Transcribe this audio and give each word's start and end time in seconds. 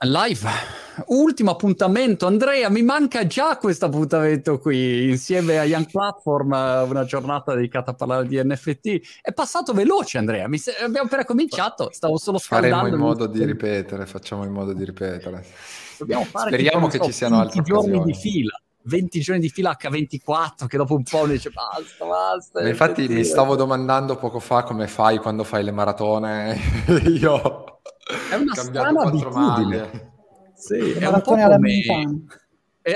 Live, 0.00 0.48
ultimo 1.06 1.52
appuntamento. 1.52 2.26
Andrea, 2.26 2.68
mi 2.68 2.82
manca 2.82 3.26
già 3.26 3.56
questo 3.56 3.86
appuntamento 3.86 4.58
qui 4.58 5.08
insieme 5.08 5.58
a 5.58 5.64
Young 5.64 5.88
Platform, 5.90 6.50
una 6.88 7.04
giornata 7.04 7.54
dedicata 7.54 7.92
a 7.92 7.94
parlare 7.94 8.26
di 8.26 8.38
NFT. 8.42 9.20
È 9.22 9.32
passato 9.32 9.72
veloce, 9.72 10.18
Andrea. 10.18 10.46
Se... 10.56 10.72
Abbiamo 10.72 11.06
appena 11.06 11.24
cominciato, 11.24 11.88
stavo 11.90 12.18
solo 12.18 12.38
scaldando. 12.38 12.76
Faremo 12.76 12.96
in 12.96 13.00
modo 13.00 13.26
di 13.26 13.44
ripetere, 13.44 14.04
facciamo 14.04 14.44
in 14.44 14.52
modo 14.52 14.74
di 14.74 14.84
ripetere. 14.84 15.44
Dobbiamo 15.96 16.24
fare 16.24 16.50
Speriamo 16.50 16.88
che 16.88 16.98
so, 16.98 17.04
ci 17.04 17.12
siano 17.12 17.40
altri 17.40 17.62
giorni 17.62 17.96
occasioni. 17.96 18.12
di 18.12 18.18
fila. 18.18 18.58
20 18.86 19.20
giorni 19.20 19.40
di 19.40 19.48
fila 19.48 19.74
H24 19.80 20.66
che 20.66 20.76
dopo 20.76 20.94
un 20.94 21.04
po' 21.04 21.24
mi 21.24 21.32
dice 21.32 21.48
basta, 21.48 22.04
basta. 22.04 22.68
Infatti 22.68 23.08
mi 23.08 23.24
stavo 23.24 23.56
domandando 23.56 24.16
poco 24.16 24.40
fa 24.40 24.62
come 24.64 24.86
fai 24.88 25.16
quando 25.16 25.44
fai 25.44 25.64
le 25.64 25.70
maratone. 25.70 26.58
Io 27.18 27.73
è 28.30 28.34
una 28.34 28.54
strana 28.54 29.02
abitudine. 29.02 30.12
Sì, 30.54 30.92
è 30.92 31.06
un 31.06 31.20
po' 31.20 31.30
come... 31.32 31.42
alla 31.42 31.58
mentana. 31.58 32.24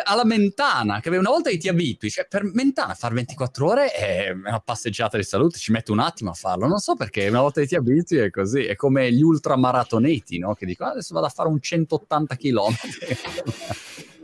alla 0.05 0.25
mentana, 0.25 1.01
che 1.01 1.09
una 1.09 1.31
volta 1.31 1.51
che 1.51 1.59
ti 1.59 1.69
abitui, 1.69 2.11
cioè 2.11 2.27
per 2.27 2.45
mentana 2.45 2.95
fare 2.95 3.15
24 3.15 3.67
ore 3.67 3.93
è 3.93 4.31
una 4.31 4.61
passeggiata 4.61 5.17
di 5.17 5.23
salute, 5.25 5.59
ci 5.59 5.73
mette 5.73 5.93
un 5.93 5.99
attimo 5.99 6.31
a 6.31 6.35
farlo, 6.35 6.67
non 6.67 6.79
so 6.79 6.95
perché 6.95 7.27
una 7.29 7.41
volta 7.41 7.61
che 7.61 7.67
ti 7.67 7.77
abitui 7.77 8.19
è 8.19 8.31
così, 8.31 8.65
è 8.65 8.77
come 8.77 9.13
gli 9.13 9.23
ultramaratoneti, 9.23 10.39
no? 10.39 10.55
Che 10.55 10.67
dicono 10.67 10.91
adesso 10.91 11.15
vado 11.15 11.27
a 11.27 11.31
fare 11.31 11.49
un 11.49 11.61
180 11.61 12.37
km. 12.37 12.77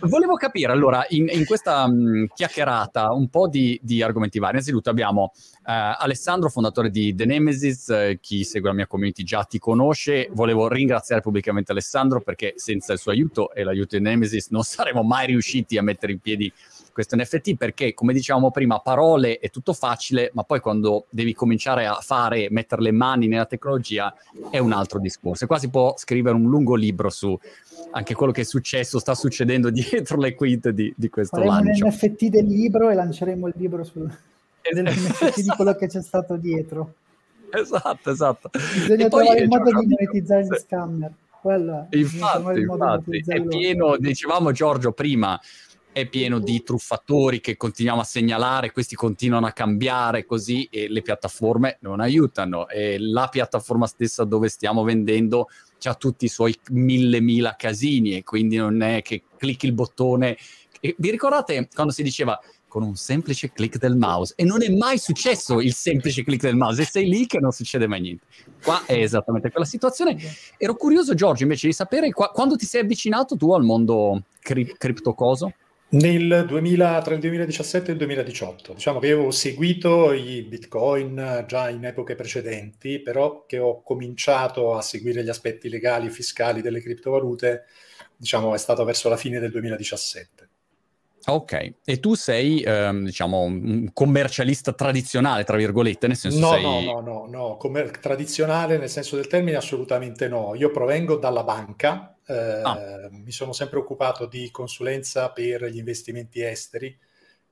Volevo 0.00 0.34
capire 0.36 0.72
allora 0.72 1.04
in, 1.10 1.28
in 1.30 1.44
questa 1.44 1.86
mh, 1.86 2.28
chiacchierata 2.34 3.12
un 3.12 3.28
po' 3.28 3.48
di, 3.48 3.78
di, 3.82 4.02
argomenti 4.02 4.38
vari. 4.38 4.52
Innanzitutto 4.52 4.88
abbiamo 4.88 5.32
eh, 5.66 5.94
Alessandro, 5.98 6.48
fondatore 6.48 6.88
di 6.88 7.14
The 7.14 7.26
Nemesis. 7.26 7.90
Eh, 7.90 8.18
chi 8.20 8.44
segue 8.44 8.70
la 8.70 8.74
mia 8.74 8.86
community 8.86 9.22
già 9.22 9.44
ti 9.44 9.58
conosce. 9.58 10.28
Volevo 10.32 10.68
ringraziare 10.68 11.20
pubblicamente 11.20 11.72
Alessandro 11.72 12.22
perché 12.22 12.54
senza 12.56 12.94
il 12.94 12.98
suo 12.98 13.12
aiuto 13.12 13.52
e 13.52 13.62
l'aiuto 13.62 13.96
di 13.96 14.02
Nemesis 14.02 14.48
non 14.48 14.62
saremmo 14.64 15.02
mai 15.02 15.26
riusciti 15.26 15.76
a 15.76 15.82
mettere 15.82 16.12
in 16.12 16.20
piedi 16.20 16.50
questo 16.92 17.16
NFT 17.16 17.56
perché, 17.56 17.94
come 17.94 18.12
dicevamo 18.12 18.50
prima, 18.50 18.78
parole 18.80 19.38
è 19.38 19.50
tutto 19.50 19.72
facile, 19.72 20.30
ma 20.34 20.42
poi 20.42 20.60
quando 20.60 21.06
devi 21.10 21.34
cominciare 21.34 21.86
a 21.86 21.94
fare, 22.00 22.48
mettere 22.50 22.82
le 22.82 22.92
mani 22.92 23.28
nella 23.28 23.46
tecnologia, 23.46 24.14
è 24.50 24.58
un 24.58 24.72
altro 24.72 24.98
discorso. 24.98 25.44
E 25.44 25.46
qua 25.46 25.58
si 25.58 25.68
può 25.68 25.94
scrivere 25.96 26.36
un 26.36 26.48
lungo 26.48 26.74
libro 26.74 27.10
su 27.10 27.38
anche 27.92 28.14
quello 28.14 28.32
che 28.32 28.42
è 28.42 28.44
successo, 28.44 28.98
sta 28.98 29.14
succedendo 29.14 29.70
dietro 29.70 30.18
le 30.18 30.34
quinte 30.34 30.72
di, 30.72 30.92
di 30.96 31.08
questo 31.08 31.36
Faremo 31.36 31.54
lancio. 31.54 31.90
Faremo 31.90 31.96
NFT 31.96 32.24
del 32.26 32.46
libro 32.46 32.90
e 32.90 32.94
lanceremo 32.94 33.46
il 33.46 33.54
libro 33.56 33.84
sul 33.84 34.10
esatto. 34.62 35.40
Di 35.40 35.48
quello 35.48 35.74
che 35.74 35.88
c'è 35.88 36.02
stato 36.02 36.36
dietro. 36.36 36.94
Esatto, 37.50 38.10
esatto. 38.10 38.50
Bisogna 38.52 39.08
trovare 39.08 39.40
il 39.40 39.48
modo 39.48 39.64
di 39.64 39.86
monetizzare 39.86 40.44
gli 40.44 40.56
scammer. 40.58 41.12
Quello, 41.40 41.86
infatti, 41.90 42.60
infatti 42.60 43.22
è 43.26 43.42
pieno, 43.42 43.96
dicevamo 43.96 44.52
Giorgio 44.52 44.92
prima, 44.92 45.40
è 45.92 46.06
pieno 46.06 46.38
di 46.38 46.62
truffatori 46.62 47.40
che 47.40 47.56
continuiamo 47.56 48.00
a 48.00 48.04
segnalare, 48.04 48.72
questi 48.72 48.94
continuano 48.94 49.46
a 49.46 49.52
cambiare 49.52 50.24
così 50.24 50.68
e 50.70 50.88
le 50.88 51.02
piattaforme 51.02 51.78
non 51.80 52.00
aiutano. 52.00 52.68
E 52.68 52.98
la 52.98 53.28
piattaforma 53.28 53.86
stessa 53.86 54.24
dove 54.24 54.48
stiamo 54.48 54.82
vendendo 54.82 55.48
ha 55.82 55.94
tutti 55.94 56.26
i 56.26 56.28
suoi 56.28 56.54
mille 56.70 57.20
mila 57.20 57.56
casini 57.56 58.14
e 58.14 58.22
quindi 58.22 58.56
non 58.56 58.82
è 58.82 59.00
che 59.02 59.22
clicchi 59.36 59.66
il 59.66 59.72
bottone. 59.72 60.36
E 60.80 60.94
vi 60.98 61.10
ricordate 61.10 61.68
quando 61.74 61.92
si 61.92 62.02
diceva 62.02 62.38
con 62.68 62.82
un 62.82 62.94
semplice 62.94 63.50
click 63.50 63.78
del 63.78 63.96
mouse 63.96 64.32
e 64.36 64.44
non 64.44 64.62
è 64.62 64.70
mai 64.70 64.96
successo 64.96 65.60
il 65.60 65.74
semplice 65.74 66.22
click 66.22 66.42
del 66.42 66.54
mouse 66.54 66.82
e 66.82 66.84
sei 66.84 67.08
lì 67.08 67.26
che 67.26 67.40
non 67.40 67.50
succede 67.50 67.86
mai 67.86 68.00
niente. 68.00 68.24
Qua 68.62 68.84
è 68.86 68.94
esattamente 68.94 69.50
quella 69.50 69.66
situazione. 69.66 70.16
Ero 70.56 70.76
curioso, 70.76 71.14
Giorgio, 71.14 71.42
invece 71.42 71.66
di 71.66 71.72
sapere 71.72 72.10
qua, 72.12 72.30
quando 72.30 72.56
ti 72.56 72.66
sei 72.66 72.82
avvicinato 72.82 73.36
tu 73.36 73.52
al 73.52 73.64
mondo 73.64 74.22
cri- 74.40 74.74
criptocoso? 74.78 75.52
Nel 75.92 76.44
2000, 76.46 77.02
tra 77.02 77.14
il 77.14 77.20
2017 77.20 77.88
e 77.88 77.92
il 77.92 77.98
2018, 77.98 78.74
diciamo 78.74 79.00
che 79.00 79.08
io 79.08 79.22
ho 79.24 79.30
seguito 79.32 80.12
i 80.12 80.42
bitcoin 80.42 81.44
già 81.48 81.68
in 81.68 81.84
epoche 81.84 82.14
precedenti, 82.14 83.00
però 83.00 83.44
che 83.44 83.58
ho 83.58 83.82
cominciato 83.82 84.76
a 84.76 84.82
seguire 84.82 85.24
gli 85.24 85.28
aspetti 85.28 85.68
legali 85.68 86.06
e 86.06 86.10
fiscali 86.10 86.62
delle 86.62 86.80
criptovalute, 86.80 87.64
diciamo, 88.16 88.54
è 88.54 88.58
stato 88.58 88.84
verso 88.84 89.08
la 89.08 89.16
fine 89.16 89.40
del 89.40 89.50
2017. 89.50 90.48
Ok, 91.26 91.72
e 91.84 92.00
tu 92.00 92.14
sei, 92.14 92.62
ehm, 92.62 93.04
diciamo, 93.04 93.40
un 93.40 93.90
commercialista 93.92 94.72
tradizionale, 94.72 95.44
tra 95.44 95.56
virgolette, 95.56 96.06
nel 96.06 96.16
senso 96.16 96.38
no, 96.38 96.50
sei... 96.52 96.62
No, 96.62 96.80
no, 96.80 97.00
no, 97.00 97.26
no, 97.28 97.56
Commer- 97.56 97.98
tradizionale 97.98 98.78
nel 98.78 98.88
senso 98.88 99.16
del 99.16 99.26
termine 99.26 99.56
assolutamente 99.56 100.28
no. 100.28 100.54
Io 100.54 100.70
provengo 100.70 101.16
dalla 101.16 101.42
banca, 101.42 102.16
eh, 102.30 102.62
ah. 102.62 103.08
mi 103.10 103.32
sono 103.32 103.52
sempre 103.52 103.78
occupato 103.78 104.26
di 104.26 104.50
consulenza 104.52 105.30
per 105.30 105.64
gli 105.64 105.78
investimenti 105.78 106.42
esteri 106.42 106.96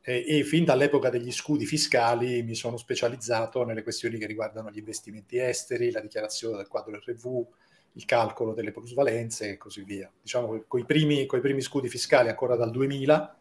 eh, 0.03 0.25
e 0.27 0.44
fin 0.44 0.65
dall'epoca 0.65 1.11
degli 1.11 1.33
scudi 1.33 1.66
fiscali 1.66 2.43
mi 2.43 2.55
sono 2.55 2.77
specializzato 2.77 3.65
nelle 3.65 3.83
questioni 3.83 4.19
che 4.19 4.27
riguardano 4.27 4.71
gli 4.71 4.78
investimenti 4.78 5.38
esteri, 5.38 5.91
la 5.91 6.00
dichiarazione 6.00 6.56
del 6.56 6.69
quadro 6.69 6.97
RV, 6.97 7.47
il 7.94 8.05
calcolo 8.05 8.55
delle 8.55 8.71
plusvalenze 8.71 9.50
e 9.50 9.56
così 9.56 9.83
via. 9.83 10.11
Diciamo 10.22 10.65
con 10.69 10.78
i 10.78 10.84
primi, 10.84 11.27
primi 11.27 11.61
scudi 11.61 11.88
fiscali 11.88 12.28
ancora 12.28 12.55
dal 12.55 12.71
2000 12.71 13.37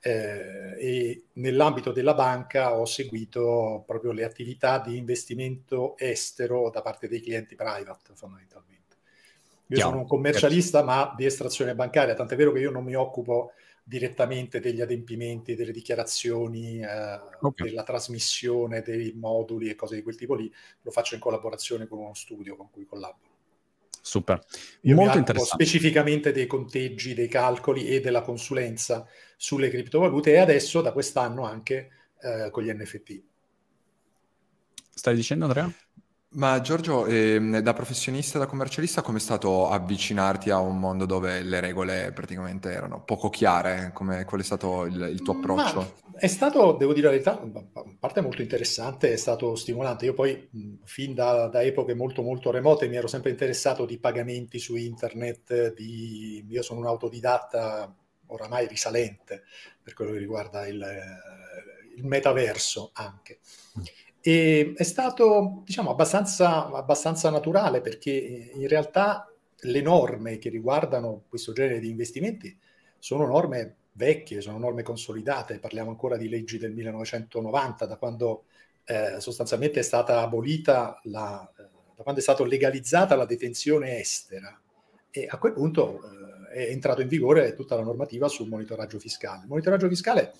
eh, 0.00 0.74
e 0.78 1.24
nell'ambito 1.34 1.92
della 1.92 2.14
banca 2.14 2.74
ho 2.74 2.86
seguito 2.86 3.82
proprio 3.86 4.12
le 4.12 4.24
attività 4.24 4.78
di 4.78 4.96
investimento 4.96 5.98
estero 5.98 6.70
da 6.70 6.80
parte 6.80 7.08
dei 7.08 7.20
clienti 7.20 7.54
private 7.54 8.14
fondamentalmente. 8.14 8.77
Io 9.70 9.76
Chiaro. 9.76 9.90
sono 9.90 10.02
un 10.02 10.08
commercialista 10.08 10.82
ma 10.82 11.12
di 11.16 11.26
estrazione 11.26 11.74
bancaria, 11.74 12.14
tant'è 12.14 12.36
vero 12.36 12.52
che 12.52 12.60
io 12.60 12.70
non 12.70 12.84
mi 12.84 12.94
occupo 12.94 13.52
direttamente 13.82 14.60
degli 14.60 14.80
adempimenti, 14.80 15.54
delle 15.54 15.72
dichiarazioni, 15.72 16.80
eh, 16.80 17.20
okay. 17.40 17.68
della 17.68 17.82
trasmissione 17.82 18.82
dei 18.82 19.14
moduli 19.14 19.68
e 19.70 19.74
cose 19.74 19.96
di 19.96 20.02
quel 20.02 20.16
tipo 20.16 20.34
lì, 20.34 20.52
lo 20.82 20.90
faccio 20.90 21.14
in 21.14 21.20
collaborazione 21.20 21.86
con 21.86 21.98
uno 21.98 22.14
studio 22.14 22.56
con 22.56 22.70
cui 22.70 22.84
collaboro. 22.84 23.36
Super, 24.00 24.42
Io 24.82 24.94
molto 24.94 25.18
interessante. 25.18 25.64
Specificamente 25.64 26.32
dei 26.32 26.46
conteggi, 26.46 27.12
dei 27.12 27.28
calcoli 27.28 27.88
e 27.88 28.00
della 28.00 28.22
consulenza 28.22 29.06
sulle 29.36 29.68
criptovalute 29.68 30.32
e 30.32 30.38
adesso 30.38 30.80
da 30.80 30.92
quest'anno 30.92 31.44
anche 31.44 31.90
eh, 32.20 32.48
con 32.50 32.62
gli 32.62 32.70
NFT. 32.70 33.22
Stai 34.94 35.14
dicendo 35.14 35.44
Andrea? 35.44 35.70
Ma 36.30 36.60
Giorgio, 36.60 37.06
ehm, 37.06 37.60
da 37.60 37.72
professionista 37.72 38.36
e 38.36 38.40
da 38.40 38.46
commercialista, 38.46 39.00
come 39.00 39.16
è 39.16 39.20
stato 39.20 39.70
avvicinarti 39.70 40.50
a 40.50 40.58
un 40.58 40.78
mondo 40.78 41.06
dove 41.06 41.42
le 41.42 41.58
regole 41.58 42.12
praticamente 42.12 42.70
erano 42.70 43.02
poco 43.02 43.30
chiare? 43.30 43.92
Come, 43.94 44.26
qual 44.26 44.42
è 44.42 44.44
stato 44.44 44.84
il, 44.84 45.08
il 45.10 45.22
tuo 45.22 45.34
approccio? 45.34 45.94
Ma 46.04 46.18
è 46.18 46.26
stato, 46.26 46.72
devo 46.72 46.92
dire 46.92 47.06
la 47.06 47.12
verità, 47.12 47.40
a 47.40 47.84
parte 47.98 48.20
molto 48.20 48.42
interessante, 48.42 49.10
è 49.10 49.16
stato 49.16 49.54
stimolante. 49.54 50.04
Io 50.04 50.12
poi, 50.12 50.50
fin 50.84 51.14
da, 51.14 51.46
da, 51.46 51.62
epoche 51.62 51.94
molto 51.94 52.20
molto 52.20 52.50
remote, 52.50 52.88
mi 52.88 52.96
ero 52.96 53.06
sempre 53.06 53.30
interessato 53.30 53.86
di 53.86 53.98
pagamenti 53.98 54.58
su 54.58 54.76
internet, 54.76 55.72
di... 55.72 56.44
io 56.46 56.62
sono 56.62 56.80
un 56.80 56.86
autodidatta 56.86 57.94
oramai 58.26 58.66
risalente 58.66 59.44
per 59.82 59.94
quello 59.94 60.12
che 60.12 60.18
riguarda 60.18 60.66
il, 60.66 60.84
il 61.96 62.04
metaverso 62.04 62.90
anche. 62.92 63.38
E 64.28 64.74
è 64.76 64.82
stato, 64.82 65.62
diciamo, 65.64 65.88
abbastanza, 65.88 66.66
abbastanza 66.70 67.30
naturale 67.30 67.80
perché 67.80 68.50
in 68.52 68.68
realtà 68.68 69.32
le 69.60 69.80
norme 69.80 70.36
che 70.36 70.50
riguardano 70.50 71.22
questo 71.30 71.54
genere 71.54 71.80
di 71.80 71.88
investimenti 71.88 72.54
sono 72.98 73.26
norme 73.26 73.76
vecchie, 73.92 74.42
sono 74.42 74.58
norme 74.58 74.82
consolidate, 74.82 75.58
parliamo 75.58 75.88
ancora 75.88 76.18
di 76.18 76.28
leggi 76.28 76.58
del 76.58 76.74
1990, 76.74 77.86
da 77.86 77.96
quando 77.96 78.44
eh, 78.84 79.18
sostanzialmente 79.18 79.80
è 79.80 79.82
stata 79.82 80.20
abolita 80.20 81.00
la, 81.04 81.50
eh, 81.56 81.62
da 81.96 82.02
quando 82.02 82.20
è 82.20 82.22
stata 82.22 82.44
legalizzata 82.44 83.16
la 83.16 83.24
detenzione 83.24 83.98
estera 83.98 84.60
e 85.10 85.26
a 85.26 85.38
quel 85.38 85.54
punto 85.54 86.00
eh, 86.52 86.66
è 86.66 86.70
entrato 86.70 87.00
in 87.00 87.08
vigore 87.08 87.54
tutta 87.54 87.76
la 87.76 87.82
normativa 87.82 88.28
sul 88.28 88.48
monitoraggio 88.48 88.98
fiscale. 88.98 89.44
Il 89.44 89.48
monitoraggio 89.48 89.88
fiscale 89.88 90.34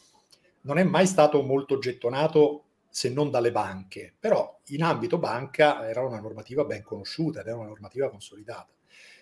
non 0.63 0.77
è 0.77 0.83
mai 0.83 1.07
stato 1.07 1.43
molto 1.43 1.79
gettonato 1.79 2.65
se 2.99 3.11
non 3.11 3.31
dalle 3.31 3.53
banche, 3.53 4.13
però 4.19 4.59
in 4.71 4.83
ambito 4.83 5.19
banca 5.19 5.89
era 5.89 6.05
una 6.05 6.19
normativa 6.19 6.65
ben 6.65 6.83
conosciuta 6.83 7.43
ed 7.43 7.47
era 7.47 7.55
una 7.55 7.69
normativa 7.69 8.11
consolidata. 8.11 8.73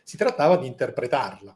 Si 0.02 0.16
trattava 0.16 0.56
di 0.56 0.66
interpretarla. 0.66 1.54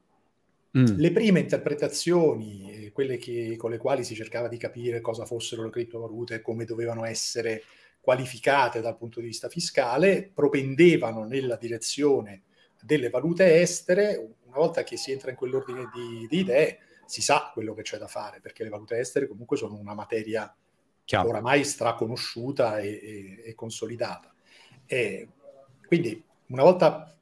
Mm. 0.77 0.85
Le 0.99 1.13
prime 1.13 1.41
interpretazioni, 1.41 2.73
eh, 2.75 2.93
quelle 2.93 3.17
che, 3.17 3.57
con 3.57 3.71
le 3.71 3.79
quali 3.79 4.05
si 4.05 4.15
cercava 4.15 4.49
di 4.49 4.59
capire 4.59 5.01
cosa 5.01 5.25
fossero 5.25 5.65
le 5.65 5.71
criptovalute 5.71 6.43
come 6.43 6.67
dovevano 6.67 7.07
essere 7.07 7.63
qualificate 8.03 8.83
dal 8.83 8.99
punto 8.99 9.21
di 9.21 9.27
vista 9.29 9.49
fiscale, 9.49 10.31
propendevano 10.35 11.25
nella 11.25 11.57
direzione 11.57 12.43
delle 12.83 13.09
valute 13.09 13.63
estere. 13.63 14.35
Una 14.45 14.59
volta 14.59 14.83
che 14.83 14.99
si 14.99 15.11
entra 15.11 15.31
in 15.31 15.37
quell'ordine 15.39 15.89
di, 15.95 16.27
di 16.29 16.41
idee, 16.41 16.81
si 17.07 17.23
sa 17.23 17.51
quello 17.51 17.73
che 17.73 17.81
c'è 17.81 17.97
da 17.97 18.09
fare, 18.09 18.41
perché 18.41 18.63
le 18.63 18.69
valute 18.69 18.99
estere 18.99 19.27
comunque 19.27 19.57
sono 19.57 19.79
una 19.79 19.95
materia 19.95 20.55
Chiaro. 21.11 21.31
oramai 21.31 21.65
straconosciuta 21.65 22.79
e, 22.79 22.89
e, 22.89 23.43
e 23.47 23.55
consolidata. 23.57 24.33
E 24.87 25.27
quindi 25.85 26.23
una 26.47 26.63
volta 26.63 27.13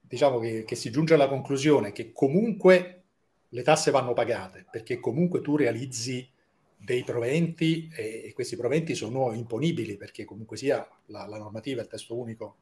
diciamo 0.00 0.40
che, 0.40 0.64
che 0.64 0.74
si 0.74 0.90
giunge 0.90 1.14
alla 1.14 1.28
conclusione 1.28 1.92
che 1.92 2.10
comunque 2.10 3.02
le 3.50 3.62
tasse 3.62 3.92
vanno 3.92 4.14
pagate, 4.14 4.66
perché 4.68 4.98
comunque 4.98 5.42
tu 5.42 5.54
realizzi 5.54 6.28
dei 6.76 7.04
proventi 7.04 7.88
e, 7.94 8.22
e 8.24 8.32
questi 8.32 8.56
proventi 8.56 8.96
sono 8.96 9.32
imponibili, 9.32 9.96
perché 9.96 10.24
comunque 10.24 10.56
sia 10.56 10.84
la, 11.06 11.24
la 11.26 11.38
normativa, 11.38 11.82
il 11.82 11.86
testo 11.86 12.18
unico 12.18 12.56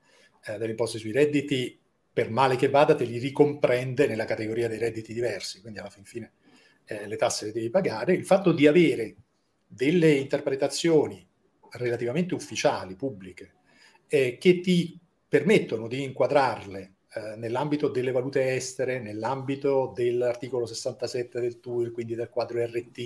eh, 0.44 0.58
delle 0.58 0.72
imposte 0.72 0.98
sui 0.98 1.12
redditi, 1.12 1.78
per 2.12 2.30
male 2.30 2.56
che 2.56 2.68
vada, 2.68 2.94
te 2.94 3.04
li 3.04 3.16
ricomprende 3.16 4.06
nella 4.06 4.26
categoria 4.26 4.68
dei 4.68 4.78
redditi 4.78 5.14
diversi, 5.14 5.62
quindi 5.62 5.78
alla 5.78 5.88
fin 5.88 6.04
fine 6.04 6.32
eh, 6.84 7.06
le 7.06 7.16
tasse 7.16 7.46
le 7.46 7.52
devi 7.52 7.70
pagare. 7.70 8.12
Il 8.12 8.26
fatto 8.26 8.52
di 8.52 8.66
avere 8.66 9.16
delle 9.66 10.12
interpretazioni 10.12 11.26
relativamente 11.72 12.34
ufficiali, 12.34 12.94
pubbliche, 12.96 13.54
eh, 14.06 14.38
che 14.38 14.60
ti 14.60 14.98
permettono 15.28 15.88
di 15.88 16.02
inquadrarle 16.02 16.94
eh, 17.14 17.36
nell'ambito 17.36 17.88
delle 17.88 18.12
valute 18.12 18.54
estere, 18.54 19.00
nell'ambito 19.00 19.92
dell'articolo 19.94 20.66
67 20.66 21.40
del 21.40 21.60
TUIR, 21.60 21.92
quindi 21.92 22.14
del 22.14 22.28
quadro 22.28 22.64
RT, 22.64 22.98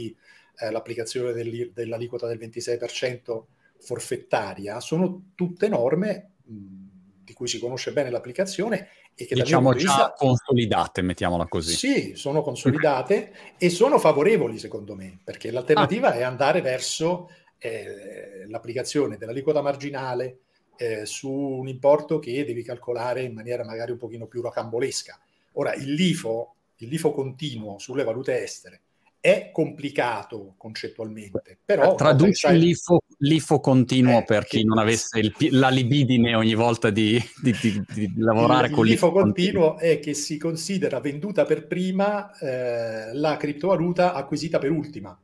eh, 0.60 0.70
l'applicazione 0.70 1.32
dell'aliquota 1.32 2.26
del 2.26 2.38
26% 2.38 3.44
forfettaria, 3.78 4.80
sono 4.80 5.30
tutte 5.34 5.68
norme 5.68 6.32
mh, 6.44 6.87
di 7.28 7.34
cui 7.34 7.46
si 7.46 7.58
conosce 7.58 7.92
bene 7.92 8.08
l'applicazione 8.08 8.88
e 9.14 9.26
che 9.26 9.34
diciamo 9.34 9.74
già 9.74 9.76
vista, 9.76 10.14
consolidate, 10.16 11.02
mettiamola 11.02 11.46
così. 11.46 11.74
Sì, 11.74 12.14
sono 12.14 12.40
consolidate 12.40 13.32
e 13.58 13.68
sono 13.68 13.98
favorevoli 13.98 14.58
secondo 14.58 14.94
me, 14.94 15.18
perché 15.22 15.50
l'alternativa 15.50 16.08
ah. 16.08 16.14
è 16.14 16.22
andare 16.22 16.62
verso 16.62 17.30
eh, 17.58 18.46
l'applicazione 18.48 19.18
dell'aliquota 19.18 19.60
marginale 19.60 20.38
eh, 20.78 21.04
su 21.04 21.30
un 21.30 21.68
importo 21.68 22.18
che 22.18 22.46
devi 22.46 22.62
calcolare 22.62 23.22
in 23.22 23.34
maniera 23.34 23.62
magari 23.62 23.90
un 23.92 23.98
pochino 23.98 24.26
più 24.26 24.40
rocambolesca. 24.40 25.20
Ora, 25.52 25.74
il 25.74 25.92
LIFO, 25.92 26.54
il 26.76 26.88
LIFO 26.88 27.12
continuo 27.12 27.78
sulle 27.78 28.04
valute 28.04 28.42
estere 28.42 28.80
è 29.20 29.50
complicato 29.52 30.54
concettualmente, 30.56 31.58
però... 31.64 31.94
Traduci 31.94 32.34
sai... 32.34 32.58
l'IFO, 32.58 33.02
l'IFO 33.18 33.60
continuo 33.60 34.20
eh, 34.20 34.24
per 34.24 34.44
chi 34.44 34.64
non 34.64 34.78
avesse 34.78 35.18
il, 35.18 35.34
la 35.50 35.68
libidine 35.68 36.34
ogni 36.34 36.54
volta 36.54 36.90
di, 36.90 37.20
di, 37.42 37.52
di, 37.60 37.84
di 37.92 38.12
lavorare 38.16 38.68
il, 38.68 38.72
con 38.74 38.84
l'IFO. 38.84 39.06
L'IFO 39.06 39.20
continuo 39.20 39.76
è 39.78 39.98
che 39.98 40.14
si 40.14 40.38
considera 40.38 41.00
venduta 41.00 41.44
per 41.44 41.66
prima 41.66 42.32
eh, 42.38 43.12
la 43.14 43.36
criptovaluta 43.36 44.14
acquisita 44.14 44.58
per 44.58 44.70
ultima. 44.70 45.20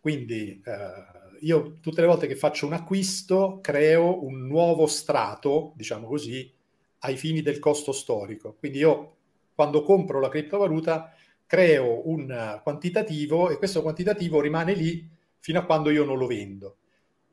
Quindi 0.00 0.60
eh, 0.64 1.36
io 1.42 1.78
tutte 1.80 2.00
le 2.00 2.08
volte 2.08 2.26
che 2.26 2.34
faccio 2.34 2.66
un 2.66 2.72
acquisto 2.72 3.60
creo 3.62 4.24
un 4.24 4.46
nuovo 4.46 4.86
strato, 4.86 5.72
diciamo 5.76 6.08
così, 6.08 6.52
ai 7.00 7.16
fini 7.16 7.42
del 7.42 7.60
costo 7.60 7.92
storico. 7.92 8.56
Quindi 8.58 8.78
io 8.78 9.16
quando 9.54 9.82
compro 9.82 10.18
la 10.18 10.28
criptovaluta 10.28 11.14
creo 11.52 12.08
un 12.08 12.60
quantitativo 12.62 13.50
e 13.50 13.58
questo 13.58 13.82
quantitativo 13.82 14.40
rimane 14.40 14.72
lì 14.72 15.06
fino 15.38 15.58
a 15.58 15.66
quando 15.66 15.90
io 15.90 16.02
non 16.02 16.16
lo 16.16 16.26
vendo. 16.26 16.78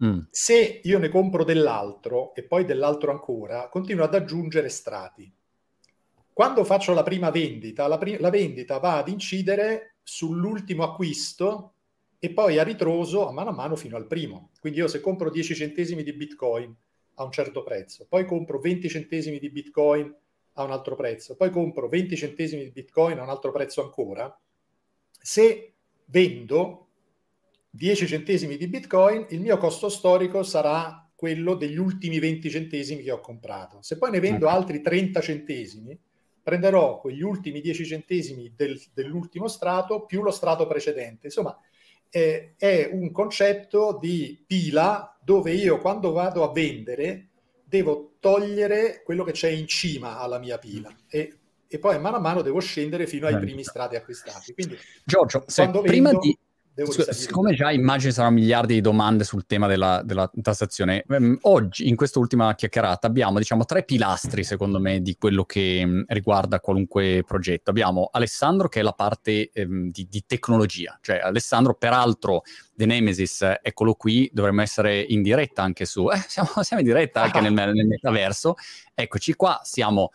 Mm. 0.03 0.19
Se 0.29 0.81
io 0.83 0.99
ne 0.99 1.07
compro 1.07 1.45
dell'altro 1.45 2.35
e 2.35 2.43
poi 2.43 2.65
dell'altro 2.65 3.11
ancora, 3.11 3.69
continuo 3.69 4.03
ad 4.03 4.13
aggiungere 4.13 4.67
strati. 4.67 5.31
Quando 6.33 6.65
faccio 6.65 6.93
la 6.93 7.03
prima 7.03 7.29
vendita, 7.29 7.87
la, 7.87 7.97
pri- 7.97 8.19
la 8.19 8.29
vendita 8.29 8.77
va 8.79 8.97
ad 8.97 9.07
incidere 9.07 9.95
sull'ultimo 10.03 10.83
acquisto 10.83 11.75
e 12.19 12.31
poi 12.31 12.59
a 12.59 12.63
ritroso 12.63 13.25
a 13.25 13.31
mano 13.31 13.51
a 13.51 13.53
mano 13.53 13.77
fino 13.77 13.95
al 13.95 14.05
primo. 14.05 14.49
Quindi 14.59 14.79
io 14.79 14.89
se 14.89 14.99
compro 14.99 15.29
10 15.29 15.55
centesimi 15.55 16.03
di 16.03 16.11
Bitcoin 16.11 16.75
a 17.15 17.23
un 17.23 17.31
certo 17.31 17.63
prezzo, 17.63 18.05
poi 18.09 18.25
compro 18.25 18.59
20 18.59 18.89
centesimi 18.89 19.39
di 19.39 19.49
Bitcoin 19.49 20.13
a 20.53 20.63
un 20.63 20.71
altro 20.71 20.95
prezzo, 20.95 21.35
poi 21.35 21.49
compro 21.49 21.87
20 21.87 22.15
centesimi 22.15 22.63
di 22.63 22.71
Bitcoin 22.71 23.17
a 23.17 23.23
un 23.23 23.29
altro 23.29 23.51
prezzo 23.51 23.81
ancora, 23.81 24.37
se 25.21 25.73
vendo 26.05 26.87
10 27.69 28.07
centesimi 28.07 28.57
di 28.57 28.67
Bitcoin, 28.67 29.27
il 29.29 29.41
mio 29.41 29.57
costo 29.57 29.89
storico 29.89 30.43
sarà 30.43 31.09
quello 31.15 31.55
degli 31.55 31.77
ultimi 31.77 32.17
20 32.17 32.49
centesimi 32.49 33.03
che 33.03 33.11
ho 33.11 33.19
comprato. 33.19 33.81
Se 33.81 33.97
poi 33.97 34.11
ne 34.11 34.19
vendo 34.19 34.47
ecco. 34.47 34.55
altri 34.55 34.81
30 34.81 35.21
centesimi, 35.21 35.99
prenderò 36.41 36.99
quegli 36.99 37.21
ultimi 37.21 37.61
10 37.61 37.85
centesimi 37.85 38.53
del, 38.55 38.81
dell'ultimo 38.93 39.47
strato 39.47 40.05
più 40.05 40.23
lo 40.23 40.31
strato 40.31 40.65
precedente. 40.65 41.27
Insomma, 41.27 41.57
eh, 42.09 42.55
è 42.57 42.89
un 42.91 43.11
concetto 43.11 43.97
di 44.01 44.43
pila 44.47 45.17
dove 45.21 45.53
io 45.53 45.77
quando 45.79 46.11
vado 46.11 46.43
a 46.43 46.51
vendere 46.51 47.28
devo 47.69 48.15
togliere 48.19 49.03
quello 49.03 49.23
che 49.23 49.31
c'è 49.31 49.49
in 49.49 49.67
cima 49.67 50.17
alla 50.17 50.39
mia 50.39 50.57
pila. 50.57 50.93
E, 51.07 51.37
e 51.67 51.77
poi 51.77 51.99
mano 51.99 52.17
a 52.17 52.19
mano 52.19 52.41
devo 52.41 52.59
scendere 52.59 53.05
fino 53.05 53.27
ai 53.27 53.37
primi 53.37 53.63
strati 53.63 53.95
acquistati. 53.95 54.53
Quindi, 54.53 54.75
Giorgio, 55.05 55.43
se 55.45 55.69
prima 55.69 56.11
di 56.13 56.35
Sc- 56.85 57.11
siccome 57.11 57.53
già 57.53 57.71
immagino 57.71 58.11
saranno 58.11 58.35
miliardi 58.35 58.75
di 58.75 58.81
domande 58.81 59.23
sul 59.23 59.45
tema 59.45 59.67
della, 59.67 60.01
della 60.03 60.29
tassazione, 60.41 61.03
ehm, 61.07 61.39
oggi 61.41 61.87
in 61.87 61.95
quest'ultima 61.95 62.55
chiacchierata 62.55 63.07
abbiamo 63.07 63.37
diciamo 63.37 63.65
tre 63.65 63.83
pilastri 63.83 64.43
secondo 64.43 64.79
me 64.79 65.01
di 65.01 65.15
quello 65.17 65.43
che 65.43 65.85
mh, 65.85 66.05
riguarda 66.07 66.59
qualunque 66.59 67.23
progetto. 67.25 67.69
Abbiamo 67.69 68.09
Alessandro 68.11 68.69
che 68.69 68.79
è 68.79 68.83
la 68.83 68.93
parte 68.93 69.49
ehm, 69.51 69.91
di, 69.91 70.07
di, 70.09 70.23
tecnologia, 70.25 70.97
cioè 71.01 71.17
Alessandro 71.17 71.73
peraltro 71.73 72.43
The 72.73 72.85
Nemesis, 72.85 73.41
eccolo 73.61 73.95
qui, 73.95 74.29
dovremmo 74.31 74.61
essere 74.61 74.99
in 74.99 75.21
diretta 75.21 75.63
anche 75.63 75.85
su, 75.85 76.09
eh, 76.09 76.23
siamo, 76.27 76.49
siamo, 76.61 76.81
in 76.81 76.87
diretta 76.87 77.21
anche 77.21 77.41
nel, 77.41 77.53
nel 77.53 77.87
metaverso, 77.87 78.55
eccoci 78.93 79.33
qua, 79.33 79.59
siamo 79.63 80.11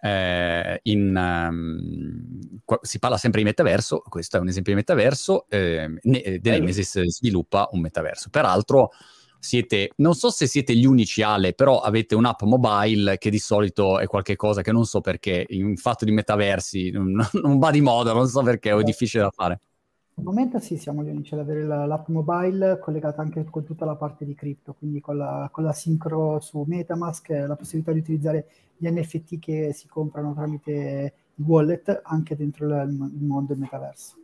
eh, 0.00 0.80
in, 0.84 1.14
um, 1.14 2.78
si 2.82 2.98
parla 2.98 3.16
sempre 3.16 3.40
di 3.40 3.46
metaverso, 3.46 4.02
questo 4.08 4.36
è 4.36 4.40
un 4.40 4.48
esempio 4.48 4.72
di 4.72 4.78
metaverso, 4.78 5.46
eh, 5.48 5.98
ne, 6.02 6.20
The 6.40 6.50
Nemesis 6.50 7.00
sviluppa 7.02 7.68
un 7.72 7.80
metaverso. 7.80 8.28
Peraltro 8.30 8.90
siete, 9.38 9.90
non 9.96 10.14
so 10.14 10.30
se 10.30 10.46
siete 10.46 10.74
gli 10.74 10.84
unici 10.84 11.22
Ale, 11.22 11.54
però 11.54 11.80
avete 11.80 12.14
un'app 12.14 12.42
mobile 12.42 13.18
che 13.18 13.30
di 13.30 13.38
solito 13.38 13.98
è 13.98 14.06
qualcosa 14.06 14.62
che 14.62 14.72
non 14.72 14.84
so 14.84 15.00
perché, 15.00 15.46
in 15.48 15.76
fatto 15.76 16.04
di 16.04 16.12
metaversi, 16.12 16.90
non, 16.90 17.12
non 17.42 17.58
va 17.58 17.70
di 17.70 17.80
moda, 17.80 18.12
non 18.12 18.28
so 18.28 18.42
perché, 18.42 18.70
è 18.70 18.82
difficile 18.82 19.22
da 19.22 19.30
fare. 19.30 19.60
Al 20.20 20.26
momento 20.26 20.58
sì, 20.58 20.76
siamo 20.76 21.02
gli 21.02 21.08
unici 21.08 21.32
ad 21.32 21.40
avere 21.40 21.64
l'app 21.64 22.08
mobile 22.08 22.78
collegata 22.78 23.22
anche 23.22 23.42
con 23.44 23.64
tutta 23.64 23.86
la 23.86 23.96
parte 23.96 24.26
di 24.26 24.34
cripto, 24.34 24.74
quindi 24.78 25.00
con 25.00 25.16
la, 25.16 25.48
con 25.50 25.64
la 25.64 25.72
sincro 25.72 26.38
su 26.40 26.62
Metamask, 26.68 27.30
la 27.30 27.56
possibilità 27.56 27.90
di 27.92 28.00
utilizzare 28.00 28.46
gli 28.76 28.86
NFT 28.86 29.38
che 29.38 29.72
si 29.72 29.88
comprano 29.88 30.34
tramite 30.34 31.14
wallet 31.36 32.02
anche 32.04 32.36
dentro 32.36 32.66
il 32.66 32.90
mondo 32.90 33.54
del 33.54 33.62
metaverso. 33.62 34.19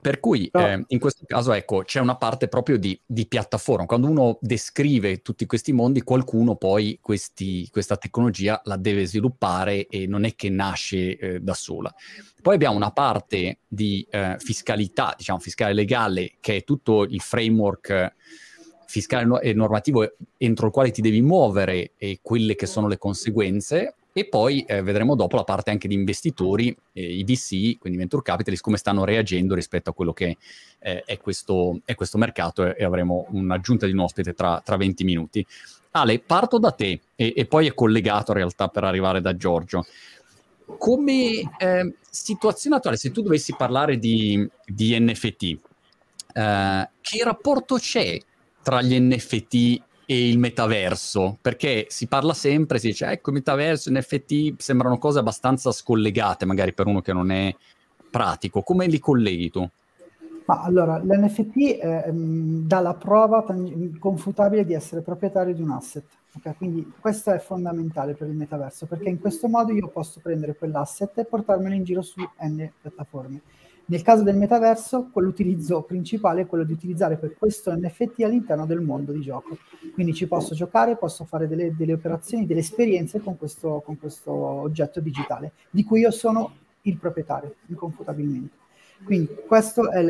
Per 0.00 0.20
cui 0.20 0.48
no. 0.52 0.66
eh, 0.66 0.84
in 0.88 0.98
questo 0.98 1.24
caso 1.26 1.52
ecco, 1.52 1.82
c'è 1.82 2.00
una 2.00 2.16
parte 2.16 2.48
proprio 2.48 2.78
di, 2.78 2.98
di, 3.04 3.26
piattaforma. 3.26 3.86
Quando 3.86 4.08
uno 4.08 4.38
descrive 4.40 5.22
tutti 5.22 5.46
questi 5.46 5.72
mondi, 5.72 6.02
qualcuno 6.02 6.56
poi 6.56 6.98
questi, 7.00 7.68
questa 7.70 7.96
tecnologia 7.96 8.60
la 8.64 8.76
deve 8.76 9.06
sviluppare 9.06 9.86
e 9.86 10.06
non 10.06 10.24
è 10.24 10.34
che 10.34 10.50
nasce 10.50 11.16
eh, 11.16 11.40
da 11.40 11.54
sola. 11.54 11.92
Poi 12.40 12.54
abbiamo 12.54 12.76
una 12.76 12.92
parte 12.92 13.58
di 13.66 14.06
eh, 14.10 14.36
fiscalità, 14.38 15.14
diciamo 15.16 15.40
fiscale 15.40 15.72
legale, 15.72 16.36
che 16.40 16.56
è 16.56 16.64
tutto 16.64 17.02
il 17.02 17.20
framework 17.20 18.14
fiscale 18.86 19.40
e 19.42 19.52
normativo 19.52 20.14
entro 20.38 20.66
il 20.66 20.72
quale 20.72 20.90
ti 20.90 21.02
devi 21.02 21.20
muovere 21.20 21.92
e 21.98 22.20
quelle 22.22 22.54
che 22.54 22.64
sono 22.66 22.88
le 22.88 22.96
conseguenze 22.96 23.96
e 24.12 24.24
poi 24.26 24.62
eh, 24.62 24.82
vedremo 24.82 25.14
dopo 25.14 25.36
la 25.36 25.44
parte 25.44 25.70
anche 25.70 25.86
di 25.86 25.94
investitori, 25.94 26.76
eh, 26.92 27.18
i 27.18 27.24
VC, 27.24 27.78
quindi 27.78 27.98
venture 27.98 28.22
capitalist, 28.22 28.62
come 28.62 28.76
stanno 28.76 29.04
reagendo 29.04 29.54
rispetto 29.54 29.90
a 29.90 29.92
quello 29.94 30.12
che 30.12 30.36
eh, 30.80 31.02
è, 31.04 31.18
questo, 31.18 31.80
è, 31.84 31.94
questo, 31.94 32.18
mercato 32.18 32.64
e, 32.64 32.74
e, 32.78 32.84
avremo 32.84 33.26
un'aggiunta 33.30 33.86
di 33.86 33.92
un 33.92 34.00
ospite 34.00 34.32
tra, 34.32 34.60
tra 34.64 34.76
20 34.76 35.04
minuti. 35.04 35.46
Ale, 35.92 36.18
parto 36.18 36.58
da 36.58 36.72
te 36.72 37.00
e, 37.14 37.32
e, 37.36 37.46
poi 37.46 37.66
è 37.66 37.74
collegato 37.74 38.32
in 38.32 38.38
realtà 38.38 38.68
per 38.68 38.84
arrivare 38.84 39.20
da 39.20 39.36
Giorgio. 39.36 39.86
Come 40.78 41.50
eh, 41.58 41.94
situazione 42.10 42.76
attuale, 42.76 42.96
se 42.96 43.10
tu 43.10 43.22
dovessi 43.22 43.54
parlare 43.56 43.98
di, 43.98 44.46
di 44.66 44.98
NFT, 44.98 45.58
eh, 46.34 46.88
che 47.00 47.24
rapporto 47.24 47.76
c'è 47.76 48.18
tra 48.62 48.82
gli 48.82 48.98
NFT 48.98 49.82
e 50.10 50.26
il 50.26 50.38
metaverso, 50.38 51.36
perché 51.38 51.84
si 51.90 52.06
parla 52.06 52.32
sempre, 52.32 52.78
si 52.78 52.86
dice 52.86 53.10
ecco 53.10 53.30
metaverso, 53.30 53.90
NFT 53.90 54.54
sembrano 54.56 54.96
cose 54.96 55.18
abbastanza 55.18 55.70
scollegate 55.70 56.46
magari 56.46 56.72
per 56.72 56.86
uno 56.86 57.02
che 57.02 57.12
non 57.12 57.30
è 57.30 57.54
pratico, 58.10 58.62
come 58.62 58.86
li 58.86 58.98
colleghi 59.00 59.50
tu? 59.50 59.68
Ma 60.46 60.62
allora, 60.62 60.96
l'NFT 60.96 61.56
eh, 61.58 62.10
dà 62.10 62.80
la 62.80 62.94
prova 62.94 63.44
confutabile 63.98 64.64
di 64.64 64.72
essere 64.72 65.02
proprietario 65.02 65.52
di 65.52 65.60
un 65.60 65.72
asset. 65.72 66.06
Okay? 66.36 66.54
Quindi 66.56 66.90
questo 66.98 67.30
è 67.30 67.38
fondamentale 67.38 68.14
per 68.14 68.28
il 68.28 68.34
metaverso, 68.34 68.86
perché 68.86 69.10
in 69.10 69.20
questo 69.20 69.46
modo 69.46 69.74
io 69.74 69.88
posso 69.88 70.20
prendere 70.22 70.56
quell'asset 70.56 71.18
e 71.18 71.26
portarmelo 71.26 71.74
in 71.74 71.84
giro 71.84 72.00
su 72.00 72.26
N 72.40 72.66
piattaforme. 72.80 73.42
Nel 73.90 74.02
caso 74.02 74.22
del 74.22 74.36
metaverso, 74.36 75.10
l'utilizzo 75.14 75.80
principale 75.80 76.42
è 76.42 76.46
quello 76.46 76.64
di 76.64 76.72
utilizzare 76.72 77.18
questo 77.38 77.74
NFT 77.74 78.20
all'interno 78.22 78.66
del 78.66 78.82
mondo 78.82 79.12
di 79.12 79.22
gioco. 79.22 79.56
Quindi 79.94 80.12
ci 80.12 80.26
posso 80.26 80.54
giocare, 80.54 80.98
posso 80.98 81.24
fare 81.24 81.48
delle, 81.48 81.74
delle 81.74 81.94
operazioni, 81.94 82.44
delle 82.44 82.60
esperienze 82.60 83.20
con 83.20 83.38
questo, 83.38 83.80
con 83.82 83.98
questo 83.98 84.30
oggetto 84.30 85.00
digitale, 85.00 85.52
di 85.70 85.84
cui 85.84 86.00
io 86.00 86.10
sono 86.10 86.52
il 86.82 86.98
proprietario, 86.98 87.54
inconfutabilmente. 87.68 88.56
Quindi 89.02 89.34
questo 89.46 89.90
è 89.90 90.02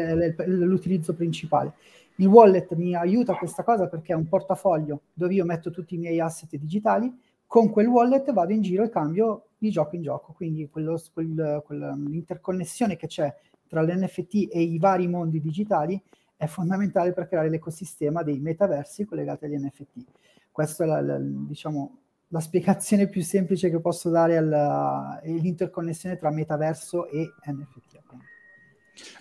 l'utilizzo 0.46 1.14
principale. 1.14 1.74
Il 2.16 2.26
wallet 2.26 2.74
mi 2.74 2.96
aiuta 2.96 3.34
a 3.34 3.38
questa 3.38 3.62
cosa 3.62 3.86
perché 3.86 4.12
è 4.12 4.16
un 4.16 4.26
portafoglio 4.26 5.02
dove 5.12 5.34
io 5.34 5.44
metto 5.44 5.70
tutti 5.70 5.94
i 5.94 5.98
miei 5.98 6.18
asset 6.18 6.50
digitali, 6.56 7.16
con 7.46 7.70
quel 7.70 7.86
wallet 7.86 8.32
vado 8.32 8.52
in 8.52 8.60
giro 8.60 8.82
e 8.82 8.90
cambio 8.90 9.44
di 9.56 9.70
gioco 9.70 9.96
in 9.96 10.02
gioco, 10.02 10.32
quindi 10.32 10.68
quello, 10.68 11.00
quel, 11.12 11.62
quell'interconnessione 11.64 12.96
che 12.96 13.06
c'è 13.06 13.32
tra 13.68 13.82
l'NFT 13.82 14.48
e 14.50 14.60
i 14.60 14.78
vari 14.78 15.06
mondi 15.06 15.40
digitali 15.40 16.00
è 16.36 16.46
fondamentale 16.46 17.12
per 17.12 17.28
creare 17.28 17.50
l'ecosistema 17.50 18.22
dei 18.22 18.38
metaversi 18.38 19.04
collegati 19.04 19.44
agli 19.44 19.56
NFT. 19.56 20.04
Questa 20.50 20.84
è 20.84 20.86
la, 20.86 21.00
la, 21.00 21.18
diciamo, 21.20 21.98
la 22.28 22.40
spiegazione 22.40 23.08
più 23.08 23.22
semplice 23.22 23.70
che 23.70 23.80
posso 23.80 24.10
dare 24.10 24.36
all'interconnessione 24.36 26.16
tra 26.16 26.30
metaverso 26.30 27.08
e 27.08 27.32
NFT. 27.44 27.98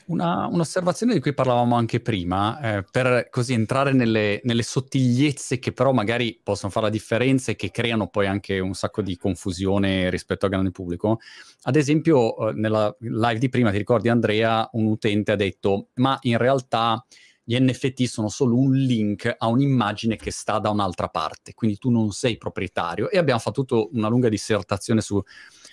Una, 0.06 0.48
un'osservazione 0.48 1.14
di 1.14 1.20
cui 1.20 1.34
parlavamo 1.34 1.76
anche 1.76 2.00
prima, 2.00 2.60
eh, 2.78 2.86
per 2.90 3.28
così 3.30 3.54
entrare 3.54 3.92
nelle, 3.92 4.40
nelle, 4.44 4.64
sottigliezze 4.64 5.60
che 5.60 5.74
però 5.74 5.92
magari 5.92 6.40
possono 6.42 6.72
fare 6.72 6.86
la 6.86 6.92
differenza 6.92 7.52
e 7.52 7.56
che 7.56 7.72
creano 7.72 8.08
poi 8.08 8.28
anche 8.28 8.60
un 8.60 8.74
sacco 8.74 9.02
di 9.02 9.18
confusione 9.18 10.10
rispetto 10.10 10.46
al 10.46 10.52
grande 10.52 10.72
pubblico. 10.72 11.20
Ad 11.64 11.76
esempio, 11.76 12.50
eh, 12.50 12.54
nella 12.54 12.96
live 13.00 13.40
di 13.40 13.50
prima, 13.50 13.72
ti 13.72 13.78
ricordi 13.78 14.08
Andrea, 14.08 14.70
un 14.74 14.86
utente 14.86 15.34
ha 15.34 15.36
detto, 15.36 15.90
ma 15.96 16.18
in 16.22 16.38
realtà 16.38 17.06
gli 17.50 17.58
NFT 17.58 18.04
sono 18.04 18.28
solo 18.28 18.58
un 18.58 18.74
link 18.74 19.34
a 19.38 19.48
un'immagine 19.48 20.18
che 20.18 20.32
sta 20.32 20.60
da 20.60 20.70
un'altra 20.70 21.08
parte, 21.08 21.54
quindi 21.54 21.78
tu 21.78 21.90
non 21.90 22.12
sei 22.12 22.36
proprietario. 22.38 23.10
E 23.10 23.18
abbiamo 23.18 23.40
fatto 23.40 23.90
una 23.94 24.10
lunga 24.10 24.28
dissertazione 24.28 25.00
su, 25.00 25.24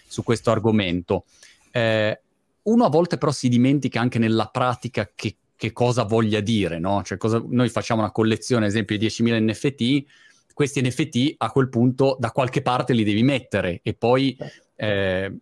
su 0.06 0.22
questo 0.22 0.52
argomento. 0.52 1.24
Eh, 1.72 2.22
uno 2.64 2.84
a 2.84 2.88
volte 2.88 3.18
però 3.18 3.32
si 3.32 3.48
dimentica 3.48 4.00
anche 4.00 4.18
nella 4.18 4.46
pratica 4.46 5.10
che, 5.14 5.36
che 5.56 5.72
cosa 5.72 6.04
voglia 6.04 6.40
dire, 6.40 6.78
no? 6.78 7.02
Cioè 7.02 7.18
cosa, 7.18 7.42
noi 7.46 7.68
facciamo 7.68 8.00
una 8.00 8.12
collezione, 8.12 8.64
ad 8.64 8.70
esempio, 8.70 8.96
di 8.96 9.06
10.000 9.06 9.50
NFT, 9.50 10.04
questi 10.54 10.80
NFT 10.80 11.34
a 11.38 11.50
quel 11.50 11.68
punto 11.68 12.16
da 12.18 12.30
qualche 12.30 12.62
parte 12.62 12.92
li 12.92 13.04
devi 13.04 13.22
mettere 13.22 13.80
e 13.82 13.94
poi 13.94 14.36
eh, 14.76 15.36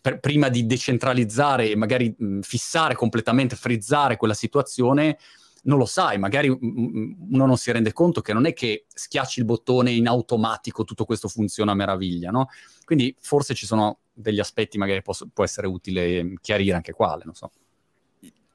per, 0.00 0.20
prima 0.20 0.48
di 0.48 0.66
decentralizzare 0.66 1.70
e 1.70 1.76
magari 1.76 2.14
mh, 2.16 2.40
fissare 2.40 2.94
completamente, 2.94 3.56
frizzare 3.56 4.16
quella 4.16 4.34
situazione, 4.34 5.18
non 5.62 5.78
lo 5.78 5.86
sai, 5.86 6.18
magari 6.18 6.48
uno 6.48 7.46
non 7.46 7.56
si 7.56 7.70
rende 7.72 7.92
conto 7.92 8.20
che 8.20 8.32
non 8.32 8.46
è 8.46 8.52
che 8.52 8.86
schiacci 8.88 9.40
il 9.40 9.44
bottone 9.44 9.90
in 9.90 10.06
automatico 10.06 10.84
tutto 10.84 11.04
questo 11.04 11.28
funziona 11.28 11.72
a 11.72 11.74
meraviglia, 11.74 12.30
no? 12.30 12.48
Quindi 12.84 13.14
forse 13.20 13.54
ci 13.54 13.66
sono 13.66 13.98
degli 14.20 14.40
aspetti 14.40 14.78
magari 14.78 15.02
può, 15.02 15.14
può 15.32 15.44
essere 15.44 15.66
utile 15.66 16.34
chiarire 16.40 16.74
anche 16.74 16.92
quale, 16.92 17.22
non 17.24 17.34
so. 17.34 17.50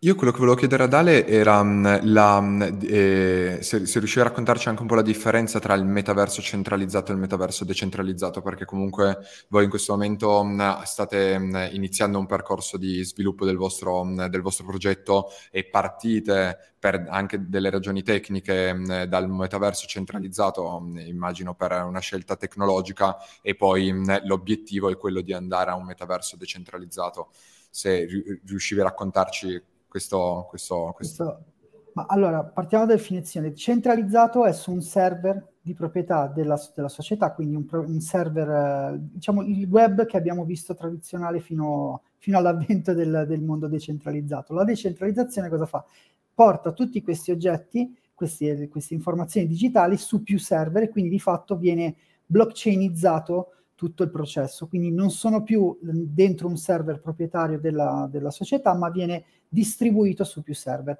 Io 0.03 0.15
quello 0.15 0.33
che 0.33 0.39
volevo 0.39 0.57
chiedere 0.57 0.83
ad 0.83 0.93
Ale 0.93 1.25
era 1.25 1.63
mm, 1.63 1.85
la, 2.01 2.41
mm, 2.41 2.61
eh, 2.81 3.59
se, 3.61 3.85
se 3.85 3.99
riusciva 3.99 4.25
a 4.25 4.27
raccontarci 4.27 4.67
anche 4.67 4.81
un 4.81 4.87
po' 4.89 4.95
la 4.95 5.01
differenza 5.01 5.59
tra 5.59 5.75
il 5.75 5.85
metaverso 5.85 6.41
centralizzato 6.41 7.11
e 7.11 7.13
il 7.13 7.21
metaverso 7.21 7.63
decentralizzato, 7.63 8.41
perché 8.41 8.65
comunque 8.65 9.19
voi 9.47 9.63
in 9.63 9.69
questo 9.69 9.93
momento 9.93 10.43
mh, 10.43 10.61
mm, 10.61 10.81
state 10.83 11.69
iniziando 11.71 12.19
un 12.19 12.25
percorso 12.25 12.75
di 12.75 13.01
sviluppo 13.05 13.45
del 13.45 13.55
vostro, 13.55 14.03
del 14.29 14.41
vostro 14.41 14.65
progetto 14.65 15.29
e 15.49 15.63
partite 15.69 16.73
per 16.77 17.05
anche 17.07 17.47
delle 17.47 17.69
ragioni 17.69 18.03
tecniche 18.03 18.77
dal 19.07 19.29
metaverso 19.29 19.87
centralizzato, 19.87 20.85
immagino 20.97 21.55
per 21.55 21.81
una 21.81 21.99
scelta 21.99 22.35
tecnologica, 22.35 23.15
e 23.41 23.55
poi 23.55 23.93
l'obiettivo 24.25 24.89
è 24.89 24.97
quello 24.97 25.21
di 25.21 25.31
andare 25.31 25.71
a 25.71 25.75
un 25.75 25.85
metaverso 25.85 26.35
decentralizzato. 26.35 27.29
Se 27.69 28.05
riuscivi 28.43 28.81
a 28.81 28.83
raccontarci 28.83 29.71
questo, 29.93 30.47
questo, 30.49 30.91
questo... 30.95 31.43
Ma 31.93 32.07
allora, 32.07 32.43
partiamo 32.43 32.87
dalla 32.87 32.97
definizione. 32.97 33.53
Centralizzato 33.53 34.43
è 34.43 34.51
su 34.51 34.71
un 34.71 34.81
server 34.81 35.51
di 35.61 35.75
proprietà 35.75 36.25
della, 36.25 36.59
della 36.73 36.89
società, 36.89 37.31
quindi 37.31 37.53
un, 37.53 37.67
un, 37.71 37.99
server, 38.01 38.97
diciamo 38.97 39.43
il 39.43 39.67
web 39.67 40.07
che 40.07 40.17
abbiamo 40.17 40.45
visto 40.45 40.73
tradizionale 40.73 41.41
fino, 41.41 42.01
fino 42.17 42.39
all'avvento 42.39 42.93
del, 42.95 43.25
del, 43.27 43.43
mondo 43.43 43.67
decentralizzato. 43.67 44.55
La 44.55 44.63
decentralizzazione 44.63 45.47
cosa 45.47 45.67
fa? 45.67 45.85
Porta 46.33 46.71
tutti 46.71 46.99
questi 47.03 47.29
oggetti, 47.29 47.95
questi, 48.15 48.67
queste 48.69 48.95
informazioni 48.95 49.45
digitali 49.45 49.97
su 49.97 50.23
più 50.23 50.39
server 50.39 50.81
e 50.81 50.89
quindi 50.89 51.11
di 51.11 51.19
fatto 51.19 51.55
viene 51.55 51.95
blockchainizzato 52.25 53.51
tutto 53.83 54.03
il 54.03 54.09
processo, 54.09 54.67
quindi 54.67 54.91
non 54.91 55.11
sono 55.11 55.43
più 55.43 55.77
dentro 55.81 56.47
un 56.47 56.55
server 56.55 57.01
proprietario 57.01 57.59
della, 57.59 58.07
della 58.09 58.31
società, 58.31 58.73
ma 58.73 58.89
viene 58.89 59.25
distribuito 59.49 60.23
su 60.23 60.41
più 60.41 60.55
server 60.55 60.97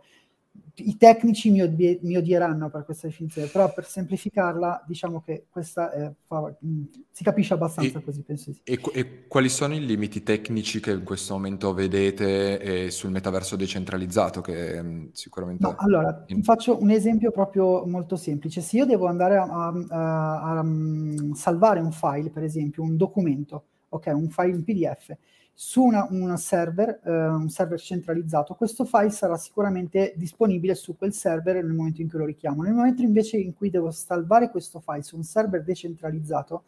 i 0.76 0.98
tecnici 0.98 1.52
mi, 1.52 1.62
odie, 1.62 2.00
mi, 2.02 2.18
odieranno 2.18 2.70
per 2.70 2.84
questa 2.84 3.08
definizione, 3.08 3.48
però 3.48 3.72
per 3.72 3.86
semplificarla 3.86 4.84
diciamo 4.88 5.22
che 5.22 5.46
questa 5.50 5.92
è, 5.92 6.12
fa, 6.26 6.56
mm, 6.66 6.84
si 7.12 7.24
capisce 7.24 7.54
abbastanza 7.54 8.00
e, 8.00 8.04
così, 8.04 8.22
penso 8.24 8.52
sì. 8.52 8.62
e, 8.64 8.80
e, 8.94 9.28
quali 9.28 9.50
sono 9.50 9.76
i 9.76 9.86
limiti 9.86 10.24
tecnici 10.24 10.80
che 10.80 10.92
in 10.92 11.04
questo 11.04 11.34
momento 11.34 11.74
vedete 11.74 12.60
eh, 12.60 12.92
sul 12.92 13.12
metaverso 13.12 13.56
decentralizzato? 13.56 14.42
Che 14.42 14.82
mm, 14.82 15.08
sicuramente... 15.12 15.64
No, 15.64 15.76
allora, 15.78 16.24
in... 16.28 16.42
faccio 16.42 16.82
un 16.82 16.90
esempio 16.90 17.30
proprio 17.30 17.86
molto 17.86 18.16
semplice. 18.16 18.62
Se 18.62 18.78
io 18.78 18.86
devo 18.86 19.06
andare 19.06 19.38
a, 19.38 19.44
a, 19.44 19.74
a, 19.90 20.42
a 20.42 20.60
um, 20.60 21.34
salvare 21.34 21.82
un 21.82 21.92
file, 21.92 22.32
per 22.32 22.44
esempio, 22.44 22.82
un 22.82 22.98
documento, 22.98 23.66
ok, 23.90 24.12
un 24.16 24.30
file 24.30 24.56
in 24.56 24.64
PDF, 24.64 25.16
su 25.56 25.84
una, 25.84 26.08
una 26.10 26.38
server, 26.38 27.00
eh, 27.04 27.28
un 27.28 27.50
server 27.50 27.80
centralizzato, 27.80 28.56
questo 28.56 28.86
file 28.86 29.12
sarà 29.12 29.38
sicuramente 29.38 30.14
disponibile 30.18 30.74
su 30.74 30.98
quel 30.98 31.14
server 31.14 31.64
nel 31.64 31.74
momento 31.74 32.02
in 32.02 32.10
cui 32.10 32.20
lo 32.20 32.26
richiamo. 32.26 32.64
Nel 32.64 32.74
momento 32.74 33.04
invece 33.04 33.38
in 33.38 33.54
cui 33.54 33.70
devo 33.70 33.92
salvare 33.92 34.50
questo 34.50 34.80
file 34.80 35.04
su 35.04 35.16
un 35.16 35.24
server 35.24 35.64
decentralizzato, 35.64 36.64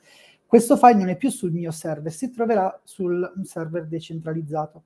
questo 0.45 0.77
file 0.77 0.93
non 0.95 1.09
è 1.09 1.17
più 1.17 1.29
sul 1.29 1.51
mio 1.51 1.71
server, 1.71 2.11
si 2.11 2.29
troverà 2.29 2.79
su 2.83 3.03
un 3.03 3.43
server 3.43 3.87
decentralizzato. 3.87 4.83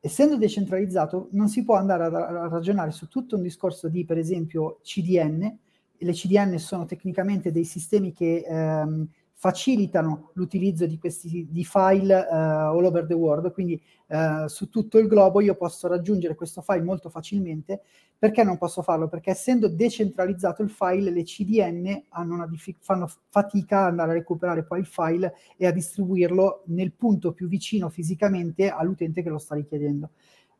Essendo 0.00 0.36
decentralizzato, 0.36 1.28
non 1.32 1.48
si 1.48 1.64
può 1.64 1.76
andare 1.76 2.04
a, 2.04 2.08
a 2.44 2.48
ragionare 2.48 2.90
su 2.90 3.08
tutto 3.08 3.36
un 3.36 3.42
discorso 3.42 3.88
di, 3.88 4.04
per 4.04 4.18
esempio, 4.18 4.80
CDN. 4.82 5.58
Le 5.98 6.12
CDN 6.12 6.58
sono 6.58 6.84
tecnicamente 6.84 7.50
dei 7.50 7.64
sistemi 7.64 8.12
che 8.12 8.44
ehm, 8.46 9.08
facilitano 9.38 10.30
l'utilizzo 10.32 10.86
di 10.86 10.98
questi 10.98 11.46
di 11.50 11.62
file 11.62 12.14
uh, 12.14 12.34
all 12.34 12.84
over 12.84 13.04
the 13.06 13.14
world, 13.14 13.52
quindi 13.52 13.80
uh, 14.08 14.46
su 14.46 14.70
tutto 14.70 14.98
il 14.98 15.06
globo 15.06 15.42
io 15.42 15.54
posso 15.56 15.88
raggiungere 15.88 16.34
questo 16.34 16.62
file 16.62 16.82
molto 16.82 17.10
facilmente. 17.10 17.82
Perché 18.18 18.42
non 18.42 18.56
posso 18.56 18.80
farlo? 18.80 19.08
Perché 19.08 19.30
essendo 19.30 19.68
decentralizzato 19.68 20.62
il 20.62 20.70
file, 20.70 21.10
le 21.10 21.22
CDN 21.22 22.02
diffic- 22.48 22.78
fanno 22.80 23.10
fatica 23.28 23.80
ad 23.80 23.88
andare 23.88 24.12
a 24.12 24.14
recuperare 24.14 24.64
poi 24.64 24.80
il 24.80 24.86
file 24.86 25.34
e 25.58 25.66
a 25.66 25.70
distribuirlo 25.70 26.62
nel 26.68 26.92
punto 26.92 27.32
più 27.32 27.46
vicino 27.46 27.90
fisicamente 27.90 28.70
all'utente 28.70 29.22
che 29.22 29.28
lo 29.28 29.36
sta 29.36 29.54
richiedendo. 29.54 30.12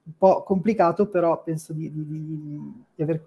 Un 0.02 0.12
po' 0.18 0.42
complicato, 0.42 1.09
però 1.09 1.42
penso 1.42 1.73
di, 1.73 1.90
di, 1.90 2.06
di, 2.95 3.02
aver 3.02 3.25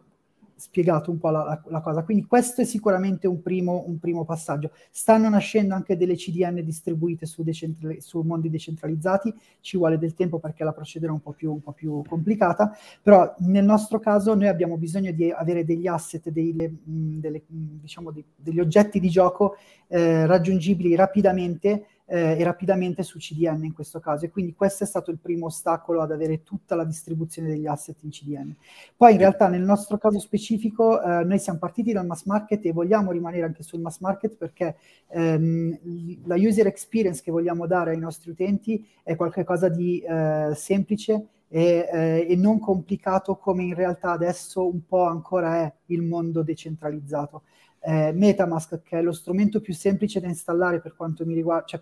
spiegato 0.59 1.09
un 1.09 1.17
po' 1.17 1.29
la, 1.29 1.43
la, 1.43 1.61
la, 1.67 1.81
cosa. 1.81 2.03
Quindi 2.03 2.25
questo 2.25 2.61
è 2.61 2.65
sicuramente 2.65 3.27
un 3.27 3.41
primo, 3.41 3.85
un 3.87 3.97
primo, 3.97 4.25
passaggio. 4.25 4.71
Stanno 4.91 5.29
nascendo 5.29 5.73
anche 5.73 5.95
delle 5.95 6.15
CDN 6.15 6.63
distribuite 6.63 7.25
su, 7.25 7.43
decentral- 7.43 8.01
su, 8.01 8.19
mondi 8.21 8.49
decentralizzati, 8.49 9.33
ci 9.61 9.77
vuole 9.77 9.97
del 9.97 10.13
tempo 10.13 10.37
perché 10.39 10.65
la 10.65 10.73
procedura 10.73 11.11
è 11.11 11.13
un 11.13 11.21
po, 11.21 11.31
più, 11.31 11.51
un 11.53 11.61
po' 11.61 11.71
più 11.71 12.03
complicata, 12.05 12.75
però 13.01 13.33
nel 13.39 13.63
nostro 13.63 13.99
caso 13.99 14.35
noi 14.35 14.47
abbiamo 14.47 14.77
bisogno 14.77 15.11
di 15.11 15.31
avere 15.31 15.63
degli 15.63 15.87
asset, 15.87 16.29
delle, 16.29 16.75
delle, 16.83 17.41
diciamo, 17.47 18.13
degli 18.35 18.59
oggetti 18.59 18.99
di 18.99 19.09
gioco 19.09 19.55
eh, 19.87 20.25
raggiungibili 20.25 20.93
rapidamente 20.95 21.85
eh, 22.09 22.37
e 22.39 22.43
rapidamente 22.43 23.03
su 23.03 23.19
CDN 23.19 23.63
in 23.65 23.73
questo 23.73 23.99
caso. 23.99 24.25
E 24.25 24.29
quindi 24.29 24.53
questo 24.55 24.83
è 24.83 24.87
stato 24.87 25.11
il 25.11 25.19
primo 25.19 25.45
ostacolo 25.45 26.01
ad 26.01 26.11
avere 26.11 26.43
tutta 26.43 26.75
la 26.75 26.83
distribuzione 26.83 27.49
degli 27.49 27.67
asset 27.67 27.97
in 28.01 28.09
CDN. 28.09 28.55
Poi 28.97 29.13
in 29.13 29.19
realtà 29.19 29.47
nel 29.47 29.61
nostro 29.61 29.97
caso 29.97 30.19
specifico 30.19 31.01
eh, 31.01 31.23
noi 31.23 31.39
siamo 31.39 31.59
partiti 31.59 31.93
dal 31.93 32.07
mass 32.07 32.25
market 32.25 32.65
e 32.65 32.73
vogliamo 32.73 33.11
rimanere 33.11 33.45
anche 33.45 33.63
sul 33.63 33.79
mass 33.79 33.99
market 33.99 34.35
perché 34.35 34.75
ehm, 35.07 36.25
la 36.25 36.35
user 36.35 36.65
experience 36.65 37.21
che 37.21 37.31
vogliamo 37.31 37.67
dare 37.67 37.91
ai 37.91 37.99
nostri 37.99 38.31
utenti 38.31 38.85
è 39.03 39.15
qualcosa 39.15 39.69
di 39.69 39.99
eh, 39.99 40.51
semplice 40.55 41.27
e, 41.47 41.89
eh, 41.91 42.27
e, 42.29 42.35
non 42.35 42.59
complicato 42.59 43.35
come 43.35 43.63
in 43.63 43.73
realtà 43.73 44.11
adesso 44.11 44.67
un 44.67 44.85
po' 44.85 45.05
ancora 45.05 45.63
è 45.63 45.73
il 45.87 46.03
mondo 46.03 46.43
decentralizzato 46.43 47.41
eh, 47.81 48.11
Metamask, 48.13 48.81
che 48.81 48.99
è 48.99 49.01
lo 49.01 49.11
strumento 49.11 49.61
più 49.61 49.73
semplice 49.73 50.19
da 50.19 50.27
installare 50.27 50.79
per 50.81 50.95
quanto 50.95 51.25
mi 51.25 51.33
riguarda, 51.33 51.65
cioè, 51.65 51.81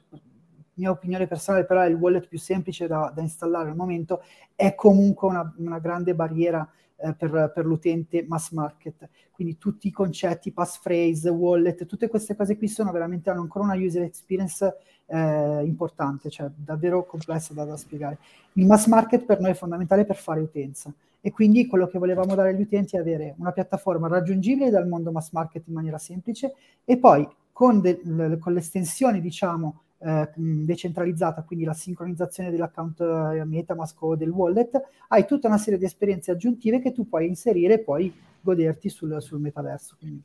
mia 0.75 0.91
opinione 0.91 1.27
personale 1.27 1.65
però 1.65 1.81
è 1.81 1.87
il 1.87 1.95
wallet 1.95 2.27
più 2.27 2.37
semplice 2.37 2.87
da, 2.87 3.11
da 3.13 3.21
installare 3.21 3.69
al 3.69 3.75
momento, 3.75 4.21
è 4.55 4.75
comunque 4.75 5.27
una, 5.27 5.53
una 5.57 5.79
grande 5.79 6.13
barriera 6.13 6.69
eh, 6.97 7.13
per, 7.13 7.51
per, 7.53 7.65
l'utente 7.65 8.25
mass 8.27 8.51
market. 8.51 9.09
Quindi 9.31 9.57
tutti 9.57 9.87
i 9.87 9.91
concetti, 9.91 10.51
passphrase, 10.51 11.29
wallet, 11.29 11.85
tutte 11.85 12.07
queste 12.07 12.35
cose 12.35 12.57
qui 12.57 12.67
sono 12.67 12.91
veramente, 12.91 13.29
hanno 13.29 13.41
ancora 13.41 13.65
una 13.65 13.75
user 13.75 14.03
experience 14.03 14.75
eh, 15.05 15.63
importante, 15.63 16.29
cioè 16.29 16.49
davvero 16.55 17.05
complessa 17.05 17.53
da, 17.53 17.65
da 17.65 17.77
spiegare. 17.77 18.17
Il 18.53 18.65
mass 18.65 18.87
market 18.87 19.25
per 19.25 19.39
noi 19.39 19.51
è 19.51 19.55
fondamentale 19.55 20.05
per 20.05 20.15
fare 20.15 20.39
utenza 20.41 20.93
e 21.21 21.31
quindi 21.31 21.67
quello 21.67 21.87
che 21.87 21.97
volevamo 21.97 22.35
dare 22.35 22.49
agli 22.49 22.61
utenti 22.61 22.95
è 22.95 22.99
avere 22.99 23.35
una 23.37 23.51
piattaforma 23.51 24.07
raggiungibile 24.07 24.69
dal 24.69 24.87
mondo 24.87 25.11
mass 25.11 25.31
market 25.31 25.67
in 25.67 25.73
maniera 25.73 25.97
semplice 25.97 26.53
e 26.85 26.97
poi 26.97 27.27
con, 27.51 27.81
de, 27.81 27.99
l, 28.03 28.37
con 28.37 28.53
l'estensione, 28.53 29.19
diciamo, 29.19 29.81
eh, 29.99 30.29
decentralizzata, 30.35 31.41
quindi 31.41 31.65
la 31.65 31.73
sincronizzazione 31.73 32.51
dell'account 32.51 32.99
eh, 32.99 33.43
Metamask 33.45 33.99
o 34.03 34.15
del 34.15 34.29
wallet, 34.29 34.79
hai 35.07 35.25
tutta 35.25 35.47
una 35.47 35.57
serie 35.57 35.79
di 35.79 35.85
esperienze 35.85 36.31
aggiuntive 36.31 36.79
che 36.79 36.91
tu 36.91 37.07
puoi 37.07 37.27
inserire 37.27 37.75
e 37.75 37.79
poi 37.79 38.13
goderti 38.41 38.89
sul, 38.89 39.17
sul 39.21 39.39
metaverso. 39.39 39.95
Quindi. 39.97 40.21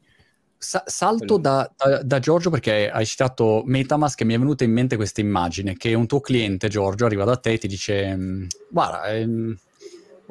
Sa- 0.58 0.84
salto 0.86 1.38
da, 1.38 1.68
da, 1.76 2.02
da, 2.02 2.18
Giorgio 2.20 2.50
perché 2.50 2.88
hai 2.88 3.04
citato 3.04 3.62
Metamask 3.64 4.20
e 4.20 4.24
mi 4.24 4.34
è 4.34 4.38
venuta 4.38 4.62
in 4.62 4.70
mente 4.70 4.94
questa 4.94 5.20
immagine 5.20 5.74
che 5.76 5.94
un 5.94 6.06
tuo 6.06 6.20
cliente, 6.20 6.68
Giorgio, 6.68 7.06
arriva 7.06 7.24
da 7.24 7.36
te 7.36 7.52
e 7.52 7.58
ti 7.58 7.66
dice 7.66 8.46
guarda, 8.68 9.06
ehm, 9.06 9.56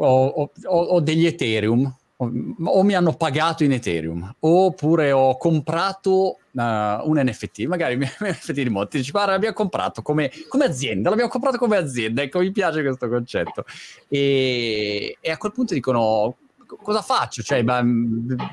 ho, 0.06 0.52
ho, 0.66 0.78
ho, 0.78 1.00
degli 1.00 1.26
Ethereum, 1.26 1.96
o 2.18 2.84
mi 2.84 2.94
hanno 2.94 3.14
pagato 3.14 3.64
in 3.64 3.72
Ethereum, 3.72 4.36
oppure 4.40 5.12
ho 5.12 5.38
comprato 5.38 6.38
uh, 6.52 6.62
un 6.62 7.20
NFT, 7.20 7.62
magari 7.66 7.96
un 7.98 8.08
NFT 8.22 8.52
di 8.52 8.70
Monti, 8.70 8.98
dici 8.98 9.12
guarda 9.12 9.32
l'abbiamo 9.32 9.56
comprato 9.56 10.02
come, 10.02 10.32
come, 10.48 10.66
azienda, 10.66 11.10
l'abbiamo 11.10 11.32
comprato 11.32 11.58
come 11.58 11.78
azienda, 11.78 12.22
ecco 12.22 12.40
mi 12.40 12.52
piace 12.52 12.84
questo 12.84 13.10
concetto. 13.10 13.66
E, 14.08 15.18
e 15.20 15.32
a 15.32 15.38
quel 15.38 15.52
punto 15.52 15.74
dicono 15.74 16.36
cosa 16.66 17.02
faccio? 17.02 17.42
Cioè, 17.42 17.64
beh, 17.64 17.84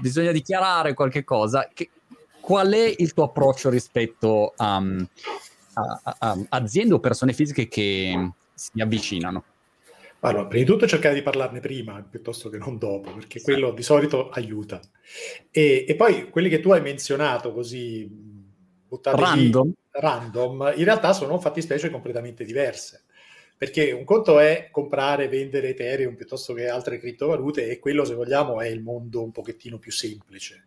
bisogna 0.00 0.32
dichiarare 0.32 0.94
qualche 0.94 1.24
cosa. 1.24 1.68
Che, 1.72 1.90
qual 2.40 2.72
è 2.72 2.94
il 2.96 3.12
tuo 3.12 3.24
approccio 3.24 3.68
rispetto 3.68 4.54
a, 4.56 4.76
a, 4.76 6.00
a, 6.02 6.16
a 6.18 6.36
aziende 6.48 6.94
o 6.94 6.98
persone 6.98 7.34
fisiche 7.34 7.68
che 7.68 8.30
si 8.54 8.80
avvicinano? 8.80 9.44
Allora, 10.20 10.46
prima 10.46 10.64
di 10.64 10.70
tutto 10.70 10.86
cercare 10.88 11.14
di 11.14 11.22
parlarne 11.22 11.60
prima 11.60 12.02
piuttosto 12.02 12.48
che 12.48 12.58
non 12.58 12.76
dopo, 12.76 13.12
perché 13.12 13.40
quello 13.40 13.70
di 13.70 13.82
solito 13.82 14.30
aiuta. 14.30 14.80
E, 15.50 15.84
e 15.86 15.94
poi 15.94 16.28
quelli 16.28 16.48
che 16.48 16.58
tu 16.60 16.70
hai 16.70 16.80
menzionato 16.80 17.52
così 17.52 18.08
buttati 18.88 19.20
random. 19.20 19.72
Random, 19.90 20.72
in 20.76 20.84
realtà 20.84 21.12
sono 21.12 21.38
fattispecie 21.38 21.90
completamente 21.90 22.44
diverse. 22.44 23.04
Perché 23.56 23.90
un 23.90 24.04
conto 24.04 24.38
è 24.38 24.68
comprare 24.70 25.24
e 25.24 25.28
vendere 25.28 25.70
Ethereum 25.70 26.14
piuttosto 26.14 26.52
che 26.52 26.68
altre 26.68 26.98
criptovalute 26.98 27.68
e 27.68 27.78
quello, 27.78 28.04
se 28.04 28.14
vogliamo, 28.14 28.60
è 28.60 28.68
il 28.68 28.80
mondo 28.80 29.22
un 29.22 29.32
pochettino 29.32 29.78
più 29.78 29.90
semplice. 29.90 30.66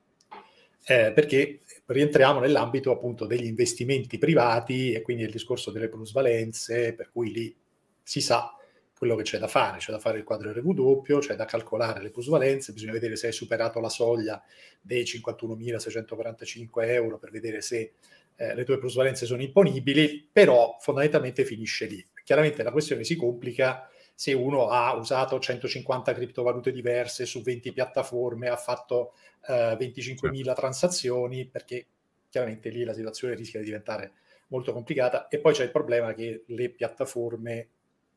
Eh, 0.85 1.11
perché 1.13 1.59
rientriamo 1.85 2.39
nell'ambito 2.39 2.91
appunto 2.91 3.25
degli 3.25 3.45
investimenti 3.45 4.17
privati 4.17 4.91
e 4.91 5.01
quindi 5.01 5.23
il 5.23 5.31
discorso 5.31 5.71
delle 5.71 5.89
plusvalenze, 5.89 6.93
per 6.93 7.11
cui 7.11 7.31
lì 7.31 7.55
si 8.03 8.19
sa 8.19 8.55
quello 9.01 9.15
che 9.15 9.23
c'è 9.23 9.39
da 9.39 9.47
fare, 9.47 9.79
c'è 9.79 9.91
da 9.91 9.97
fare 9.97 10.19
il 10.19 10.23
quadro 10.23 10.53
doppio, 10.53 11.17
c'è 11.17 11.33
da 11.33 11.45
calcolare 11.45 12.03
le 12.03 12.11
plusvalenze, 12.11 12.71
bisogna 12.71 12.91
vedere 12.91 13.15
se 13.15 13.25
hai 13.25 13.33
superato 13.33 13.79
la 13.79 13.89
soglia 13.89 14.39
dei 14.79 15.01
51.645 15.01 16.87
euro 16.87 17.17
per 17.17 17.31
vedere 17.31 17.61
se 17.61 17.93
eh, 18.35 18.53
le 18.53 18.63
tue 18.63 18.77
plusvalenze 18.77 19.25
sono 19.25 19.41
imponibili, 19.41 20.29
però 20.31 20.77
fondamentalmente 20.79 21.45
finisce 21.45 21.87
lì. 21.87 22.07
Chiaramente 22.23 22.61
la 22.61 22.71
questione 22.71 23.03
si 23.03 23.15
complica 23.15 23.89
se 24.13 24.33
uno 24.33 24.67
ha 24.67 24.93
usato 24.93 25.39
150 25.39 26.13
criptovalute 26.13 26.71
diverse 26.71 27.25
su 27.25 27.41
20 27.41 27.73
piattaforme, 27.73 28.49
ha 28.49 28.55
fatto 28.55 29.13
eh, 29.47 29.75
25.000 29.79 30.35
certo. 30.35 30.53
transazioni, 30.53 31.47
perché 31.47 31.87
chiaramente 32.29 32.69
lì 32.69 32.83
la 32.83 32.93
situazione 32.93 33.33
rischia 33.33 33.61
di 33.61 33.65
diventare 33.65 34.11
molto 34.49 34.73
complicata 34.73 35.27
e 35.27 35.39
poi 35.39 35.53
c'è 35.53 35.63
il 35.63 35.71
problema 35.71 36.13
che 36.13 36.43
le 36.45 36.69
piattaforme 36.69 37.69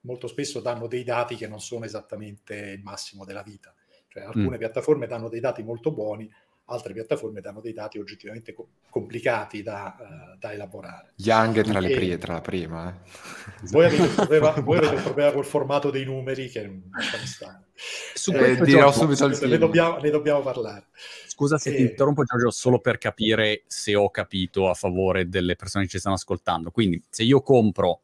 molto 0.05 0.27
spesso 0.27 0.61
danno 0.61 0.87
dei 0.87 1.05
dati 1.05 1.37
che 1.37 1.49
non 1.49 1.61
sono 1.61 1.85
esattamente 1.85 2.55
il 2.55 2.83
massimo 2.83 3.25
della 3.25 3.43
vita. 3.43 3.75
Cioè 4.09 4.25
alcune 4.25 4.57
mm. 4.57 4.59
piattaforme 4.59 5.07
danno 5.07 5.29
dei 5.29 5.41
dati 5.41 5.63
molto 5.63 5.93
buoni, 5.93 6.31
altre 6.67 6.93
piattaforme 6.93 7.41
danno 7.41 7.61
dei 7.61 7.73
dati 7.73 7.99
oggettivamente 7.99 8.53
co- 8.53 8.69
complicati 8.89 9.63
da, 9.63 9.97
uh, 9.99 10.39
da, 10.39 10.53
elaborare. 10.53 11.13
Young 11.17 11.63
tra, 11.63 11.81
le 11.81 11.91
pri- 11.91 12.19
tra 12.19 12.35
la 12.35 12.41
prima. 12.41 12.91
Eh. 12.91 13.69
Voi, 13.71 13.87
avete 13.87 14.07
problema, 14.07 14.51
voi, 14.63 14.77
avete 14.79 14.95
un 14.95 15.03
problema, 15.03 15.33
col 15.33 15.45
formato 15.45 15.91
dei 15.91 16.05
numeri 16.05 16.49
che 16.49 16.63
non 16.63 16.83
sta. 17.25 17.63
Su 18.15 18.33
eh, 18.33 18.57
dirò 18.61 18.93
subito 18.93 19.25
al 19.25 19.37
ne 19.43 19.59
dobbiamo, 19.59 19.99
ne 19.99 20.11
dobbiamo 20.11 20.41
parlare. 20.43 20.87
Scusa 21.27 21.59
se 21.59 21.71
e... 21.71 21.77
ti 21.77 21.83
interrompo 21.83 22.23
Giorgio, 22.23 22.51
solo 22.51 22.79
per 22.79 22.99
capire 22.99 23.65
se 23.67 23.97
ho 23.97 24.09
capito 24.11 24.69
a 24.69 24.75
favore 24.75 25.29
delle 25.29 25.57
persone 25.57 25.85
che 25.85 25.91
ci 25.91 25.99
stanno 25.99 26.15
ascoltando. 26.15 26.71
Quindi 26.71 27.03
se 27.11 27.25
io 27.25 27.43
compro 27.43 28.04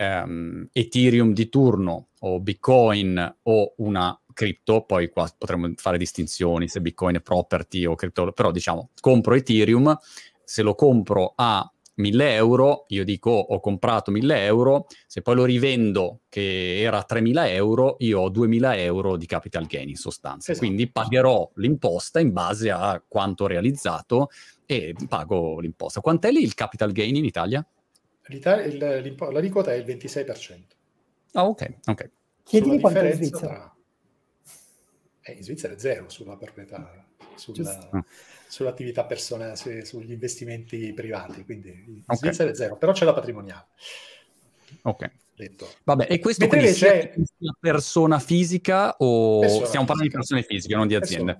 um, 0.00 0.66
Ethereum 0.72 1.32
di 1.32 1.48
turno 1.48 2.08
o 2.20 2.40
Bitcoin 2.40 3.36
o 3.42 3.74
una 3.78 4.18
cripto, 4.32 4.84
poi 4.84 5.10
qua 5.10 5.30
potremmo 5.36 5.70
fare 5.76 5.98
distinzioni 5.98 6.68
se 6.68 6.80
Bitcoin 6.80 7.16
è 7.16 7.20
property 7.20 7.84
o 7.84 7.94
cripto, 7.94 8.32
però 8.32 8.50
diciamo 8.50 8.90
compro 9.00 9.34
Ethereum, 9.34 9.96
se 10.42 10.62
lo 10.62 10.74
compro 10.74 11.32
a 11.36 11.70
1000 11.94 12.34
euro, 12.34 12.86
io 12.88 13.04
dico 13.04 13.30
ho 13.30 13.60
comprato 13.60 14.10
1000 14.10 14.44
euro, 14.44 14.86
se 15.06 15.20
poi 15.20 15.34
lo 15.34 15.44
rivendo 15.44 16.20
che 16.30 16.80
era 16.80 17.02
3000 17.02 17.50
euro, 17.50 17.96
io 17.98 18.20
ho 18.20 18.30
2000 18.30 18.76
euro 18.78 19.16
di 19.16 19.26
capital 19.26 19.66
gain 19.66 19.90
in 19.90 19.96
sostanza, 19.96 20.52
esatto. 20.52 20.66
quindi 20.66 20.90
pagherò 20.90 21.50
l'imposta 21.56 22.18
in 22.20 22.32
base 22.32 22.70
a 22.70 23.02
quanto 23.06 23.46
realizzato 23.46 24.30
e 24.64 24.94
pago 25.08 25.60
l'imposta. 25.60 26.00
Quant'è 26.00 26.30
lì 26.30 26.42
il 26.42 26.54
capital 26.54 26.92
gain 26.92 27.16
in 27.16 27.24
Italia? 27.26 27.66
L'aliquota 28.28 29.72
è 29.72 29.76
il 29.76 29.84
26%. 29.84 30.60
Ah, 31.32 31.46
ok, 31.46 31.74
ok. 31.86 32.10
Chiedimi 32.44 32.80
quanto 32.80 33.00
è 33.00 33.06
in 33.06 33.14
Svizzera. 33.14 33.46
Tra... 33.46 33.76
Eh, 35.22 35.32
in 35.32 35.42
Svizzera 35.42 35.74
è 35.74 35.78
zero 35.78 36.08
sulla 36.08 36.36
proprietà, 36.36 37.06
sulla, 37.36 37.88
ah. 37.90 38.04
sull'attività 38.48 39.04
personale, 39.04 39.56
sugli 39.84 40.12
investimenti 40.12 40.92
privati, 40.92 41.44
quindi 41.44 41.68
in 41.68 42.02
okay. 42.06 42.16
Svizzera 42.16 42.50
è 42.50 42.54
zero, 42.54 42.76
però 42.76 42.92
c'è 42.92 43.04
la 43.04 43.14
patrimoniale. 43.14 43.66
Ok. 44.82 45.10
Detto. 45.40 45.70
Vabbè, 45.84 46.06
e 46.10 46.18
questo 46.18 46.42
Mentre 46.42 46.60
quindi 46.60 46.78
c'è 46.78 47.14
una 47.38 47.56
persona 47.58 48.18
fisica 48.18 48.94
o 48.98 49.38
persona 49.38 49.66
stiamo 49.66 49.86
parlando 49.86 50.10
di 50.10 50.14
persone 50.14 50.42
fisiche, 50.42 50.74
non 50.74 50.86
di 50.86 50.94
aziende? 50.94 51.38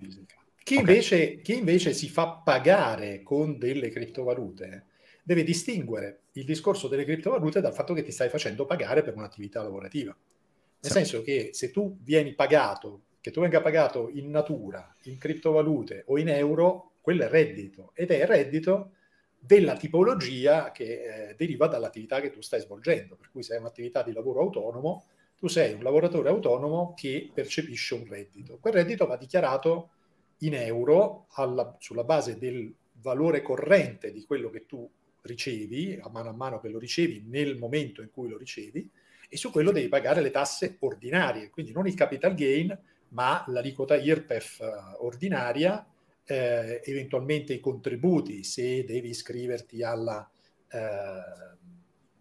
Chi, 0.63 0.77
okay. 0.77 0.79
invece, 0.79 1.41
chi 1.41 1.59
invece 1.59 1.93
si 1.93 2.09
fa 2.09 2.29
pagare 2.31 3.23
con 3.23 3.59
delle 3.59 3.91
criptovalute 3.91 4.87
deve 5.31 5.45
distinguere 5.45 6.23
il 6.33 6.45
discorso 6.45 6.89
delle 6.89 7.05
criptovalute 7.05 7.61
dal 7.61 7.73
fatto 7.73 7.95
che 7.95 8.03
ti 8.03 8.11
stai 8.11 8.29
facendo 8.29 8.67
pagare 8.67 9.03
per 9.03 9.15
un'attività 9.15 9.63
lavorativa. 9.63 10.11
Nel 10.11 10.91
sì. 10.91 10.91
senso 10.91 11.23
che 11.23 11.51
se 11.53 11.71
tu 11.71 11.97
vieni 12.01 12.35
pagato, 12.35 13.03
che 13.21 13.31
tu 13.31 13.41
venga 13.41 13.61
pagato 13.61 14.09
in 14.13 14.29
natura, 14.29 14.93
in 15.03 15.19
criptovalute 15.19 16.03
o 16.09 16.19
in 16.19 16.31
euro, 16.31 16.95
quello 17.01 17.23
è 17.23 17.29
reddito 17.29 17.93
ed 17.95 18.11
è 18.11 18.27
reddito 18.27 18.95
della 19.39 19.77
tipologia 19.77 20.73
che 20.73 21.29
eh, 21.29 21.35
deriva 21.37 21.69
dall'attività 21.69 22.21
che 22.21 22.31
tu 22.31 22.41
stai 22.41 22.61
svolgendo. 22.63 23.15
Per 23.15 23.31
cui 23.31 23.45
se 23.45 23.55
hai 23.55 23.61
un'attività 23.61 24.03
di 24.03 24.13
lavoro 24.13 24.41
autonomo, 24.41 25.05
tu 25.37 25.47
sei 25.47 25.75
un 25.75 25.85
lavoratore 25.85 26.29
autonomo 26.29 26.93
che 26.97 27.31
percepisce 27.33 27.95
un 27.95 28.05
reddito. 28.09 28.59
Quel 28.59 28.73
reddito 28.73 29.07
va 29.07 29.17
dichiarato 29.17 29.91
in 30.39 30.55
euro 30.55 31.27
alla, 31.35 31.77
sulla 31.79 32.03
base 32.03 32.37
del 32.37 32.75
valore 32.95 33.43
corrente 33.43 34.11
di 34.11 34.25
quello 34.25 34.51
che 34.51 34.67
tu 34.67 34.91
ricevi, 35.23 35.99
a 36.01 36.09
mano 36.09 36.29
a 36.31 36.33
mano 36.33 36.61
che 36.61 36.69
lo 36.69 36.79
ricevi, 36.79 37.25
nel 37.27 37.57
momento 37.57 38.03
in 38.03 38.11
cui 38.11 38.29
lo 38.29 38.37
ricevi, 38.37 38.89
e 39.29 39.37
su 39.37 39.51
quello 39.51 39.71
devi 39.71 39.89
pagare 39.89 40.21
le 40.21 40.31
tasse 40.31 40.77
ordinarie, 40.81 41.51
quindi 41.51 41.73
non 41.73 41.87
il 41.87 41.95
capital 41.95 42.35
gain, 42.35 42.77
ma 43.11 43.45
l'aliquota 43.49 43.97
IRPEF 43.97 44.61
eh, 44.61 44.67
ordinaria, 44.99 45.87
eh, 46.25 46.81
eventualmente 46.85 47.53
i 47.53 47.61
contributi 47.61 48.45
se 48.45 48.85
devi 48.85 49.11
iscriverti 49.11 49.83
alla, 49.83 50.29
eh, 50.69 50.79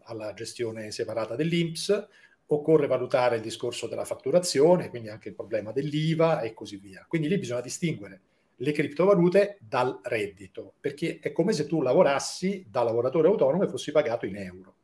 alla 0.04 0.34
gestione 0.34 0.92
separata 0.92 1.36
dell'INPS, 1.36 2.08
occorre 2.52 2.88
valutare 2.88 3.36
il 3.36 3.42
discorso 3.42 3.88
della 3.88 4.06
fatturazione, 4.06 4.90
quindi 4.90 5.10
anche 5.10 5.30
il 5.30 5.36
problema 5.36 5.72
dell'IVA 5.72 6.42
e 6.42 6.54
così 6.54 6.78
via. 6.78 7.06
Quindi 7.08 7.28
lì 7.28 7.38
bisogna 7.38 7.62
distinguere 7.62 8.22
le 8.60 8.72
criptovalute 8.72 9.58
dal 9.60 10.00
reddito, 10.04 10.74
perché 10.80 11.20
è 11.20 11.32
come 11.32 11.54
se 11.54 11.66
tu 11.66 11.82
lavorassi 11.82 12.66
da 12.70 12.84
lavoratore 12.84 13.28
autonomo 13.28 13.64
e 13.64 13.68
fossi 13.68 13.92
pagato 13.92 14.26
in 14.26 14.38
euro. 14.38 14.76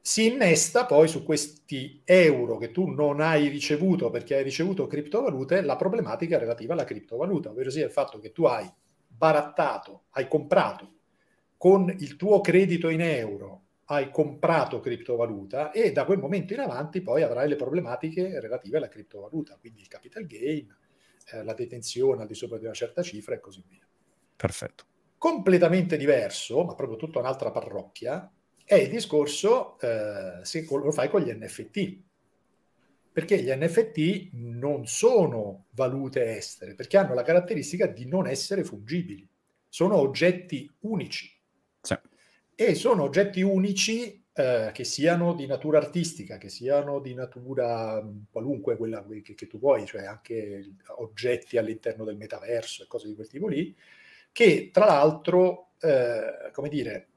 Si 0.00 0.26
innesta 0.26 0.86
poi 0.86 1.06
su 1.06 1.22
questi 1.22 2.00
euro 2.04 2.56
che 2.56 2.70
tu 2.70 2.86
non 2.86 3.20
hai 3.20 3.48
ricevuto 3.48 4.10
perché 4.10 4.36
hai 4.36 4.42
ricevuto 4.42 4.86
criptovalute 4.86 5.60
la 5.60 5.76
problematica 5.76 6.38
relativa 6.38 6.72
alla 6.72 6.84
criptovaluta, 6.84 7.50
ovvero 7.50 7.70
sia 7.70 7.84
il 7.84 7.90
fatto 7.90 8.18
che 8.18 8.32
tu 8.32 8.44
hai 8.44 8.70
barattato, 9.06 10.04
hai 10.10 10.26
comprato 10.26 10.94
con 11.56 11.94
il 11.98 12.16
tuo 12.16 12.40
credito 12.40 12.88
in 12.88 13.00
euro 13.00 13.64
hai 13.90 14.10
comprato 14.10 14.80
criptovaluta 14.80 15.70
e 15.70 15.92
da 15.92 16.04
quel 16.04 16.18
momento 16.18 16.52
in 16.52 16.60
avanti 16.60 17.00
poi 17.00 17.22
avrai 17.22 17.48
le 17.48 17.56
problematiche 17.56 18.38
relative 18.40 18.76
alla 18.76 18.88
criptovaluta, 18.88 19.56
quindi 19.58 19.80
il 19.80 19.88
capital 19.88 20.26
gain, 20.26 20.74
eh, 21.32 21.42
la 21.42 21.54
detenzione 21.54 22.22
al 22.22 22.28
di 22.28 22.34
sopra 22.34 22.58
di 22.58 22.64
una 22.64 22.74
certa 22.74 23.02
cifra 23.02 23.34
e 23.34 23.40
così 23.40 23.62
via. 23.68 23.86
Perfetto. 24.36 24.84
Completamente 25.16 25.96
diverso, 25.96 26.64
ma 26.64 26.74
proprio 26.74 26.96
tutta 26.96 27.18
un'altra 27.18 27.50
parrocchia, 27.50 28.30
è 28.64 28.74
il 28.74 28.90
discorso 28.90 29.78
eh, 29.80 30.40
se 30.42 30.66
lo 30.68 30.92
fai 30.92 31.08
con 31.08 31.22
gli 31.22 31.30
NFT. 31.30 32.06
Perché 33.10 33.42
gli 33.42 33.50
NFT 33.50 34.28
non 34.32 34.86
sono 34.86 35.66
valute 35.70 36.36
estere, 36.36 36.74
perché 36.74 36.98
hanno 36.98 37.14
la 37.14 37.22
caratteristica 37.22 37.86
di 37.86 38.06
non 38.06 38.28
essere 38.28 38.62
fungibili. 38.62 39.26
Sono 39.68 39.96
oggetti 39.96 40.70
unici. 40.80 41.28
Sì. 41.80 41.96
E 42.54 42.74
sono 42.74 43.02
oggetti 43.02 43.42
unici 43.42 44.24
eh, 44.38 44.70
che 44.72 44.84
siano 44.84 45.34
di 45.34 45.46
natura 45.46 45.78
artistica, 45.78 46.38
che 46.38 46.48
siano 46.48 47.00
di 47.00 47.12
natura 47.12 48.00
qualunque, 48.30 48.76
quella 48.76 49.04
che, 49.04 49.34
che, 49.34 49.46
tu 49.48 49.58
vuoi, 49.58 49.84
cioè 49.84 50.04
anche 50.04 50.74
oggetti 50.98 51.56
all'interno 51.58 52.04
del 52.04 52.16
metaverso 52.16 52.84
e 52.84 52.86
cose 52.86 53.08
di 53.08 53.16
quel 53.16 53.26
tipo 53.26 53.48
lì, 53.48 53.74
che 54.30 54.70
tra 54.72 54.84
l'altro, 54.84 55.70
eh, 55.80 56.52
come 56.52 56.68
dire, 56.68 57.08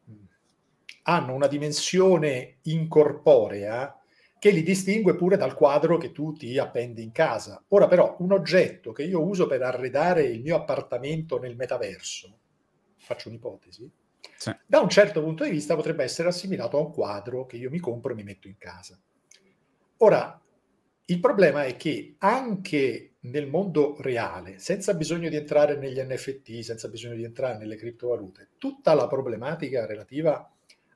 hanno 1.04 1.36
una 1.36 1.46
dimensione 1.46 2.58
incorporea 2.64 4.02
che 4.40 4.50
li 4.50 4.64
distingue 4.64 5.16
pure 5.16 5.38
dal 5.38 5.54
quadro 5.54 5.98
che 5.98 6.12
tu 6.12 6.34
ti 6.34 6.58
appendi 6.58 7.04
in 7.04 7.12
casa. 7.12 7.64
Ora 7.68 7.88
però 7.88 8.16
un 8.18 8.32
oggetto 8.32 8.94
che 8.94 9.04
io 9.04 9.24
uso 9.24 9.46
per 9.46 9.62
arredare 9.62 10.24
il 10.24 10.42
mio 10.42 10.56
appartamento 10.56 11.38
nel 11.38 11.56
metaverso, 11.56 12.40
faccio 12.98 13.30
un'ipotesi, 13.30 13.88
sì. 14.38 14.56
da 14.66 14.80
un 14.80 14.90
certo 14.90 15.22
punto 15.22 15.44
di 15.44 15.50
vista 15.50 15.76
potrebbe 15.76 16.04
essere 16.04 16.30
assimilato 16.30 16.78
a 16.78 16.82
un 16.82 16.92
quadro 16.92 17.46
che 17.46 17.58
io 17.58 17.70
mi 17.70 17.80
compro 17.80 18.12
e 18.12 18.16
mi 18.16 18.24
metto 18.24 18.48
in 18.48 18.58
casa. 18.58 19.00
Ora, 19.98 20.42
il 21.06 21.20
problema 21.20 21.66
è 21.66 21.76
che 21.76 22.16
anche 22.20 23.12
nel 23.22 23.48
mondo 23.48 23.98
reale, 24.00 24.58
senza 24.58 24.94
bisogno 24.94 25.30
di 25.30 25.36
entrare 25.36 25.76
negli 25.76 26.00
NFT, 26.00 26.60
senza 26.62 26.88
bisogno 26.88 27.16
di 27.16 27.24
entrare 27.24 27.58
nelle 27.58 27.76
criptovalute, 27.76 28.50
tutta 28.58 28.94
la 28.94 29.08
problematica 29.08 29.86
relativa 29.86 30.52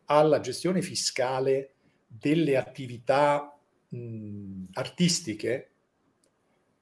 alla 0.06 0.40
gestione 0.40 0.82
fiscale 0.82 1.74
delle 2.08 2.58
attività 2.58 3.56
mh, 3.90 4.66
artistiche, 4.74 5.72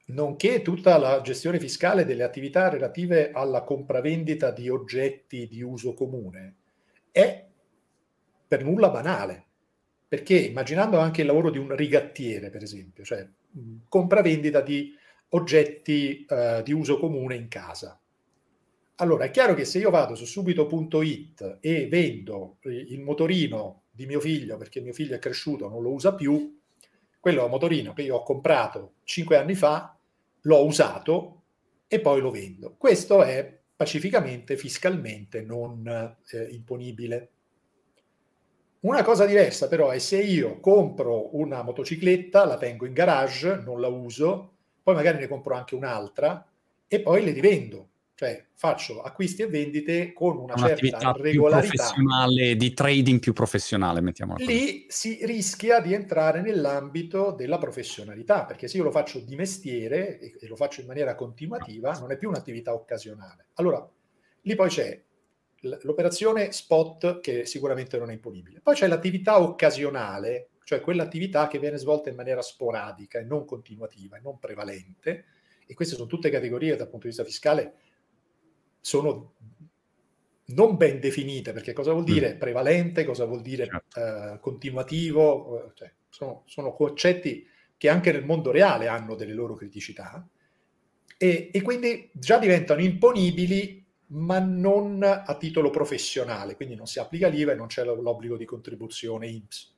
nonché 0.06 0.62
tutta 0.62 0.98
la 0.98 1.22
gestione 1.22 1.60
fiscale 1.60 2.06
delle 2.06 2.24
attività 2.24 2.70
relative 2.70 3.32
alla 3.32 3.64
compravendita 3.64 4.52
di 4.52 4.70
oggetti 4.70 5.48
di 5.48 5.62
uso 5.62 5.94
comune, 5.94 6.56
è 7.12 7.46
per 8.48 8.64
nulla 8.64 8.90
banale. 8.90 9.46
Perché 10.08 10.38
immaginando 10.38 11.00
anche 11.00 11.22
il 11.22 11.28
lavoro 11.28 11.50
di 11.50 11.58
un 11.58 11.76
rigattiere, 11.76 12.50
per 12.50 12.62
esempio, 12.62 13.04
cioè 13.04 13.28
mh, 13.52 13.76
compravendita 13.88 14.62
di 14.62 14.94
oggetti 15.30 16.26
eh, 16.26 16.62
di 16.64 16.72
uso 16.72 17.00
comune 17.00 17.36
in 17.36 17.48
casa. 17.48 18.00
Allora, 18.98 19.26
è 19.26 19.32
chiaro 19.32 19.56
che 19.56 19.66
se 19.66 19.80
io 19.80 19.90
vado 19.90 20.14
su 20.14 20.26
subito.it 20.26 21.58
e 21.62 21.88
vendo 21.88 22.58
il 22.66 23.02
motorino 23.02 23.86
di 23.90 24.06
mio 24.06 24.20
figlio 24.20 24.56
perché 24.58 24.82
mio 24.82 24.94
figlio 24.94 25.16
è 25.16 25.20
cresciuto, 25.20 25.68
non 25.68 25.82
lo 25.82 25.92
usa 25.92 26.14
più, 26.14 26.62
quello 27.24 27.48
motorino 27.48 27.94
che 27.94 28.02
io 28.02 28.18
ho 28.18 28.22
comprato 28.22 28.96
cinque 29.06 29.38
anni 29.38 29.56
fa, 29.56 29.98
l'ho 30.42 30.66
usato 30.66 31.44
e 31.88 32.02
poi 32.02 32.20
lo 32.20 32.32
vendo. 32.32 32.76
Questo 32.78 33.24
è 33.24 33.60
pacificamente, 33.74 34.58
fiscalmente 34.58 35.42
non 35.42 35.88
eh, 35.88 36.50
imponibile. 36.52 37.30
Una 38.82 39.04
cosa 39.04 39.26
diversa 39.26 39.70
però 39.70 39.92
è 39.92 40.00
se 40.00 40.22
io 40.22 40.60
compro 40.60 41.34
una 41.38 41.64
motocicletta, 41.64 42.44
la 42.44 42.58
tengo 42.58 42.86
in 42.86 42.92
garage, 42.92 43.56
non 43.56 43.80
la 43.80 43.88
uso, 43.88 44.56
poi 44.84 44.94
magari 44.94 45.20
ne 45.20 45.30
compro 45.30 45.56
anche 45.56 45.76
un'altra 45.76 46.46
e 46.86 47.00
poi 47.00 47.24
le 47.24 47.32
rivendo 47.32 47.88
cioè 48.16 48.46
faccio 48.54 49.02
acquisti 49.02 49.42
e 49.42 49.48
vendite 49.48 50.14
con 50.14 50.38
una 50.38 50.56
certa 50.56 51.14
regolarità. 51.14 51.94
Di 52.56 52.74
trading 52.74 53.20
più 53.20 53.34
professionale, 53.34 54.02
mettiamola 54.02 54.38
così. 54.38 54.52
Lì 54.52 54.86
si 54.88 55.26
rischia 55.26 55.80
di 55.80 55.94
entrare 55.94 56.42
nell'ambito 56.42 57.32
della 57.32 57.58
professionalità, 57.58 58.46
perché 58.46 58.68
se 58.68 58.78
io 58.78 58.84
lo 58.84 58.92
faccio 58.92 59.20
di 59.20 59.36
mestiere 59.36 60.20
e, 60.20 60.36
e 60.40 60.48
lo 60.48 60.56
faccio 60.56 60.82
in 60.82 60.88
maniera 60.88 61.16
continuativa, 61.16 61.98
non 62.00 62.12
è 62.12 62.18
più 62.18 62.30
un'attività 62.30 62.74
occasionale. 62.74 63.48
Allora, 63.56 63.88
lì 64.42 64.56
poi 64.56 64.70
c'è 64.70 65.02
l'operazione 65.82 66.52
spot 66.52 67.20
che 67.20 67.46
sicuramente 67.46 67.98
non 67.98 68.10
è 68.10 68.14
imponibile. 68.14 68.60
Poi 68.62 68.76
c'è 68.76 68.88
l'attività 68.88 69.42
occasionale, 69.42 70.50
cioè 70.66 70.82
quell'attività 70.82 71.48
che 71.48 71.58
viene 71.58 71.78
svolta 71.78 72.10
in 72.10 72.16
maniera 72.16 72.42
sporadica 72.42 73.18
e 73.20 73.24
non 73.24 73.46
continuativa 73.46 74.18
e 74.18 74.22
non 74.22 74.40
prevalente, 74.40 75.26
e 75.66 75.74
queste 75.74 75.96
sono 75.96 76.08
tutte 76.08 76.30
categorie 76.30 76.76
dal 76.76 76.90
punto 76.90 77.08
di 77.08 77.14
vista 77.14 77.24
fiscale 77.24 77.74
sono 78.84 79.36
non 80.48 80.76
ben 80.76 81.00
definite, 81.00 81.54
perché 81.54 81.72
cosa 81.72 81.94
vuol 81.94 82.04
dire 82.04 82.34
mm. 82.34 82.38
prevalente, 82.38 83.06
cosa 83.06 83.24
vuol 83.24 83.42
dire 83.42 83.66
certo. 83.66 84.00
eh, 84.00 84.40
continuativo, 84.40 85.72
cioè, 85.74 85.92
sono, 86.10 86.44
sono, 86.46 86.74
concetti 86.74 87.48
che 87.78 87.88
anche 87.88 88.12
nel 88.12 88.26
mondo 88.26 88.52
reale 88.52 88.88
hanno 88.88 89.16
delle 89.16 89.34
loro 89.34 89.56
criticità 89.56 90.28
e, 91.18 91.50
e, 91.52 91.62
quindi 91.62 92.10
già 92.14 92.38
diventano 92.38 92.82
imponibili 92.82 93.82
ma 94.08 94.40
non 94.40 95.02
a 95.02 95.38
titolo 95.38 95.70
professionale, 95.70 96.56
quindi 96.56 96.76
non 96.76 96.86
si 96.86 97.00
applica 97.00 97.30
l'IVA 97.30 97.54
e 97.54 97.56
non 97.56 97.68
c'è 97.68 97.84
l'obbligo 97.86 98.36
di 98.38 98.46
contribuzione 98.46 99.28
INPS. 99.28 99.74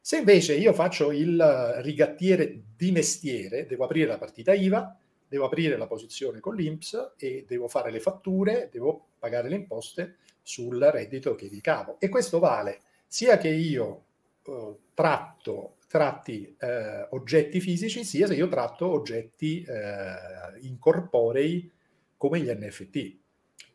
Se 0.00 0.18
invece 0.18 0.54
io 0.54 0.72
faccio 0.72 1.10
il 1.10 1.80
rigattiere 1.82 2.62
di 2.76 2.92
mestiere, 2.92 3.66
devo 3.66 3.84
aprire 3.84 4.06
la 4.06 4.18
partita 4.18 4.54
IVA, 4.54 4.96
devo 5.28 5.46
aprire 5.46 5.76
la 5.76 5.86
posizione 5.86 6.40
con 6.40 6.54
l'INPS 6.54 7.14
e 7.16 7.44
devo 7.46 7.68
fare 7.68 7.90
le 7.90 8.00
fatture, 8.00 8.68
devo 8.70 9.08
pagare 9.18 9.48
le 9.48 9.56
imposte 9.56 10.16
sul 10.42 10.78
reddito 10.78 11.34
che 11.34 11.48
ricavo. 11.48 11.98
E 11.98 12.08
questo 12.08 12.38
vale 12.38 12.80
sia 13.06 13.38
che 13.38 13.48
io 13.48 14.04
eh, 14.44 14.76
tratto, 14.94 15.76
tratti 15.88 16.54
eh, 16.58 17.06
oggetti 17.10 17.60
fisici, 17.60 18.04
sia 18.04 18.26
se 18.26 18.34
io 18.34 18.48
tratto 18.48 18.88
oggetti 18.88 19.62
eh, 19.62 20.60
incorporei 20.60 21.70
come 22.16 22.40
gli 22.40 22.50
NFT. 22.50 23.22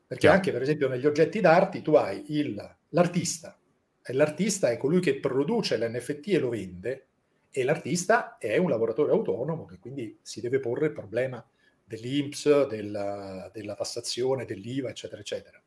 Perché 0.08 0.26
Chiaro. 0.26 0.36
anche 0.36 0.52
per 0.52 0.62
esempio 0.62 0.88
negli 0.88 1.06
oggetti 1.06 1.40
d'arte 1.40 1.82
tu 1.82 1.94
hai 1.94 2.24
il, 2.38 2.78
l'artista, 2.90 3.58
e 4.04 4.14
l'artista 4.14 4.72
è 4.72 4.78
colui 4.78 5.02
che 5.02 5.20
produce 5.20 5.78
l'NFT 5.78 6.28
e 6.30 6.40
lo 6.40 6.50
vende, 6.50 7.09
e 7.52 7.64
l'artista 7.64 8.38
è 8.38 8.58
un 8.58 8.70
lavoratore 8.70 9.12
autonomo 9.12 9.66
che 9.66 9.80
quindi 9.80 10.18
si 10.22 10.42
deve 10.42 10.60
porre 10.60 10.88
il 10.88 10.94
problema 10.94 11.44
dell'INPS, 11.84 12.68
della, 12.68 13.50
della 13.52 13.74
tassazione, 13.74 14.46
dell'IVA, 14.46 14.90
eccetera, 14.90 15.22
eccetera. 15.22 15.62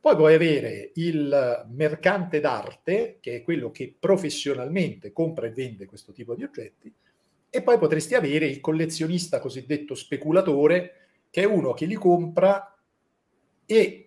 Poi 0.00 0.16
puoi 0.16 0.34
avere 0.34 0.92
il 0.94 1.66
mercante 1.68 2.40
d'arte, 2.40 3.18
che 3.20 3.36
è 3.36 3.42
quello 3.42 3.70
che 3.70 3.94
professionalmente 3.98 5.12
compra 5.12 5.46
e 5.46 5.50
vende 5.50 5.84
questo 5.84 6.12
tipo 6.12 6.34
di 6.34 6.44
oggetti, 6.44 6.94
e 7.50 7.62
poi 7.62 7.78
potresti 7.78 8.14
avere 8.14 8.46
il 8.46 8.60
collezionista 8.60 9.40
cosiddetto 9.40 9.94
speculatore, 9.94 10.92
che 11.28 11.42
è 11.42 11.44
uno 11.44 11.74
che 11.74 11.86
li 11.86 11.94
compra 11.94 12.78
e 13.66 14.05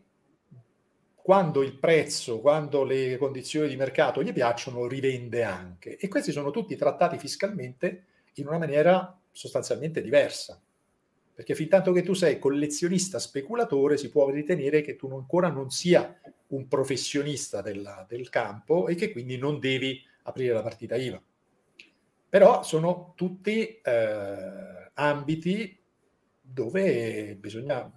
quando 1.29 1.61
il 1.61 1.77
prezzo, 1.77 2.39
quando 2.39 2.83
le 2.83 3.15
condizioni 3.17 3.67
di 3.67 3.75
mercato 3.75 4.23
gli 4.23 4.33
piacciono, 4.33 4.87
rivende 4.87 5.43
anche. 5.43 5.95
E 5.97 6.07
questi 6.07 6.31
sono 6.31 6.49
tutti 6.49 6.75
trattati 6.75 7.19
fiscalmente 7.19 8.05
in 8.37 8.47
una 8.47 8.57
maniera 8.57 9.15
sostanzialmente 9.31 10.01
diversa. 10.01 10.59
Perché 11.35 11.53
fin 11.53 11.69
tanto 11.69 11.91
che 11.91 12.01
tu 12.01 12.15
sei 12.15 12.39
collezionista 12.39 13.19
speculatore, 13.19 13.95
si 13.95 14.09
può 14.09 14.27
ritenere 14.31 14.81
che 14.81 14.95
tu 14.95 15.07
ancora 15.13 15.49
non 15.49 15.69
sia 15.69 16.19
un 16.47 16.67
professionista 16.67 17.61
della, 17.61 18.07
del 18.09 18.29
campo 18.29 18.87
e 18.87 18.95
che 18.95 19.11
quindi 19.11 19.37
non 19.37 19.59
devi 19.59 20.01
aprire 20.23 20.55
la 20.55 20.63
partita 20.63 20.95
IVA. 20.95 21.21
Però 22.27 22.63
sono 22.63 23.13
tutti 23.15 23.79
eh, 23.79 24.91
ambiti 24.95 25.77
dove 26.41 27.35
bisogna 27.39 27.93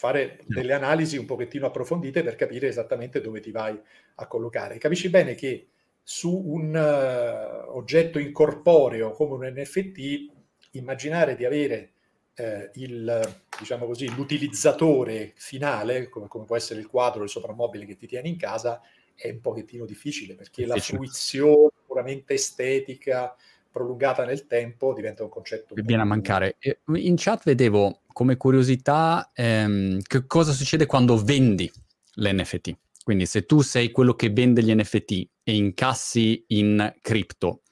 fare 0.00 0.40
delle 0.46 0.72
analisi 0.72 1.18
un 1.18 1.26
pochettino 1.26 1.66
approfondite 1.66 2.22
per 2.22 2.34
capire 2.34 2.68
esattamente 2.68 3.20
dove 3.20 3.40
ti 3.40 3.50
vai 3.50 3.78
a 4.14 4.26
collocare. 4.26 4.78
Capisci 4.78 5.10
bene 5.10 5.34
che 5.34 5.66
su 6.02 6.34
un 6.34 6.74
uh, 6.74 7.76
oggetto 7.76 8.18
incorporeo 8.18 9.10
come 9.10 9.34
un 9.34 9.52
NFT, 9.54 10.30
immaginare 10.70 11.36
di 11.36 11.44
avere 11.44 11.90
eh, 12.34 12.70
il, 12.76 13.42
diciamo 13.58 13.84
così, 13.84 14.08
l'utilizzatore 14.14 15.34
finale, 15.34 16.08
come, 16.08 16.28
come, 16.28 16.46
può 16.46 16.56
essere 16.56 16.80
il 16.80 16.86
quadro, 16.86 17.24
il 17.24 17.28
soprammobile 17.28 17.84
che 17.84 17.96
ti 17.96 18.06
tieni 18.06 18.30
in 18.30 18.38
casa, 18.38 18.80
è 19.14 19.28
un 19.28 19.42
pochettino 19.42 19.84
difficile 19.84 20.34
perché 20.34 20.64
la 20.64 20.76
fruizione 20.76 21.72
puramente 21.86 22.32
estetica, 22.32 23.36
prolungata 23.70 24.24
nel 24.24 24.46
tempo 24.46 24.92
diventa 24.94 25.22
un 25.22 25.28
concetto. 25.28 25.74
Che 25.74 25.82
viene 25.82 26.02
a 26.02 26.06
mancare. 26.06 26.56
In 26.94 27.14
chat 27.16 27.42
vedevo 27.44 28.00
come 28.12 28.36
curiosità 28.36 29.30
ehm, 29.34 30.00
che 30.02 30.26
cosa 30.26 30.52
succede 30.52 30.86
quando 30.86 31.16
vendi 31.16 31.70
l'NFT. 32.14 32.76
quindi 33.04 33.24
se 33.26 33.46
tu 33.46 33.60
sei 33.60 33.90
quello 33.90 34.14
che 34.14 34.30
vende 34.30 34.62
gli 34.62 34.74
NFT 34.74 35.28
e 35.42 35.54
incassi 35.54 36.44
in 36.48 36.94
cripto, 37.00 37.62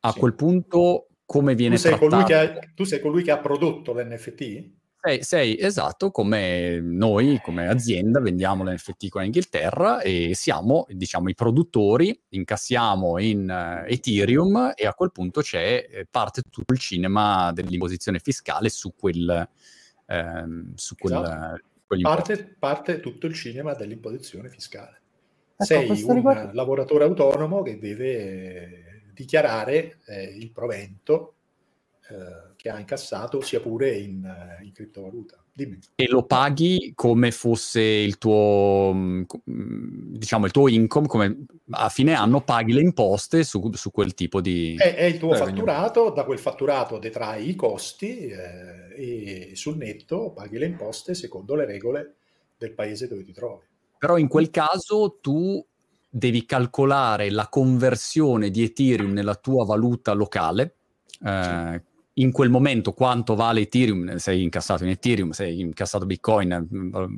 a 0.00 0.12
sì. 0.12 0.18
quel 0.18 0.34
punto 0.34 1.08
come 1.24 1.54
viene 1.54 1.76
tu 1.76 1.82
sei, 1.82 1.98
trattato? 1.98 2.32
Ha, 2.32 2.58
tu 2.74 2.84
sei 2.84 3.00
colui 3.00 3.22
che 3.22 3.30
ha 3.30 3.38
prodotto 3.38 3.92
l'NFT? 3.92 4.70
Sei, 5.06 5.22
sei, 5.22 5.58
esatto 5.60 6.10
come 6.10 6.80
noi, 6.80 7.38
come 7.42 7.68
azienda, 7.68 8.20
vendiamo 8.20 8.64
l'NFT 8.64 9.10
qua 9.10 9.20
in 9.20 9.26
Inghilterra 9.26 10.00
e 10.00 10.30
siamo, 10.34 10.86
diciamo, 10.88 11.28
i 11.28 11.34
produttori, 11.34 12.18
incassiamo 12.30 13.18
in 13.18 13.46
uh, 13.46 13.86
Ethereum 13.86 14.72
e 14.74 14.86
a 14.86 14.94
quel 14.94 15.12
punto 15.12 15.42
c'è 15.42 15.86
eh, 15.90 16.06
parte 16.10 16.40
tutto 16.48 16.72
il 16.72 16.78
cinema 16.78 17.52
dell'imposizione 17.52 18.18
fiscale 18.18 18.70
su 18.70 18.94
quel... 18.96 19.46
Ehm, 20.06 20.72
su 20.74 20.94
quel 20.96 21.12
esatto. 21.12 21.60
parte, 22.00 22.56
parte, 22.58 23.00
tutto 23.00 23.26
il 23.26 23.34
cinema 23.34 23.74
dell'imposizione 23.74 24.48
fiscale. 24.48 25.02
Ecco, 25.54 25.64
sei 25.64 26.02
un 26.02 26.14
riguardo... 26.14 26.50
lavoratore 26.54 27.04
autonomo 27.04 27.60
che 27.60 27.78
deve 27.78 29.10
dichiarare 29.12 29.98
eh, 30.06 30.22
il 30.22 30.50
provento 30.50 31.34
eh, 32.08 32.53
che 32.64 32.70
ha 32.70 32.78
incassato 32.78 33.42
sia 33.42 33.60
pure 33.60 33.90
in, 33.90 34.24
eh, 34.24 34.64
in, 34.64 34.72
criptovaluta. 34.72 35.36
Dimmi. 35.52 35.80
E 35.96 36.08
lo 36.08 36.22
paghi 36.22 36.92
come 36.94 37.30
fosse 37.30 37.82
il 37.82 38.16
tuo, 38.16 38.90
mm, 38.94 39.22
mm, 39.50 40.14
diciamo, 40.14 40.46
il 40.46 40.50
tuo 40.50 40.68
income, 40.68 41.06
come 41.06 41.44
a 41.72 41.90
fine 41.90 42.14
anno 42.14 42.40
paghi 42.40 42.72
le 42.72 42.80
imposte 42.80 43.44
su, 43.44 43.70
su 43.74 43.90
quel 43.90 44.14
tipo 44.14 44.40
di... 44.40 44.76
È, 44.78 44.94
è 44.94 45.02
il 45.02 45.18
tuo 45.18 45.34
fatturato, 45.34 46.08
da 46.08 46.24
quel 46.24 46.38
fatturato 46.38 46.96
detrai 46.96 47.50
i 47.50 47.54
costi 47.54 48.28
eh, 48.28 49.50
e 49.50 49.50
sul 49.56 49.76
netto 49.76 50.30
paghi 50.30 50.56
le 50.56 50.64
imposte 50.64 51.12
secondo 51.12 51.54
le 51.54 51.66
regole 51.66 52.14
del 52.56 52.72
paese 52.72 53.08
dove 53.08 53.24
ti 53.24 53.32
trovi. 53.34 53.62
Però 53.98 54.16
in 54.16 54.26
quel 54.26 54.48
caso 54.48 55.18
tu 55.20 55.62
devi 56.08 56.46
calcolare 56.46 57.28
la 57.28 57.46
conversione 57.50 58.48
di 58.48 58.62
Ethereum 58.62 59.12
nella 59.12 59.34
tua 59.34 59.66
valuta 59.66 60.14
locale, 60.14 60.76
eh, 61.22 61.82
in 62.14 62.30
quel 62.30 62.50
momento 62.50 62.92
quanto 62.92 63.34
vale 63.34 63.62
Ethereum, 63.62 64.16
sei 64.16 64.42
incassato 64.42 64.84
in 64.84 64.90
Ethereum, 64.90 65.30
sei 65.30 65.60
incassato 65.60 66.06
Bitcoin, 66.06 66.66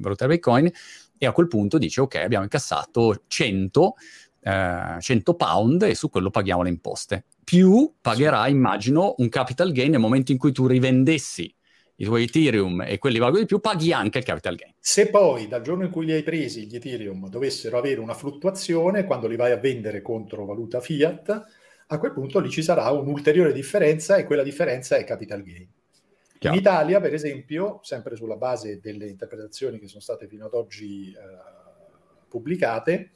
valuta 0.00 0.26
Bitcoin, 0.26 0.70
e 1.18 1.26
a 1.26 1.32
quel 1.32 1.48
punto 1.48 1.78
dici 1.78 2.00
ok, 2.00 2.16
abbiamo 2.16 2.44
incassato 2.44 3.22
100, 3.26 3.94
eh, 4.40 4.96
100 5.00 5.34
pound 5.34 5.82
e 5.82 5.94
su 5.94 6.08
quello 6.08 6.30
paghiamo 6.30 6.62
le 6.62 6.68
imposte. 6.68 7.24
Più 7.44 7.92
pagherai, 8.00 8.50
immagino, 8.50 9.14
un 9.18 9.28
capital 9.28 9.72
gain 9.72 9.90
nel 9.90 10.00
momento 10.00 10.32
in 10.32 10.38
cui 10.38 10.52
tu 10.52 10.66
rivendessi 10.66 11.52
i 11.98 12.04
tuoi 12.04 12.24
Ethereum 12.24 12.82
e 12.82 12.98
quelli 12.98 13.18
valgono 13.18 13.40
di 13.40 13.46
più, 13.46 13.60
paghi 13.60 13.92
anche 13.92 14.18
il 14.18 14.24
capital 14.24 14.54
gain. 14.54 14.72
Se 14.78 15.08
poi 15.08 15.48
dal 15.48 15.62
giorno 15.62 15.84
in 15.84 15.90
cui 15.90 16.04
li 16.04 16.12
hai 16.12 16.22
presi 16.22 16.66
gli 16.66 16.76
Ethereum 16.76 17.28
dovessero 17.28 17.78
avere 17.78 18.00
una 18.00 18.14
fluttuazione, 18.14 19.04
quando 19.04 19.26
li 19.26 19.36
vai 19.36 19.52
a 19.52 19.56
vendere 19.56 20.02
contro 20.02 20.44
valuta 20.44 20.80
fiat, 20.80 21.44
a 21.88 21.98
quel 21.98 22.12
punto 22.12 22.40
lì 22.40 22.50
ci 22.50 22.62
sarà 22.62 22.90
un'ulteriore 22.90 23.52
differenza 23.52 24.16
e 24.16 24.24
quella 24.24 24.42
differenza 24.42 24.96
è 24.96 25.04
capital 25.04 25.42
gain. 25.42 25.68
Chiaro. 26.38 26.56
In 26.56 26.60
Italia, 26.60 27.00
per 27.00 27.14
esempio, 27.14 27.80
sempre 27.82 28.16
sulla 28.16 28.36
base 28.36 28.80
delle 28.80 29.06
interpretazioni 29.06 29.78
che 29.78 29.88
sono 29.88 30.00
state 30.00 30.26
fino 30.26 30.46
ad 30.46 30.54
oggi 30.54 31.12
eh, 31.12 32.26
pubblicate, 32.28 33.10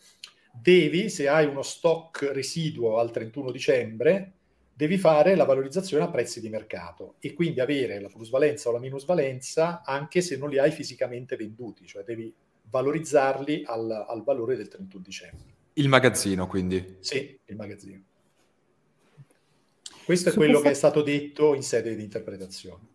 devi, 0.52 1.11
se 1.11 1.28
hai 1.28 1.46
uno 1.46 1.62
stock 1.62 2.30
residuo 2.33 2.98
al 2.98 3.11
31 3.11 3.50
dicembre, 3.50 4.33
devi 4.72 4.96
fare 4.96 5.35
la 5.35 5.44
valorizzazione 5.44 6.04
a 6.04 6.09
prezzi 6.09 6.40
di 6.40 6.48
mercato 6.48 7.16
e 7.20 7.35
quindi 7.35 7.61
avere 7.61 8.00
la 8.00 8.09
plusvalenza 8.09 8.70
o 8.70 8.72
la 8.72 8.78
minusvalenza 8.78 9.83
anche 9.85 10.22
se 10.22 10.38
non 10.38 10.48
li 10.48 10.59
hai 10.59 10.70
fisicamente 10.70 11.37
venduti, 11.37 11.87
cioè 11.87 12.02
devi 12.02 12.33
valorizzarli 12.70 13.64
al, 13.66 13.90
al 14.09 14.22
valore 14.24 14.56
del 14.56 14.68
31 14.68 15.02
dicembre. 15.02 15.54
Il 15.74 15.88
magazzino, 15.88 16.46
quindi? 16.46 16.96
Sì, 17.00 17.38
il 17.44 17.56
magazzino. 17.56 18.02
Questo 20.04 20.30
è 20.30 20.32
quello 20.32 20.60
questa... 20.60 20.68
che 20.68 20.74
è 20.74 20.76
stato 20.76 21.02
detto 21.02 21.54
in 21.54 21.62
sede 21.62 21.94
di 21.94 22.02
interpretazione. 22.02 22.88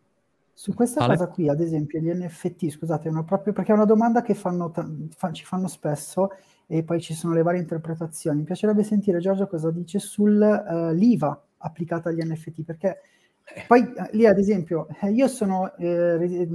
Su 0.57 0.73
questa 0.73 1.01
Ale? 1.01 1.17
cosa 1.17 1.29
qui, 1.29 1.49
ad 1.49 1.59
esempio, 1.59 1.99
gli 1.99 2.09
NFT, 2.09 2.69
scusate, 2.69 3.09
una 3.09 3.23
proprio, 3.23 3.51
perché 3.51 3.71
è 3.71 3.75
una 3.75 3.83
domanda 3.83 4.21
che 4.21 4.33
fanno, 4.33 4.71
fa, 5.15 5.31
ci 5.33 5.43
fanno 5.43 5.67
spesso 5.67 6.29
e 6.65 6.83
poi 6.83 7.01
ci 7.01 7.13
sono 7.13 7.33
le 7.33 7.41
varie 7.41 7.59
interpretazioni. 7.59 8.39
Mi 8.39 8.45
piacerebbe 8.45 8.83
sentire 8.83 9.19
Giorgio 9.19 9.47
cosa 9.47 9.69
dice 9.69 9.99
sull'IVA 9.99 11.27
uh, 11.27 11.65
applicata 11.65 12.07
agli 12.07 12.21
NFT, 12.21 12.63
perché 12.63 13.01
eh. 13.43 13.65
poi 13.67 13.81
uh, 13.81 14.07
lì 14.11 14.25
ad 14.25 14.37
esempio, 14.37 14.87
eh, 15.01 15.11
io 15.11 15.27
sono, 15.27 15.75
eh, 15.75 16.47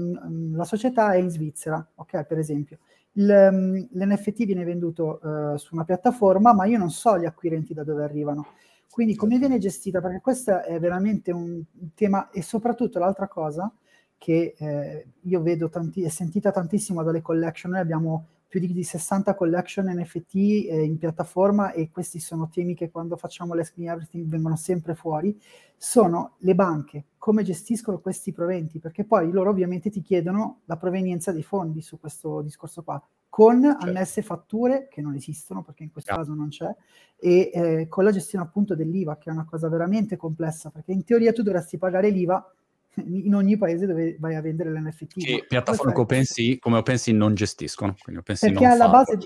la 0.52 0.64
società 0.64 1.12
è 1.12 1.18
in 1.18 1.28
Svizzera, 1.28 1.86
ok, 1.94 2.24
per 2.24 2.38
esempio. 2.38 2.78
Il, 3.12 3.28
um, 3.28 3.88
l'NFT 3.92 4.44
viene 4.44 4.64
venduto 4.64 5.20
uh, 5.22 5.56
su 5.56 5.74
una 5.74 5.84
piattaforma, 5.84 6.54
ma 6.54 6.64
io 6.64 6.78
non 6.78 6.90
so 6.90 7.18
gli 7.18 7.26
acquirenti 7.26 7.74
da 7.74 7.84
dove 7.84 8.02
arrivano. 8.02 8.46
Quindi 8.90 9.14
come 9.14 9.38
viene 9.38 9.58
gestita? 9.58 10.00
Perché 10.00 10.20
questo 10.20 10.62
è 10.62 10.80
veramente 10.80 11.30
un 11.30 11.62
tema 11.94 12.30
e 12.30 12.42
soprattutto 12.42 12.98
l'altra 12.98 13.28
cosa 13.28 13.72
che 14.18 14.54
eh, 14.58 15.06
io 15.20 15.40
vedo 15.40 15.70
tanti, 15.70 16.02
è 16.02 16.08
sentita 16.08 16.50
tantissimo 16.50 17.02
dalle 17.02 17.22
collection, 17.22 17.72
noi 17.72 17.80
abbiamo 17.80 18.26
più 18.50 18.58
di 18.58 18.82
60 18.82 19.34
collection 19.36 19.86
NFT 19.86 20.34
eh, 20.34 20.82
in 20.82 20.98
piattaforma 20.98 21.70
e 21.70 21.88
questi 21.88 22.18
sono 22.18 22.50
temi 22.52 22.74
che 22.74 22.90
quando 22.90 23.16
facciamo 23.16 23.54
l'Ask 23.54 23.76
Me 23.76 23.86
Everything 23.86 24.26
vengono 24.26 24.56
sempre 24.56 24.96
fuori, 24.96 25.40
sono 25.76 26.34
le 26.38 26.54
banche, 26.56 27.04
come 27.16 27.44
gestiscono 27.44 28.00
questi 28.00 28.32
proventi, 28.32 28.80
perché 28.80 29.04
poi 29.04 29.30
loro 29.30 29.50
ovviamente 29.50 29.88
ti 29.88 30.02
chiedono 30.02 30.62
la 30.64 30.76
provenienza 30.76 31.30
dei 31.30 31.44
fondi 31.44 31.80
su 31.80 32.00
questo 32.00 32.42
discorso 32.42 32.82
qua, 32.82 33.00
con 33.30 33.62
certo. 33.62 33.86
annesse 33.86 34.22
fatture 34.22 34.88
che 34.90 35.00
non 35.00 35.14
esistono 35.14 35.62
perché 35.62 35.84
in 35.84 35.92
questo 35.92 36.10
yeah. 36.10 36.20
caso 36.20 36.34
non 36.34 36.48
c'è, 36.48 36.68
e 37.16 37.50
eh, 37.54 37.88
con 37.88 38.04
la 38.04 38.10
gestione 38.10 38.44
appunto 38.44 38.74
dell'IVA, 38.74 39.16
che 39.16 39.30
è 39.30 39.32
una 39.32 39.44
cosa 39.44 39.68
veramente 39.68 40.16
complessa, 40.16 40.70
perché 40.70 40.92
in 40.92 41.04
teoria 41.04 41.32
tu 41.32 41.42
dovresti 41.42 41.78
pagare 41.78 42.10
l'IVA 42.10 42.54
in 43.06 43.34
ogni 43.34 43.56
paese 43.56 43.86
dove 43.86 44.16
vai 44.18 44.34
a 44.34 44.42
vendere 44.42 44.70
l'NFT. 44.70 45.24
Che 45.24 45.44
piattaforme 45.48 45.92
come 45.92 46.04
OpenSea, 46.04 46.56
come 46.58 46.78
OpenSea 46.78 47.14
non 47.14 47.34
gestiscono. 47.34 47.94
OpenSea 48.04 48.50
perché 48.50 48.64
non 48.64 48.72
alla 48.72 48.88
base, 48.88 49.18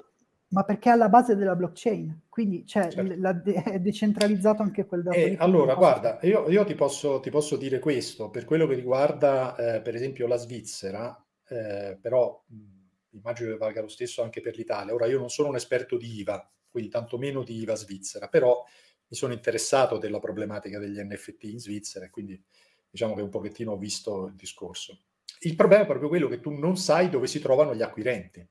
ma 0.48 0.64
perché 0.64 0.90
è 0.90 0.92
alla 0.92 1.08
base 1.08 1.34
della 1.34 1.56
blockchain, 1.56 2.26
quindi 2.28 2.66
cioè, 2.66 2.88
certo. 2.88 3.14
la, 3.16 3.42
è 3.42 3.80
decentralizzato 3.80 4.62
anche 4.62 4.84
quel 4.84 5.02
dato. 5.02 5.16
Eh, 5.16 5.36
allora, 5.38 5.74
guarda, 5.74 6.18
io, 6.22 6.48
io 6.48 6.64
ti, 6.64 6.74
posso, 6.74 7.20
ti, 7.20 7.30
posso, 7.30 7.56
dire 7.56 7.78
questo, 7.78 8.30
per 8.30 8.44
quello 8.44 8.66
che 8.66 8.74
riguarda 8.74 9.56
eh, 9.56 9.80
per 9.80 9.94
esempio 9.94 10.26
la 10.26 10.36
Svizzera, 10.36 11.24
eh, 11.48 11.98
però 12.00 12.44
mh, 12.46 12.73
immagino 13.14 13.50
che 13.50 13.56
valga 13.56 13.80
lo 13.80 13.88
stesso 13.88 14.22
anche 14.22 14.40
per 14.40 14.56
l'Italia. 14.56 14.94
Ora, 14.94 15.06
io 15.06 15.18
non 15.18 15.30
sono 15.30 15.48
un 15.48 15.56
esperto 15.56 15.96
di 15.96 16.18
IVA, 16.18 16.50
quindi 16.68 16.90
tantomeno 16.90 17.42
di 17.42 17.58
IVA 17.60 17.74
svizzera, 17.74 18.28
però 18.28 18.64
mi 19.08 19.16
sono 19.16 19.32
interessato 19.32 19.98
della 19.98 20.18
problematica 20.18 20.78
degli 20.78 20.98
NFT 20.98 21.44
in 21.44 21.60
Svizzera 21.60 22.06
e 22.06 22.10
quindi 22.10 22.42
diciamo 22.90 23.14
che 23.14 23.22
un 23.22 23.28
pochettino 23.28 23.72
ho 23.72 23.76
visto 23.76 24.26
il 24.26 24.34
discorso. 24.34 25.04
Il 25.40 25.56
problema 25.56 25.82
è 25.82 25.86
proprio 25.86 26.08
quello 26.08 26.28
che 26.28 26.40
tu 26.40 26.50
non 26.50 26.76
sai 26.76 27.10
dove 27.10 27.26
si 27.26 27.40
trovano 27.40 27.74
gli 27.74 27.82
acquirenti. 27.82 28.46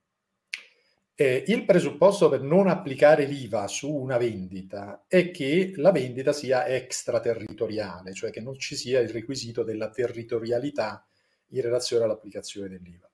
Eh, 1.15 1.43
il 1.47 1.65
presupposto 1.65 2.28
per 2.28 2.41
non 2.41 2.67
applicare 2.67 3.26
l'IVA 3.26 3.67
su 3.67 3.91
una 3.91 4.17
vendita 4.17 5.06
è 5.08 5.30
che 5.30 5.73
la 5.76 5.91
vendita 5.91 6.34
sia 6.34 6.65
extraterritoriale, 6.65 8.13
cioè 8.13 8.32
che 8.32 8.41
non 8.41 8.58
ci 8.58 8.76
sia 8.76 8.99
il 8.99 9.10
requisito 9.10 9.63
della 9.63 9.89
territorialità 9.89 11.06
in 11.49 11.62
relazione 11.62 12.04
all'applicazione 12.04 12.67
dell'IVA. 12.67 13.12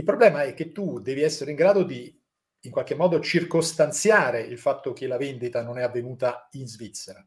Il 0.00 0.06
problema 0.06 0.44
è 0.44 0.54
che 0.54 0.72
tu 0.72 0.98
devi 0.98 1.20
essere 1.20 1.50
in 1.50 1.58
grado 1.58 1.82
di 1.82 2.18
in 2.60 2.70
qualche 2.70 2.94
modo 2.94 3.20
circostanziare 3.20 4.40
il 4.40 4.56
fatto 4.56 4.94
che 4.94 5.06
la 5.06 5.18
vendita 5.18 5.62
non 5.62 5.76
è 5.76 5.82
avvenuta 5.82 6.48
in 6.52 6.66
Svizzera 6.66 7.22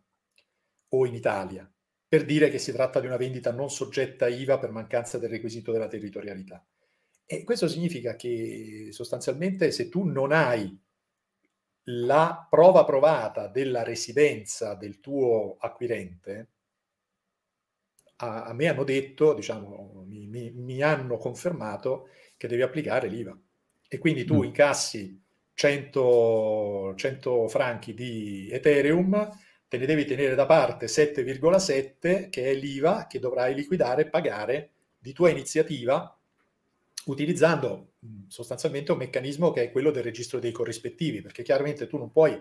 o 0.89 1.05
in 1.05 1.13
Italia, 1.13 1.71
per 2.07 2.25
dire 2.25 2.49
che 2.49 2.57
si 2.57 2.71
tratta 2.71 2.99
di 2.99 3.05
una 3.05 3.17
vendita 3.17 3.51
non 3.51 3.69
soggetta 3.69 4.25
a 4.25 4.29
IVA 4.29 4.57
per 4.57 4.71
mancanza 4.71 5.19
del 5.19 5.29
requisito 5.29 5.71
della 5.71 5.87
territorialità. 5.87 6.65
E 7.27 7.43
questo 7.43 7.67
significa 7.67 8.15
che 8.15 8.87
sostanzialmente 8.89 9.69
se 9.69 9.87
tu 9.87 10.05
non 10.05 10.31
hai 10.31 10.75
la 11.89 12.47
prova 12.49 12.85
provata 12.85 13.49
della 13.49 13.83
residenza 13.83 14.73
del 14.73 14.99
tuo 14.99 15.57
acquirente, 15.59 16.53
a, 18.17 18.45
a 18.45 18.53
me 18.53 18.67
hanno 18.67 18.83
detto, 18.83 19.33
diciamo, 19.33 20.03
mi, 20.07 20.27
mi, 20.27 20.51
mi, 20.51 20.81
hanno 20.81 21.17
confermato 21.17 22.09
che 22.43 22.49
devi 22.49 22.61
applicare 22.61 23.07
l'IVA. 23.07 23.37
E 23.87 23.97
quindi 23.99 24.25
tu 24.25 24.41
mm. 24.41 24.43
incassi 24.43 25.17
100, 25.53 26.93
100 26.93 27.47
franchi 27.47 27.93
di 27.93 28.49
Ethereum, 28.51 29.29
te 29.69 29.77
ne 29.77 29.85
devi 29.85 30.03
tenere 30.03 30.35
da 30.35 30.45
parte 30.45 30.87
7,7 30.87 32.29
che 32.29 32.51
è 32.51 32.53
l'IVA 32.53 33.07
che 33.07 33.19
dovrai 33.19 33.55
liquidare 33.55 34.01
e 34.01 34.09
pagare 34.09 34.71
di 34.99 35.13
tua 35.13 35.29
iniziativa 35.29 36.17
utilizzando 37.05 37.93
sostanzialmente 38.27 38.91
un 38.91 38.97
meccanismo 38.97 39.51
che 39.51 39.63
è 39.63 39.71
quello 39.71 39.91
del 39.91 40.03
registro 40.03 40.39
dei 40.39 40.51
corrispettivi, 40.51 41.21
perché 41.21 41.43
chiaramente 41.43 41.87
tu 41.87 41.97
non 41.97 42.11
puoi 42.11 42.37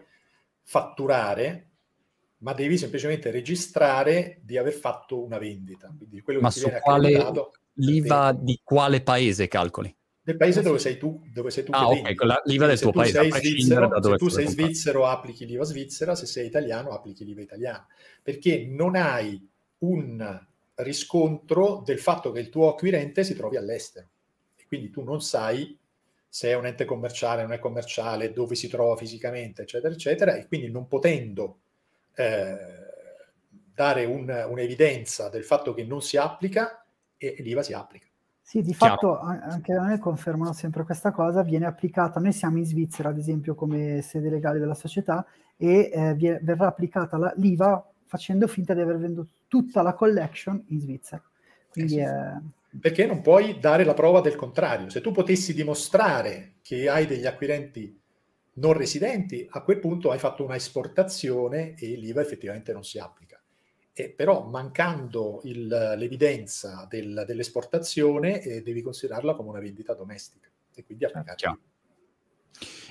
fatturare, 0.62 1.70
ma 2.38 2.54
devi 2.54 2.76
semplicemente 2.76 3.30
registrare 3.30 4.40
di 4.42 4.58
aver 4.58 4.72
fatto 4.72 5.22
una 5.22 5.38
vendita. 5.38 5.94
Quindi 5.96 6.20
quello 6.22 6.40
ma 6.40 6.50
che 6.50 6.58
su 6.58 6.68
quale 6.80 7.12
l'IVA 7.74 8.36
di 8.38 8.60
quale 8.62 9.02
paese 9.02 9.48
calcoli? 9.48 9.94
Del 10.24 10.36
paese 10.36 10.62
dove 10.62 10.78
sei 10.78 10.98
tu, 10.98 11.20
dove 11.32 11.50
sei 11.50 11.64
tu 11.64 11.72
ah, 11.72 11.88
ok, 11.88 12.14
con 12.14 12.28
la, 12.28 12.40
l'IVA 12.44 12.66
del 12.66 12.78
tuo 12.78 12.92
paese, 12.92 13.28
svizzero, 13.28 13.88
da 13.88 13.98
dove 13.98 14.18
se 14.18 14.24
tu 14.24 14.30
sei 14.30 14.46
svizzero 14.46 15.06
applichi 15.06 15.46
l'IVA 15.46 15.64
svizzera, 15.64 16.14
se 16.14 16.26
sei 16.26 16.46
italiano 16.46 16.90
applichi 16.90 17.24
l'IVA 17.24 17.40
italiano, 17.40 17.86
perché 18.22 18.64
non 18.68 18.94
hai 18.94 19.44
un 19.78 20.40
riscontro 20.76 21.82
del 21.84 21.98
fatto 21.98 22.30
che 22.30 22.38
il 22.38 22.50
tuo 22.50 22.68
acquirente 22.68 23.24
si 23.24 23.34
trovi 23.34 23.56
all'estero. 23.56 24.06
E 24.56 24.64
quindi 24.68 24.90
tu 24.90 25.02
non 25.02 25.20
sai 25.20 25.76
se 26.28 26.48
è 26.48 26.54
un 26.54 26.66
ente 26.66 26.84
commerciale, 26.84 27.42
non 27.42 27.52
è 27.52 27.58
commerciale, 27.58 28.32
dove 28.32 28.54
si 28.54 28.68
trova 28.68 28.96
fisicamente, 28.96 29.62
eccetera, 29.62 29.92
eccetera, 29.92 30.34
e 30.36 30.46
quindi 30.46 30.70
non 30.70 30.88
potendo 30.88 31.58
eh, 32.14 32.56
dare 33.74 34.04
un, 34.04 34.46
un'evidenza 34.48 35.28
del 35.28 35.44
fatto 35.44 35.74
che 35.74 35.84
non 35.84 36.00
si 36.00 36.16
applica, 36.16 36.81
e, 37.22 37.36
e 37.38 37.42
l'IVA 37.42 37.62
si 37.62 37.72
applica. 37.72 38.06
Sì, 38.40 38.60
di 38.60 38.74
Chiaro. 38.74 38.94
fatto 38.94 39.18
anche 39.20 39.72
da 39.72 39.84
noi 39.84 39.98
confermano 39.98 40.52
sempre 40.52 40.82
questa 40.84 41.12
cosa, 41.12 41.42
viene 41.42 41.66
applicata, 41.66 42.20
noi 42.20 42.32
siamo 42.32 42.58
in 42.58 42.66
Svizzera 42.66 43.08
ad 43.08 43.18
esempio 43.18 43.54
come 43.54 44.02
sede 44.02 44.28
legale 44.28 44.58
della 44.58 44.74
società 44.74 45.24
e 45.56 45.90
eh, 45.92 46.14
viene, 46.14 46.40
verrà 46.42 46.66
applicata 46.66 47.16
la, 47.16 47.32
l'IVA 47.36 47.88
facendo 48.04 48.46
finta 48.48 48.74
di 48.74 48.80
aver 48.80 48.98
venduto 48.98 49.30
tutta 49.48 49.80
la 49.82 49.94
collection 49.94 50.62
in 50.68 50.80
Svizzera. 50.80 51.22
Quindi 51.70 52.00
eh 52.00 52.04
sì. 52.06 52.10
è 52.10 52.36
perché 52.80 53.04
non 53.04 53.20
puoi 53.20 53.58
dare 53.58 53.84
la 53.84 53.94
prova 53.94 54.20
del 54.20 54.34
contrario. 54.34 54.88
Se 54.88 55.02
tu 55.02 55.12
potessi 55.12 55.52
dimostrare 55.52 56.54
che 56.62 56.88
hai 56.88 57.06
degli 57.06 57.26
acquirenti 57.26 58.00
non 58.54 58.72
residenti, 58.72 59.46
a 59.50 59.62
quel 59.62 59.78
punto 59.78 60.10
hai 60.10 60.18
fatto 60.18 60.44
una 60.44 60.56
esportazione 60.56 61.74
e 61.74 61.96
l'IVA 61.96 62.22
effettivamente 62.22 62.72
non 62.72 62.82
si 62.82 62.98
applica. 62.98 63.31
E 63.94 64.08
però 64.10 64.44
mancando 64.44 65.40
il, 65.44 65.66
l'evidenza 65.66 66.86
del, 66.88 67.24
dell'esportazione 67.26 68.40
eh, 68.40 68.62
devi 68.62 68.80
considerarla 68.80 69.34
come 69.34 69.50
una 69.50 69.60
vendita 69.60 69.94
domestica 69.94 70.48
e 70.74 70.84
quindi 70.84 71.04
applicarla. 71.04 71.58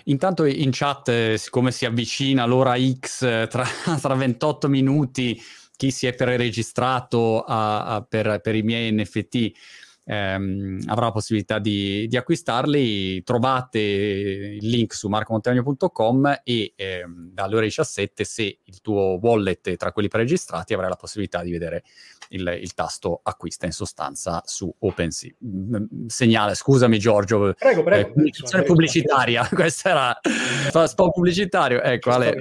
Intanto 0.05 0.45
in 0.45 0.69
chat, 0.71 1.09
eh, 1.09 1.37
siccome 1.37 1.71
si 1.71 1.85
avvicina 1.85 2.45
l'ora 2.45 2.75
X 2.77 3.23
eh, 3.23 3.47
tra, 3.49 3.65
tra 3.99 4.15
28 4.15 4.67
minuti, 4.67 5.39
chi 5.75 5.91
si 5.91 6.05
è 6.05 6.13
preregistrato 6.13 7.43
a, 7.43 7.85
a, 7.85 8.01
per, 8.03 8.39
per, 8.41 8.55
i 8.55 8.61
miei 8.61 8.91
NFT 8.91 9.51
ehm, 10.03 10.81
avrà 10.87 11.05
la 11.05 11.11
possibilità 11.11 11.59
di, 11.59 12.07
di, 12.07 12.17
acquistarli. 12.17 13.23
Trovate 13.23 13.79
il 13.79 14.67
link 14.67 14.93
su 14.93 15.07
marcomontagno.com 15.07 16.41
e 16.43 16.73
ehm, 16.75 17.31
dalle 17.33 17.55
ore 17.55 17.65
17, 17.65 18.23
se 18.23 18.59
il 18.63 18.81
tuo 18.81 19.19
wallet 19.21 19.69
è 19.69 19.77
tra 19.77 19.91
quelli 19.91 20.07
preregistrati, 20.07 20.73
avrai 20.73 20.89
la 20.89 20.95
possibilità 20.95 21.41
di 21.43 21.51
vedere 21.51 21.83
il, 22.29 22.59
il, 22.61 22.73
tasto 22.73 23.19
acquista 23.23 23.65
in 23.65 23.71
sostanza 23.71 24.41
su 24.45 24.73
OpenSea. 24.79 25.31
Mm, 25.45 26.07
segnale, 26.07 26.55
scusami 26.55 26.97
Giorgio, 26.97 27.53
prego, 27.57 27.83
prego, 27.83 28.07
eh, 28.07 28.11
comunicazione 28.11 28.63
pubblicitaria, 28.63 29.47
questo 29.51 29.89
era 29.89 30.17
spot 30.87 31.11
pubblicitario, 31.11 31.81
ecco, 31.81 32.11
Ale, 32.11 32.35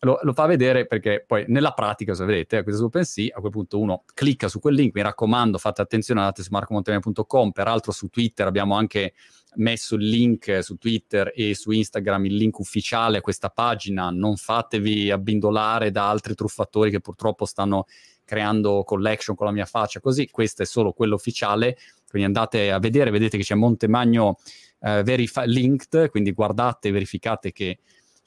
lo, 0.00 0.18
lo, 0.22 0.32
fa 0.32 0.46
vedere 0.46 0.86
perché 0.86 1.24
poi 1.26 1.44
nella 1.48 1.72
pratica, 1.72 2.14
se 2.14 2.24
vedete, 2.24 2.58
acquista 2.58 2.80
su 2.80 2.86
OpenSea, 2.86 3.36
a 3.36 3.40
quel 3.40 3.52
punto 3.52 3.78
uno 3.78 4.04
clicca 4.14 4.48
su 4.48 4.60
quel 4.60 4.74
link, 4.74 4.94
mi 4.94 5.02
raccomando, 5.02 5.58
fate 5.58 5.82
attenzione, 5.82 6.20
andate 6.20 6.42
su 6.42 6.48
marcomontemia.com, 6.52 7.50
peraltro 7.50 7.92
su 7.92 8.08
Twitter 8.08 8.46
abbiamo 8.46 8.74
anche 8.74 9.14
messo 9.56 9.96
il 9.96 10.08
link 10.08 10.62
su 10.62 10.76
Twitter 10.76 11.32
e 11.34 11.54
su 11.54 11.70
Instagram, 11.70 12.26
il 12.26 12.36
link 12.36 12.58
ufficiale 12.58 13.18
a 13.18 13.20
questa 13.20 13.50
pagina, 13.50 14.10
non 14.10 14.36
fatevi 14.36 15.10
abbindolare 15.10 15.90
da 15.90 16.08
altri 16.08 16.34
truffatori 16.34 16.90
che 16.90 17.00
purtroppo 17.00 17.44
stanno 17.44 17.86
creando 18.24 18.84
collection 18.84 19.34
con 19.34 19.46
la 19.46 19.52
mia 19.52 19.66
faccia, 19.66 19.98
così. 19.98 20.28
Questo 20.30 20.62
è 20.62 20.64
solo 20.64 20.92
quello 20.92 21.16
ufficiale, 21.16 21.76
quindi 22.08 22.28
andate 22.28 22.70
a 22.70 22.78
vedere, 22.78 23.10
vedete 23.10 23.36
che 23.36 23.42
c'è 23.42 23.56
Montemagno 23.56 24.36
eh, 24.82 25.02
verif- 25.02 25.42
linked, 25.46 26.10
quindi 26.10 26.30
guardate, 26.30 26.92
verificate 26.92 27.50
che 27.50 27.78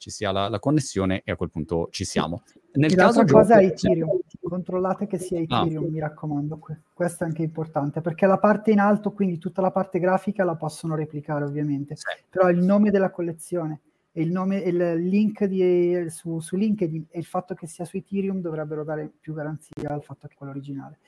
ci 0.04 0.10
sia 0.10 0.32
la, 0.32 0.48
la, 0.50 0.58
connessione 0.58 1.22
e 1.24 1.32
a 1.32 1.36
quel 1.36 1.50
punto 1.50 1.88
ci 1.90 2.04
siamo. 2.04 2.42
Nel 2.72 2.92
e 2.92 2.94
caso 2.94 3.24
cosa 3.24 3.56
è 3.56 3.64
Ethereum, 3.64 4.18
controllate 4.42 5.06
che 5.06 5.16
sia 5.16 5.38
ah. 5.38 5.42
Ethereum, 5.42 5.86
ah. 5.86 5.88
mi 5.88 5.98
raccomando, 5.98 6.60
questo 6.92 7.24
è 7.24 7.26
anche 7.26 7.42
importante, 7.42 8.02
perché 8.02 8.26
la 8.26 8.36
parte 8.36 8.70
in 8.70 8.80
alto, 8.80 9.12
quindi 9.12 9.38
tutta 9.38 9.62
la 9.62 9.70
parte 9.70 9.98
grafica 9.98 10.44
la 10.44 10.56
possono 10.56 10.94
replicare 10.94 11.44
ovviamente, 11.44 11.96
sì. 11.96 12.04
però 12.28 12.50
il 12.50 12.58
nome 12.58 12.90
della 12.90 13.10
collezione 13.10 13.80
e 14.12 14.20
il, 14.20 14.30
nome, 14.30 14.58
il 14.58 15.08
link 15.08 15.44
di, 15.46 16.04
su, 16.10 16.38
su, 16.40 16.56
LinkedIn 16.56 17.06
e 17.08 17.18
il 17.18 17.24
fatto 17.24 17.54
che 17.54 17.66
sia 17.66 17.86
su 17.86 17.96
Ethereum 17.96 18.42
dovrebbero 18.42 18.84
dare 18.84 19.10
più 19.18 19.32
garanzia 19.32 19.88
al 19.88 20.02
fatto 20.02 20.26
che 20.26 20.34
è 20.34 20.36
quello 20.36 20.52
originale. 20.52 20.98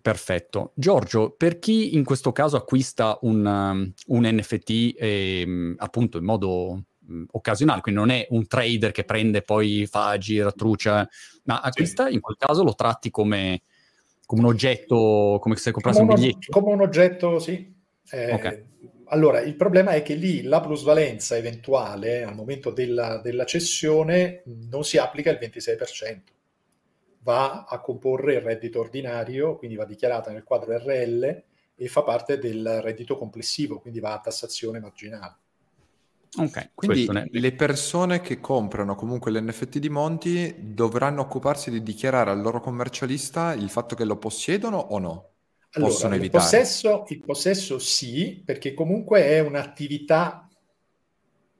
Perfetto. 0.00 0.72
Giorgio, 0.74 1.30
per 1.30 1.58
chi 1.58 1.94
in 1.94 2.02
questo 2.02 2.32
caso 2.32 2.56
acquista 2.56 3.18
un, 3.22 3.44
um, 3.44 3.92
un 4.06 4.22
NFT 4.24 4.94
eh, 4.96 5.74
appunto 5.76 6.18
in 6.18 6.24
modo 6.24 6.84
mh, 7.08 7.24
occasionale, 7.32 7.80
quindi 7.80 8.00
non 8.00 8.10
è 8.10 8.26
un 8.30 8.46
trader 8.46 8.92
che 8.92 9.04
prende 9.04 9.42
poi 9.42 9.86
fa, 9.86 10.16
gira, 10.18 10.52
trucia, 10.52 11.08
ma 11.44 11.60
acquista 11.60 12.06
sì. 12.06 12.14
in 12.14 12.20
quel 12.20 12.36
caso 12.38 12.62
lo 12.62 12.74
tratti 12.74 13.10
come, 13.10 13.62
come 14.26 14.42
un 14.42 14.48
oggetto, 14.48 15.38
come 15.40 15.56
se 15.56 15.72
comprassi 15.72 16.00
un 16.00 16.06
biglietto? 16.06 16.52
Come 16.52 16.72
un 16.72 16.80
oggetto, 16.80 17.38
sì. 17.38 17.74
Eh, 18.10 18.32
okay. 18.32 18.66
Allora, 19.10 19.40
il 19.40 19.56
problema 19.56 19.92
è 19.92 20.02
che 20.02 20.14
lì 20.14 20.42
la 20.42 20.60
plusvalenza 20.60 21.36
eventuale 21.36 22.24
al 22.24 22.34
momento 22.34 22.70
della, 22.70 23.18
della 23.18 23.46
cessione 23.46 24.42
non 24.44 24.84
si 24.84 24.98
applica 24.98 25.30
il 25.30 25.38
26%, 25.40 26.20
va 27.20 27.64
a 27.64 27.80
comporre 27.80 28.34
il 28.34 28.42
reddito 28.42 28.80
ordinario, 28.80 29.56
quindi 29.56 29.76
va 29.76 29.86
dichiarata 29.86 30.30
nel 30.30 30.44
quadro 30.44 30.76
RL 30.76 31.42
e 31.74 31.88
fa 31.88 32.02
parte 32.02 32.38
del 32.38 32.80
reddito 32.82 33.16
complessivo, 33.16 33.80
quindi 33.80 34.00
va 34.00 34.12
a 34.12 34.20
tassazione 34.20 34.78
marginale. 34.78 35.36
Ok, 36.36 36.70
quindi 36.74 37.06
è... 37.06 37.24
le 37.30 37.52
persone 37.52 38.20
che 38.20 38.38
comprano 38.40 38.94
comunque 38.94 39.30
l'NFT 39.30 39.78
di 39.78 39.88
Monti 39.88 40.54
dovranno 40.58 41.22
occuparsi 41.22 41.70
di 41.70 41.82
dichiarare 41.82 42.30
al 42.30 42.40
loro 42.40 42.60
commercialista 42.60 43.54
il 43.54 43.70
fatto 43.70 43.94
che 43.94 44.04
lo 44.04 44.18
possiedono 44.18 44.76
o 44.76 44.98
no? 44.98 45.30
Allora, 45.72 45.90
possono 45.90 46.14
il 46.14 46.20
evitare? 46.20 46.44
Possesso, 46.44 47.04
il 47.08 47.20
possesso 47.24 47.78
sì, 47.78 48.42
perché 48.44 48.74
comunque 48.74 49.24
è 49.24 49.40
un'attività 49.40 50.48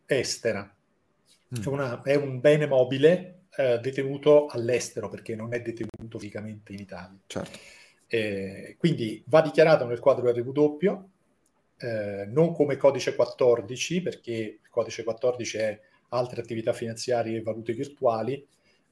estera, 0.07 0.63
mm. 0.63 1.63
è, 1.63 1.67
una, 1.69 2.03
è, 2.03 2.15
un 2.15 2.41
bene 2.41 2.67
mobile 2.67 3.47
eh, 3.57 3.79
detenuto 3.81 4.47
all'estero 4.47 5.09
perché 5.09 5.35
non 5.35 5.53
è 5.53 5.61
detenuto 5.61 6.19
fisicamente 6.19 6.73
in 6.73 6.81
Italia. 6.81 7.19
Certo. 7.27 7.59
Eh, 8.07 8.77
quindi 8.79 9.23
va 9.27 9.43
dichiarato 9.43 9.87
nel 9.87 9.99
quadro 9.99 10.31
RW, 10.31 11.09
eh, 11.79 12.27
non 12.27 12.53
come 12.53 12.77
codice 12.77 13.15
14, 13.15 14.03
perché 14.03 14.33
il 14.63 14.69
codice 14.71 15.05
14 15.05 15.59
è 15.59 15.81
altre 16.11 16.41
attività 16.41 16.73
finanziarie 16.73 17.39
e 17.39 17.43
valute 17.43 17.73
virtuali, 17.73 18.47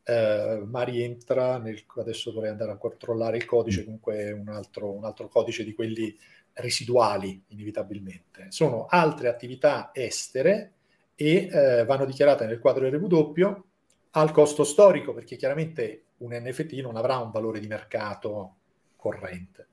eh, 0.05 0.63
ma 0.65 0.83
rientra 0.83 1.59
nel, 1.59 1.83
adesso 1.97 2.31
dovrei 2.31 2.51
andare 2.51 2.73
a 2.73 2.77
controllare 2.77 3.37
il 3.37 3.45
codice, 3.45 3.81
mm. 3.81 3.85
comunque 3.85 4.31
un 4.33 4.49
altro, 4.49 4.93
un 4.93 5.05
altro 5.05 5.29
codice 5.29 5.65
di 5.65 5.75
quelli 5.75 6.17
residuali 6.53 7.43
inevitabilmente. 7.49 8.47
Sono 8.49 8.87
altre 8.89 9.29
attività 9.29 9.91
estere 9.93 10.73
e 11.15 11.49
eh, 11.51 11.85
vanno 11.85 12.05
dichiarate 12.05 12.47
nel 12.47 12.61
quadro 12.61 12.89
RW 12.89 13.65
al 14.13 14.31
costo 14.31 14.65
storico, 14.65 15.13
perché 15.13 15.37
chiaramente 15.37 16.05
un 16.19 16.33
NFT 16.33 16.75
non 16.75 16.97
avrà 16.97 17.19
un 17.19 17.31
valore 17.31 17.61
di 17.61 17.67
mercato 17.67 18.55
corrente. 18.97 19.67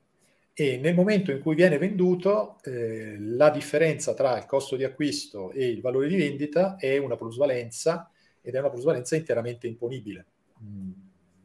E 0.56 0.76
nel 0.76 0.94
momento 0.94 1.32
in 1.32 1.40
cui 1.40 1.56
viene 1.56 1.78
venduto, 1.78 2.58
eh, 2.62 3.16
la 3.18 3.50
differenza 3.50 4.14
tra 4.14 4.38
il 4.38 4.46
costo 4.46 4.76
di 4.76 4.84
acquisto 4.84 5.50
e 5.50 5.66
il 5.66 5.80
valore 5.80 6.06
di 6.06 6.14
vendita 6.14 6.76
è 6.76 6.96
una 6.96 7.16
plusvalenza 7.16 8.08
ed 8.40 8.54
è 8.54 8.60
una 8.60 8.70
plusvalenza 8.70 9.16
interamente 9.16 9.66
imponibile. 9.66 10.26
Mm, 10.62 10.92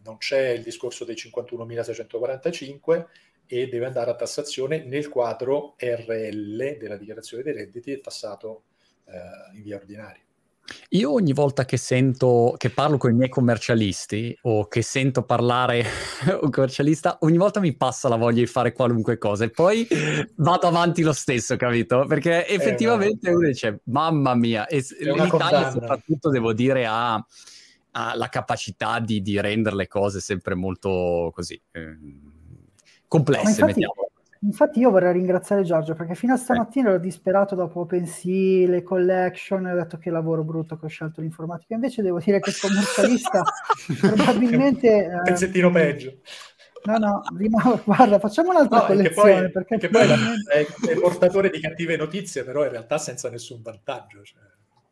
non 0.04 0.18
c'è 0.18 0.50
il 0.50 0.62
discorso 0.62 1.06
dei 1.06 1.16
51.645 1.16 3.08
e 3.48 3.68
deve 3.68 3.88
andare 3.88 4.12
a 4.12 4.16
tassazione 4.16 4.84
nel 4.84 5.10
quadro 5.10 5.74
RL 5.80 6.78
della 6.78 6.98
dichiarazione 6.98 7.42
dei 7.42 7.54
redditi 7.54 7.92
è 7.92 8.00
tassato 8.00 8.66
eh, 9.06 9.58
in 9.58 9.64
via 9.64 9.78
ordinaria. 9.78 10.22
Io 10.90 11.12
ogni 11.12 11.34
volta 11.34 11.66
che 11.66 11.78
sento, 11.78 12.56
che 12.58 12.70
parlo 12.70 12.98
con 12.98 13.12
i 13.12 13.14
miei 13.14 13.30
commercialisti 13.30 14.38
o 14.44 14.68
che 14.68 14.82
sento 14.82 15.24
parlare 15.24 15.86
un 16.42 16.50
commercialista, 16.50 17.18
ogni 17.22 17.38
volta 17.38 17.60
mi 17.60 17.76
passa 17.76 18.10
la 18.10 18.16
voglia 18.16 18.40
di 18.40 18.48
fare 18.48 18.74
qualunque 18.74 19.18
cosa 19.18 19.46
e 19.46 19.50
poi 19.50 19.88
vado 20.38 20.68
avanti 20.68 21.02
lo 21.02 21.14
stesso, 21.14 21.56
capito? 21.56 22.06
Perché 22.08 22.46
eh, 22.48 22.56
effettivamente 22.56 23.30
eh, 23.30 23.34
uno 23.34 23.48
dice, 23.48 23.82
mamma 23.86 24.34
mia, 24.36 24.66
e 24.68 24.84
l'Italia 25.00 25.70
soprattutto, 25.70 26.30
devo 26.30 26.54
dire, 26.54 26.86
ha, 26.86 27.14
ha 27.14 28.16
la 28.16 28.30
capacità 28.30 29.00
di, 29.00 29.22
di, 29.22 29.40
rendere 29.40 29.76
le 29.76 29.88
cose 29.88 30.20
sempre 30.20 30.56
molto 30.56 31.32
così, 31.34 31.60
eh, 31.72 31.98
complesse, 33.08 33.50
infatti, 33.50 33.66
mettiamo. 33.66 34.09
Infatti 34.42 34.80
io 34.80 34.90
vorrei 34.90 35.12
ringraziare 35.12 35.64
Giorgio 35.64 35.96
perché 35.96 36.16
fino 36.16 36.34
a 36.34 36.38
stamattina 36.38 36.90
ero 36.90 36.98
disperato 36.98 37.56
dopo 37.56 37.82
OpenSea, 37.82 38.70
le 38.70 38.84
collection, 38.84 39.66
ho 39.66 39.76
detto 39.76 39.98
che 39.98 40.10
lavoro 40.10 40.44
brutto 40.44 40.78
che 40.78 40.86
ho 40.86 40.90
scelto 40.90 41.20
l'informatica, 41.20 41.76
invece 41.76 42.02
devo 42.02 42.20
dire 42.20 42.40
che 42.40 42.52
il 42.52 42.60
commercialista 42.60 43.44
probabilmente... 44.00 45.10
Un 45.12 45.22
pezzettino 45.26 45.68
eh, 45.68 45.72
peggio. 45.72 46.14
No, 46.86 46.98
no, 46.98 47.22
rimane, 47.38 47.82
guarda, 47.84 48.20
facciamo 48.20 48.52
un'altra 48.52 48.80
no, 48.80 48.86
collezione. 48.86 49.34
Che 49.34 49.40
poi, 49.40 49.52
perché 49.52 49.78
che 49.78 49.90
poi 49.90 50.08
è, 50.08 50.66
è, 50.88 51.00
portatore 51.00 51.50
di 51.50 51.60
cattive 51.60 51.98
notizie, 51.98 52.46
però 52.46 52.64
in 52.64 52.70
realtà 52.70 52.98
senza 52.98 53.30
nessun 53.30 53.62
vantaggio. 53.62 54.24
Cioè. 54.24 54.40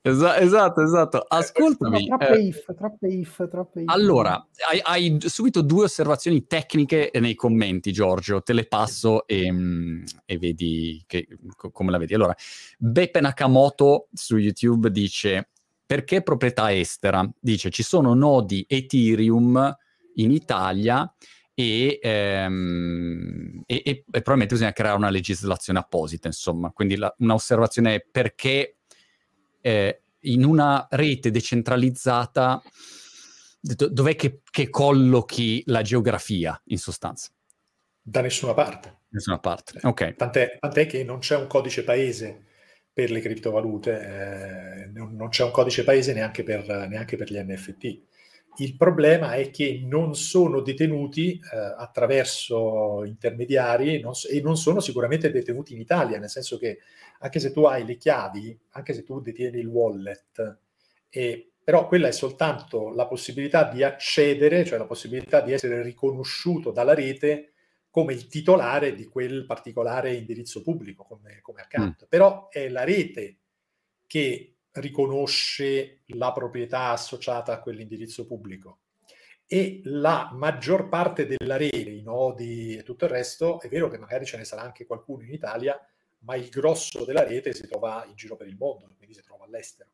Esa- 0.10 0.40
esatto, 0.40 0.82
esatto. 0.82 1.26
Ascoltami. 1.28 2.08
No, 2.08 2.18
troppe, 2.18 2.38
eh, 2.38 2.42
if, 2.44 2.76
troppe 2.76 3.08
if, 3.08 3.50
troppe 3.50 3.82
if. 3.82 3.90
Allora, 3.90 4.48
hai, 4.70 4.80
hai, 4.84 5.18
subito 5.22 5.62
due 5.62 5.86
osservazioni 5.86 6.46
tecniche 6.48 7.12
nei 7.16 7.36
commenti, 7.36 7.92
Giorgio. 7.92 8.42
Te 8.42 8.54
le 8.54 8.66
passo 8.66 9.28
e, 9.28 9.52
mm, 9.52 10.04
e 10.26 10.38
vedi 10.38 11.04
che, 11.06 11.28
come 11.72 11.92
la 11.92 11.98
vedi. 11.98 12.14
Allora, 12.14 12.36
Beppe 12.78 13.20
Nakamoto 13.20 14.08
su 14.14 14.38
YouTube 14.38 14.92
dice 14.92 15.50
perché 15.86 16.22
proprietà 16.22 16.74
estera? 16.74 17.28
Dice 17.40 17.70
ci 17.70 17.84
sono 17.84 18.14
nodi 18.14 18.66
Ethereum 18.68 19.76
in 20.16 20.32
Italia 20.32 21.12
e, 21.54 22.00
ehm, 22.02 23.64
e, 23.66 23.76
e, 23.76 23.90
e, 23.90 24.04
probabilmente 24.04 24.54
bisogna 24.54 24.74
creare 24.74 24.98
una 24.98 25.10
legislazione 25.10 25.80
apposita, 25.80 26.28
insomma. 26.28 26.72
Quindi 26.72 26.98
la, 26.98 27.14
un'osservazione 27.20 27.96
è 27.96 28.06
perché 28.10 28.77
eh, 29.68 30.02
in 30.22 30.46
una 30.46 30.88
rete 30.90 31.30
decentralizzata 31.30 32.62
do- 33.60 33.90
dov'è 33.90 34.16
che, 34.16 34.42
che, 34.50 34.70
collochi 34.70 35.62
la 35.66 35.82
geografia, 35.82 36.60
in 36.68 36.78
sostanza? 36.78 37.30
Da 38.02 38.22
nessuna 38.22 38.54
parte. 38.54 39.02
Nessuna 39.10 39.40
parte, 39.40 39.80
ok. 39.82 40.16
Tant'è, 40.16 40.58
tant'è 40.60 40.86
che 40.86 41.04
non 41.04 41.20
c'è 41.20 41.36
un 41.36 41.48
codice 41.48 41.84
paese 41.84 42.46
per 42.94 43.12
le 43.12 43.20
criptovalute, 43.20 43.92
eh, 44.00 44.86
non, 44.88 45.14
non, 45.16 45.30
c'è 45.30 45.44
un 45.44 45.52
codice 45.52 45.84
paese 45.84 46.14
neanche 46.14 46.44
per, 46.44 46.66
neanche 46.88 47.18
per 47.18 47.30
gli 47.30 47.38
NFT 47.38 48.02
il 48.58 48.76
problema 48.76 49.34
è 49.34 49.50
che 49.52 49.82
non 49.84 50.16
sono 50.16 50.62
detenuti 50.62 51.34
eh, 51.34 51.58
attraverso 51.78 53.04
intermediari 53.06 54.00
non 54.00 54.16
so, 54.16 54.28
e 54.28 54.42
non 54.42 54.58
sono 54.58 54.80
sicuramente 54.80 55.32
detenuti 55.32 55.74
in 55.74 55.80
Italia, 55.80 56.20
nel 56.20 56.30
senso 56.30 56.58
che 56.58 56.80
anche 57.20 57.40
se 57.40 57.52
tu 57.52 57.64
hai 57.64 57.86
le 57.86 57.98
chiavi, 57.98 58.58
anche 58.72 58.94
se 58.94 59.04
tu 59.04 59.22
detieni 59.22 59.60
il 59.60 59.68
wallet, 59.68 60.60
e, 61.10 61.52
però 61.64 61.88
quella 61.88 62.08
è 62.08 62.12
soltanto 62.12 62.90
la 62.90 63.08
possibilità 63.08 63.70
di 63.70 63.84
accedere, 63.84 64.64
cioè 64.66 64.78
la 64.78 64.86
possibilità 64.86 65.42
di 65.42 65.54
essere 65.54 65.82
riconosciuto 65.82 66.72
dalla 66.72 66.94
rete 66.94 67.54
come 67.90 68.14
il 68.14 68.28
titolare 68.28 68.94
di 68.94 69.06
quel 69.06 69.46
particolare 69.46 70.14
indirizzo 70.14 70.62
pubblico, 70.62 71.04
come, 71.04 71.40
come 71.42 71.62
account. 71.62 72.06
Mm. 72.06 72.08
Però 72.08 72.48
è 72.50 72.70
la 72.70 72.84
rete 72.84 73.38
che 74.06 74.57
riconosce 74.80 76.02
la 76.08 76.32
proprietà 76.32 76.90
associata 76.90 77.54
a 77.54 77.60
quell'indirizzo 77.60 78.26
pubblico. 78.26 78.80
E 79.46 79.82
la 79.86 80.30
maggior 80.34 80.90
parte 80.90 81.26
della 81.26 81.56
rete, 81.56 81.78
i 81.78 82.02
nodi 82.02 82.76
e 82.76 82.84
tutto 82.84 83.06
il 83.06 83.12
resto, 83.12 83.62
è 83.62 83.70
vero 83.70 83.88
che 83.88 83.98
magari 83.98 84.26
ce 84.26 84.38
ne 84.38 84.44
sarà 84.44 84.62
anche 84.62 84.86
qualcuno 84.86 85.24
in 85.24 85.32
Italia, 85.32 85.80
ma 86.20 86.36
il 86.36 86.50
grosso 86.50 87.06
della 87.06 87.24
rete 87.24 87.54
si 87.54 87.68
trova 87.68 88.06
in 88.08 88.16
giro 88.16 88.36
per 88.36 88.48
il 88.48 88.58
mondo, 88.58 88.94
quindi 88.98 89.14
si 89.14 89.22
trova 89.22 89.46
all'estero. 89.46 89.92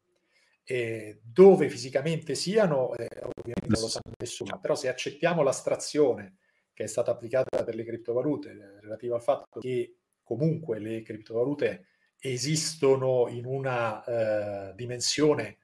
E 0.64 1.20
dove 1.24 1.70
fisicamente 1.70 2.36
siano, 2.36 2.96
eh, 2.96 3.10
ovviamente 3.22 3.68
non 3.68 3.82
lo 3.82 3.88
sa 3.88 4.00
nessuno, 4.18 4.60
però 4.60 4.76
se 4.76 4.88
accettiamo 4.88 5.44
l'astrazione 5.44 6.38
che 6.74 6.86
è 6.86 6.88
stata 6.88 7.12
applicata 7.12 7.64
per 7.64 7.76
le 7.76 7.84
criptovalute 7.84 8.50
eh, 8.50 8.80
relativa 8.82 9.16
al 9.16 9.22
fatto 9.22 9.60
che 9.60 9.98
comunque 10.24 10.80
le 10.80 11.02
criptovalute 11.02 11.86
esistono 12.26 13.28
in 13.28 13.46
una 13.46 14.04
eh, 14.06 14.74
dimensione 14.76 15.58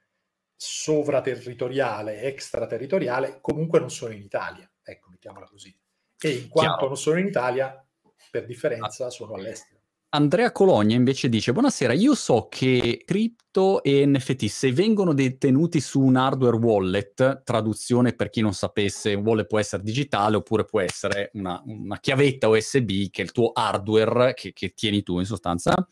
sovraterritoriale, 0.58 2.24
extraterritoriale, 2.24 3.38
comunque 3.40 3.80
non 3.80 3.90
sono 3.90 4.14
in 4.14 4.22
Italia. 4.22 4.70
Ecco, 4.84 5.10
mettiamola 5.10 5.48
così. 5.48 5.74
E 6.20 6.30
in 6.30 6.50
quanto 6.50 6.74
Chiaro. 6.74 6.88
non 6.88 6.98
sono 6.98 7.18
in 7.20 7.28
Italia, 7.28 7.88
per 8.30 8.46
differenza 8.46 9.06
ah. 9.06 9.10
sono 9.10 9.36
all'estero. 9.36 9.78
Andrea 10.10 10.52
Cologna 10.52 10.96
invece 10.96 11.30
dice: 11.30 11.54
Buonasera, 11.54 11.94
io 11.94 12.14
so 12.14 12.48
che 12.50 13.04
cripto 13.06 13.82
e 13.82 14.06
NFT, 14.06 14.46
se 14.48 14.74
vengono 14.74 15.14
detenuti 15.14 15.80
su 15.80 16.02
un 16.02 16.18
hardware 16.18 16.58
wallet, 16.58 17.44
traduzione 17.44 18.14
per 18.14 18.30
chi 18.30 18.42
non 18.42 18.54
sapesse, 18.54 19.14
un 19.14 19.24
wallet 19.24 19.48
può 19.48 19.60
essere 19.60 19.84
digitale 19.84 20.36
oppure 20.36 20.66
può 20.66 20.82
essere 20.82 21.30
una, 21.36 21.62
una 21.66 22.00
chiavetta 22.00 22.50
USB 22.50 23.10
che 23.12 23.22
è 23.22 23.26
il 23.26 23.32
tuo 23.32 23.52
hardware 23.54 24.34
che, 24.34 24.52
che 24.52 24.74
tieni 24.74 25.04
tu 25.04 25.20
in 25.20 25.26
sostanza 25.26 25.88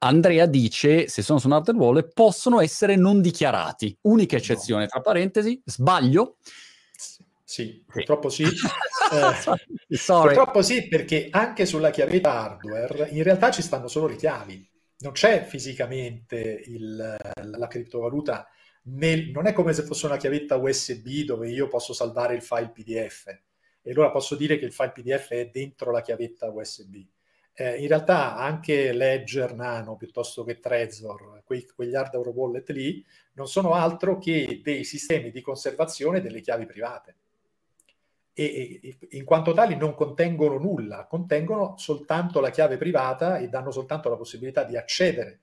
Andrea 0.00 0.46
dice, 0.46 1.08
se 1.08 1.22
sono 1.22 1.38
su 1.38 1.48
un 1.48 1.54
hardware 1.54 1.78
wallet, 1.78 2.12
possono 2.12 2.60
essere 2.60 2.94
non 2.94 3.20
dichiarati. 3.20 3.96
Unica 4.02 4.36
eccezione, 4.36 4.86
tra 4.86 5.00
parentesi, 5.00 5.60
sbaglio? 5.64 6.36
Sì, 7.42 7.82
purtroppo 7.84 8.28
sì. 8.28 8.44
eh, 8.44 9.96
purtroppo 9.96 10.62
sì, 10.62 10.86
perché 10.86 11.28
anche 11.30 11.66
sulla 11.66 11.90
chiavetta 11.90 12.32
hardware 12.32 13.08
in 13.10 13.22
realtà 13.22 13.50
ci 13.50 13.62
stanno 13.62 13.88
solo 13.88 14.06
le 14.06 14.16
chiavi. 14.16 14.70
Non 15.00 15.12
c'è 15.12 15.44
fisicamente 15.44 16.62
il, 16.66 17.16
la 17.34 17.66
criptovaluta, 17.66 18.48
nel, 18.82 19.30
non 19.30 19.46
è 19.46 19.52
come 19.52 19.72
se 19.72 19.82
fosse 19.82 20.06
una 20.06 20.16
chiavetta 20.16 20.56
USB 20.56 21.24
dove 21.24 21.50
io 21.50 21.68
posso 21.68 21.92
salvare 21.92 22.34
il 22.34 22.42
file 22.42 22.70
PDF 22.70 23.26
e 23.82 23.90
allora 23.90 24.10
posso 24.10 24.34
dire 24.34 24.58
che 24.58 24.64
il 24.64 24.72
file 24.72 24.92
PDF 24.92 25.28
è 25.30 25.50
dentro 25.50 25.90
la 25.90 26.02
chiavetta 26.02 26.50
USB 26.50 26.96
eh, 27.60 27.76
in 27.80 27.88
realtà 27.88 28.36
anche 28.36 28.92
Ledger 28.92 29.52
Nano 29.52 29.96
piuttosto 29.96 30.44
che 30.44 30.60
Trezor, 30.60 31.42
quei, 31.44 31.66
quegli 31.74 31.96
hardware 31.96 32.30
wallet 32.30 32.70
lì, 32.70 33.04
non 33.32 33.48
sono 33.48 33.72
altro 33.72 34.18
che 34.18 34.60
dei 34.62 34.84
sistemi 34.84 35.32
di 35.32 35.40
conservazione 35.40 36.20
delle 36.20 36.40
chiavi 36.40 36.66
private. 36.66 37.16
E, 38.32 38.78
e 38.80 38.98
in 39.16 39.24
quanto 39.24 39.52
tali 39.52 39.74
non 39.76 39.94
contengono 39.94 40.56
nulla, 40.58 41.06
contengono 41.06 41.74
soltanto 41.76 42.38
la 42.38 42.50
chiave 42.50 42.76
privata 42.76 43.38
e 43.38 43.48
danno 43.48 43.72
soltanto 43.72 44.08
la 44.08 44.16
possibilità 44.16 44.62
di 44.62 44.76
accedere 44.76 45.40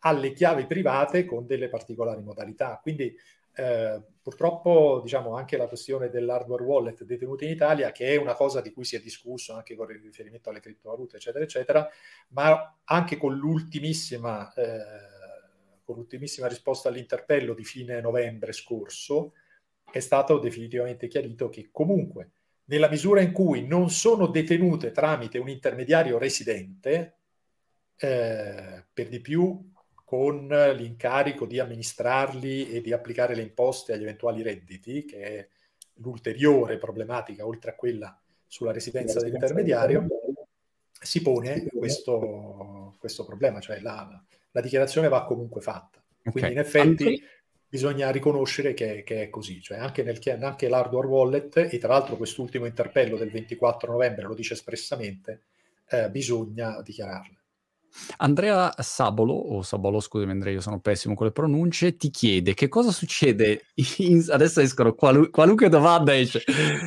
alle 0.00 0.32
chiavi 0.32 0.66
private 0.66 1.24
con 1.24 1.46
delle 1.46 1.68
particolari 1.68 2.22
modalità. 2.22 2.78
Quindi 2.80 3.12
eh, 3.58 4.02
purtroppo 4.20 5.00
diciamo 5.02 5.34
anche 5.34 5.56
la 5.56 5.66
questione 5.66 6.10
dell'hardware 6.10 6.62
wallet 6.62 7.04
detenuto 7.04 7.44
in 7.44 7.50
Italia, 7.50 7.90
che 7.90 8.08
è 8.12 8.16
una 8.16 8.34
cosa 8.34 8.60
di 8.60 8.70
cui 8.70 8.84
si 8.84 8.96
è 8.96 9.00
discusso 9.00 9.54
anche 9.54 9.74
con 9.74 9.86
riferimento 9.86 10.50
alle 10.50 10.60
criptovalute, 10.60 11.16
eccetera, 11.16 11.42
eccetera, 11.42 11.88
ma 12.28 12.76
anche 12.84 13.16
con 13.16 13.34
l'ultimissima, 13.34 14.52
eh, 14.52 15.80
con 15.84 15.96
l'ultimissima 15.96 16.48
risposta 16.48 16.90
all'interpello 16.90 17.54
di 17.54 17.64
fine 17.64 18.00
novembre 18.02 18.52
scorso, 18.52 19.32
è 19.90 20.00
stato 20.00 20.38
definitivamente 20.38 21.08
chiarito 21.08 21.48
che 21.48 21.70
comunque 21.72 22.32
nella 22.64 22.90
misura 22.90 23.22
in 23.22 23.32
cui 23.32 23.66
non 23.66 23.88
sono 23.88 24.26
detenute 24.26 24.90
tramite 24.90 25.38
un 25.38 25.48
intermediario 25.48 26.18
residente, 26.18 27.20
eh, 27.96 28.84
per 28.92 29.08
di 29.08 29.20
più 29.20 29.72
con 30.06 30.46
l'incarico 30.46 31.46
di 31.46 31.58
amministrarli 31.58 32.70
e 32.70 32.80
di 32.80 32.92
applicare 32.92 33.34
le 33.34 33.42
imposte 33.42 33.92
agli 33.92 34.02
eventuali 34.02 34.40
redditi, 34.40 35.04
che 35.04 35.20
è 35.20 35.48
l'ulteriore 35.94 36.78
problematica, 36.78 37.44
oltre 37.44 37.72
a 37.72 37.74
quella 37.74 38.16
sulla 38.46 38.70
residenza 38.70 39.18
dell'intermediario, 39.18 40.06
si 40.92 41.22
pone 41.22 41.66
questo, 41.66 42.94
questo 43.00 43.24
problema, 43.24 43.58
cioè 43.58 43.80
la, 43.80 44.22
la, 44.52 44.60
dichiarazione 44.60 45.08
va 45.08 45.24
comunque 45.24 45.60
fatta. 45.60 46.00
Quindi 46.22 46.38
okay. 46.38 46.52
in 46.52 46.58
effetti 46.58 47.22
bisogna 47.68 48.08
riconoscere 48.10 48.74
che, 48.74 49.02
che, 49.02 49.22
è 49.22 49.28
così, 49.28 49.60
cioè 49.60 49.78
anche, 49.78 50.04
nel, 50.04 50.20
anche 50.40 50.68
l'hardware 50.68 51.08
wallet, 51.08 51.56
e 51.68 51.78
tra 51.78 51.94
l'altro 51.94 52.16
quest'ultimo 52.16 52.64
interpello 52.64 53.16
del 53.16 53.32
24 53.32 53.90
novembre 53.90 54.26
lo 54.26 54.34
dice 54.34 54.54
espressamente, 54.54 55.42
eh, 55.88 56.08
bisogna 56.10 56.80
dichiararle. 56.80 57.34
Andrea 58.18 58.74
Sabolo, 58.78 59.32
o 59.32 59.62
Sabolo, 59.62 60.00
scusami 60.00 60.30
Andrea, 60.30 60.54
io 60.54 60.60
sono 60.60 60.80
pessimo 60.80 61.14
con 61.14 61.26
le 61.26 61.32
pronunce, 61.32 61.96
ti 61.96 62.10
chiede 62.10 62.54
che 62.54 62.68
cosa 62.68 62.90
succede, 62.90 63.66
in, 63.98 64.24
adesso 64.30 64.60
escono 64.60 64.94
qualu, 64.94 65.30
qualunque 65.30 65.68
domanda 65.68 66.16
esce, 66.16 66.42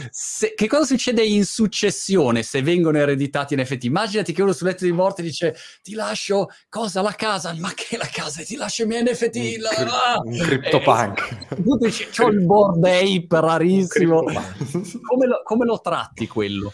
se, 0.09 0.53
che 0.53 0.67
cosa 0.67 0.85
succede 0.85 1.23
in 1.23 1.45
successione 1.45 2.43
se 2.43 2.61
vengono 2.61 2.97
ereditati 2.97 3.53
in 3.53 3.61
NFT? 3.61 3.83
Immaginati 3.85 4.33
che 4.33 4.41
uno 4.41 4.53
sul 4.53 4.67
letto 4.67 4.85
di 4.85 4.91
morte 4.91 5.21
dice 5.21 5.55
ti 5.81 5.93
lascio, 5.93 6.47
cosa, 6.69 7.01
la 7.01 7.13
casa? 7.13 7.53
Ma 7.57 7.71
che 7.75 7.97
la 7.97 8.09
casa? 8.11 8.43
Ti 8.43 8.55
lascio 8.55 8.83
i 8.83 8.87
miei 8.87 9.03
NFT? 9.03 9.35
Un, 9.35 9.61
la, 9.61 9.69
cri- 9.69 10.39
un 10.39 10.45
CryptoPunk. 10.45 11.47
Eh, 11.49 11.77
dici, 11.79 12.07
c'ho 12.09 12.27
il 12.27 12.45
board 12.45 12.83
ape 12.83 13.27
rarissimo. 13.29 14.23
Come 14.23 15.25
lo, 15.25 15.41
come 15.43 15.65
lo 15.65 15.79
tratti 15.79 16.27
quello? 16.27 16.73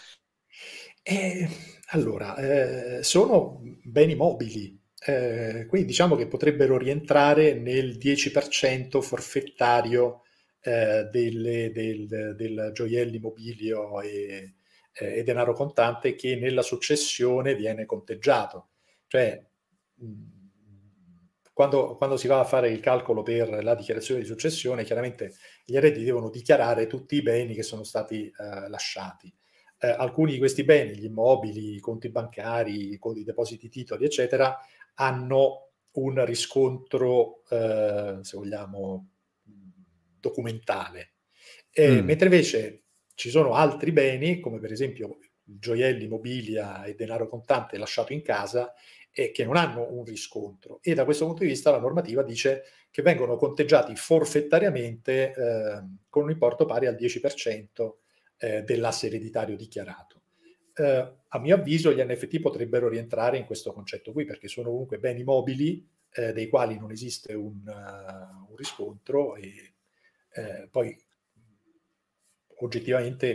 Eh 1.02 1.74
allora, 1.90 2.36
eh, 2.36 3.02
sono 3.04 3.62
beni 3.84 4.16
mobili, 4.16 4.76
eh, 5.06 5.66
quindi 5.68 5.86
diciamo 5.86 6.16
che 6.16 6.26
potrebbero 6.26 6.76
rientrare 6.78 7.54
nel 7.54 7.96
10% 7.96 9.00
forfettario 9.00 10.22
eh, 10.60 11.04
delle, 11.12 11.70
del, 11.70 12.34
del, 12.34 12.70
gioielli 12.72 13.20
mobilio 13.20 14.00
e, 14.00 14.54
eh, 14.92 15.18
e, 15.18 15.22
denaro 15.22 15.52
contante 15.52 16.16
che 16.16 16.34
nella 16.34 16.62
successione 16.62 17.54
viene 17.54 17.86
conteggiato. 17.86 18.70
Cioè, 19.06 19.40
quando, 21.52 21.96
quando, 21.96 22.16
si 22.16 22.26
va 22.26 22.40
a 22.40 22.44
fare 22.44 22.68
il 22.68 22.80
calcolo 22.80 23.22
per 23.22 23.62
la 23.62 23.76
dichiarazione 23.76 24.20
di 24.20 24.26
successione, 24.26 24.82
chiaramente 24.82 25.34
gli 25.64 25.76
eredi 25.76 26.02
devono 26.02 26.30
dichiarare 26.30 26.88
tutti 26.88 27.14
i 27.14 27.22
beni 27.22 27.54
che 27.54 27.62
sono 27.62 27.84
stati 27.84 28.26
eh, 28.26 28.68
lasciati 28.68 29.32
eh, 29.86 29.94
alcuni 29.96 30.32
di 30.32 30.38
questi 30.38 30.64
beni, 30.64 30.96
gli 30.96 31.04
immobili, 31.04 31.74
i 31.74 31.80
conti 31.80 32.08
bancari, 32.08 32.90
i 32.92 33.24
depositi 33.24 33.68
titoli, 33.68 34.04
eccetera, 34.04 34.58
hanno 34.94 35.70
un 35.92 36.24
riscontro, 36.24 37.42
eh, 37.48 38.18
se 38.22 38.36
vogliamo, 38.36 39.10
documentale. 40.18 41.12
Mm. 41.80 42.04
Mentre 42.04 42.26
invece 42.26 42.82
ci 43.14 43.30
sono 43.30 43.54
altri 43.54 43.92
beni, 43.92 44.40
come 44.40 44.58
per 44.58 44.72
esempio 44.72 45.18
gioielli, 45.42 46.08
mobilia 46.08 46.84
e 46.84 46.94
denaro 46.94 47.28
contante 47.28 47.78
lasciato 47.78 48.12
in 48.12 48.22
casa, 48.22 48.74
e 49.12 49.30
che 49.30 49.44
non 49.44 49.56
hanno 49.56 49.86
un 49.90 50.04
riscontro. 50.04 50.80
E 50.82 50.92
da 50.92 51.04
questo 51.04 51.24
punto 51.24 51.42
di 51.42 51.48
vista 51.48 51.70
la 51.70 51.78
normativa 51.78 52.22
dice 52.22 52.64
che 52.90 53.00
vengono 53.02 53.36
conteggiati 53.36 53.94
forfettariamente 53.96 55.32
eh, 55.32 55.82
con 56.08 56.24
un 56.24 56.30
importo 56.30 56.66
pari 56.66 56.86
al 56.86 56.96
10% 56.96 57.92
eh, 58.38 58.62
dell'asse 58.62 59.06
ereditario 59.06 59.56
dichiarato. 59.56 60.22
Eh, 60.74 61.12
a 61.28 61.38
mio 61.38 61.54
avviso 61.54 61.92
gli 61.92 62.02
NFT 62.02 62.40
potrebbero 62.40 62.88
rientrare 62.88 63.38
in 63.38 63.44
questo 63.44 63.72
concetto 63.72 64.12
qui, 64.12 64.24
perché 64.24 64.48
sono 64.48 64.70
comunque 64.70 64.98
beni 64.98 65.24
mobili 65.24 65.88
eh, 66.12 66.32
dei 66.32 66.48
quali 66.48 66.78
non 66.78 66.90
esiste 66.90 67.34
un, 67.34 67.62
uh, 67.66 68.50
un 68.50 68.56
riscontro 68.56 69.36
e 69.36 69.74
eh, 70.32 70.68
poi 70.70 70.96
oggettivamente 72.58 73.26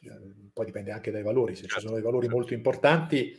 eh, 0.00 0.34
poi 0.52 0.66
dipende 0.66 0.90
anche 0.90 1.10
dai 1.10 1.22
valori, 1.22 1.54
se 1.54 1.62
ci 1.62 1.68
certo, 1.68 1.86
sono 1.86 1.94
dei 1.94 2.02
valori 2.02 2.28
molto 2.28 2.54
importanti 2.54 3.38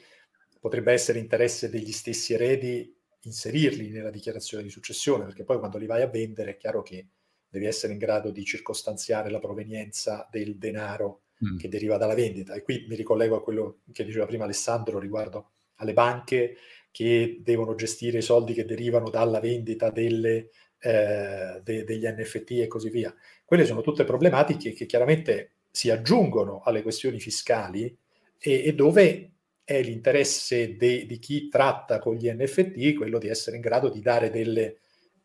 potrebbe 0.59 0.91
essere 0.91 1.19
interesse 1.19 1.69
degli 1.69 1.91
stessi 1.91 2.33
eredi 2.33 2.95
inserirli 3.21 3.89
nella 3.89 4.09
dichiarazione 4.09 4.63
di 4.63 4.69
successione, 4.69 5.25
perché 5.25 5.43
poi 5.43 5.59
quando 5.59 5.77
li 5.77 5.85
vai 5.85 6.01
a 6.01 6.07
vendere 6.07 6.51
è 6.51 6.57
chiaro 6.57 6.81
che 6.81 7.07
devi 7.49 7.65
essere 7.65 7.93
in 7.93 7.99
grado 7.99 8.31
di 8.31 8.43
circostanziare 8.43 9.29
la 9.29 9.39
provenienza 9.39 10.27
del 10.31 10.57
denaro 10.57 11.21
mm. 11.43 11.57
che 11.57 11.69
deriva 11.69 11.97
dalla 11.97 12.15
vendita. 12.15 12.53
E 12.53 12.61
qui 12.61 12.85
mi 12.87 12.95
ricollego 12.95 13.35
a 13.35 13.43
quello 13.43 13.79
che 13.91 14.03
diceva 14.03 14.25
prima 14.25 14.43
Alessandro 14.43 14.99
riguardo 14.99 15.51
alle 15.75 15.93
banche 15.93 16.57
che 16.91 17.41
devono 17.41 17.75
gestire 17.75 18.19
i 18.19 18.23
soldi 18.23 18.53
che 18.53 18.65
derivano 18.65 19.09
dalla 19.09 19.39
vendita 19.39 19.91
delle, 19.91 20.49
eh, 20.79 21.61
de, 21.63 21.83
degli 21.83 22.05
NFT 22.05 22.51
e 22.51 22.67
così 22.67 22.89
via. 22.89 23.13
Quelle 23.45 23.65
sono 23.65 23.81
tutte 23.81 24.03
problematiche 24.03 24.73
che 24.73 24.85
chiaramente 24.85 25.51
si 25.69 25.89
aggiungono 25.89 26.61
alle 26.63 26.81
questioni 26.81 27.19
fiscali 27.19 27.95
e, 28.39 28.63
e 28.65 28.73
dove 28.73 29.31
è 29.63 29.81
l'interesse 29.81 30.75
de, 30.75 31.05
di 31.05 31.19
chi 31.19 31.49
tratta 31.49 31.99
con 31.99 32.15
gli 32.15 32.31
NFT 32.31 32.93
quello 32.95 33.19
di 33.19 33.27
essere 33.27 33.57
in 33.57 33.61
grado 33.61 33.89
di 33.89 33.99
dare 34.01 34.29
delle 34.29 34.77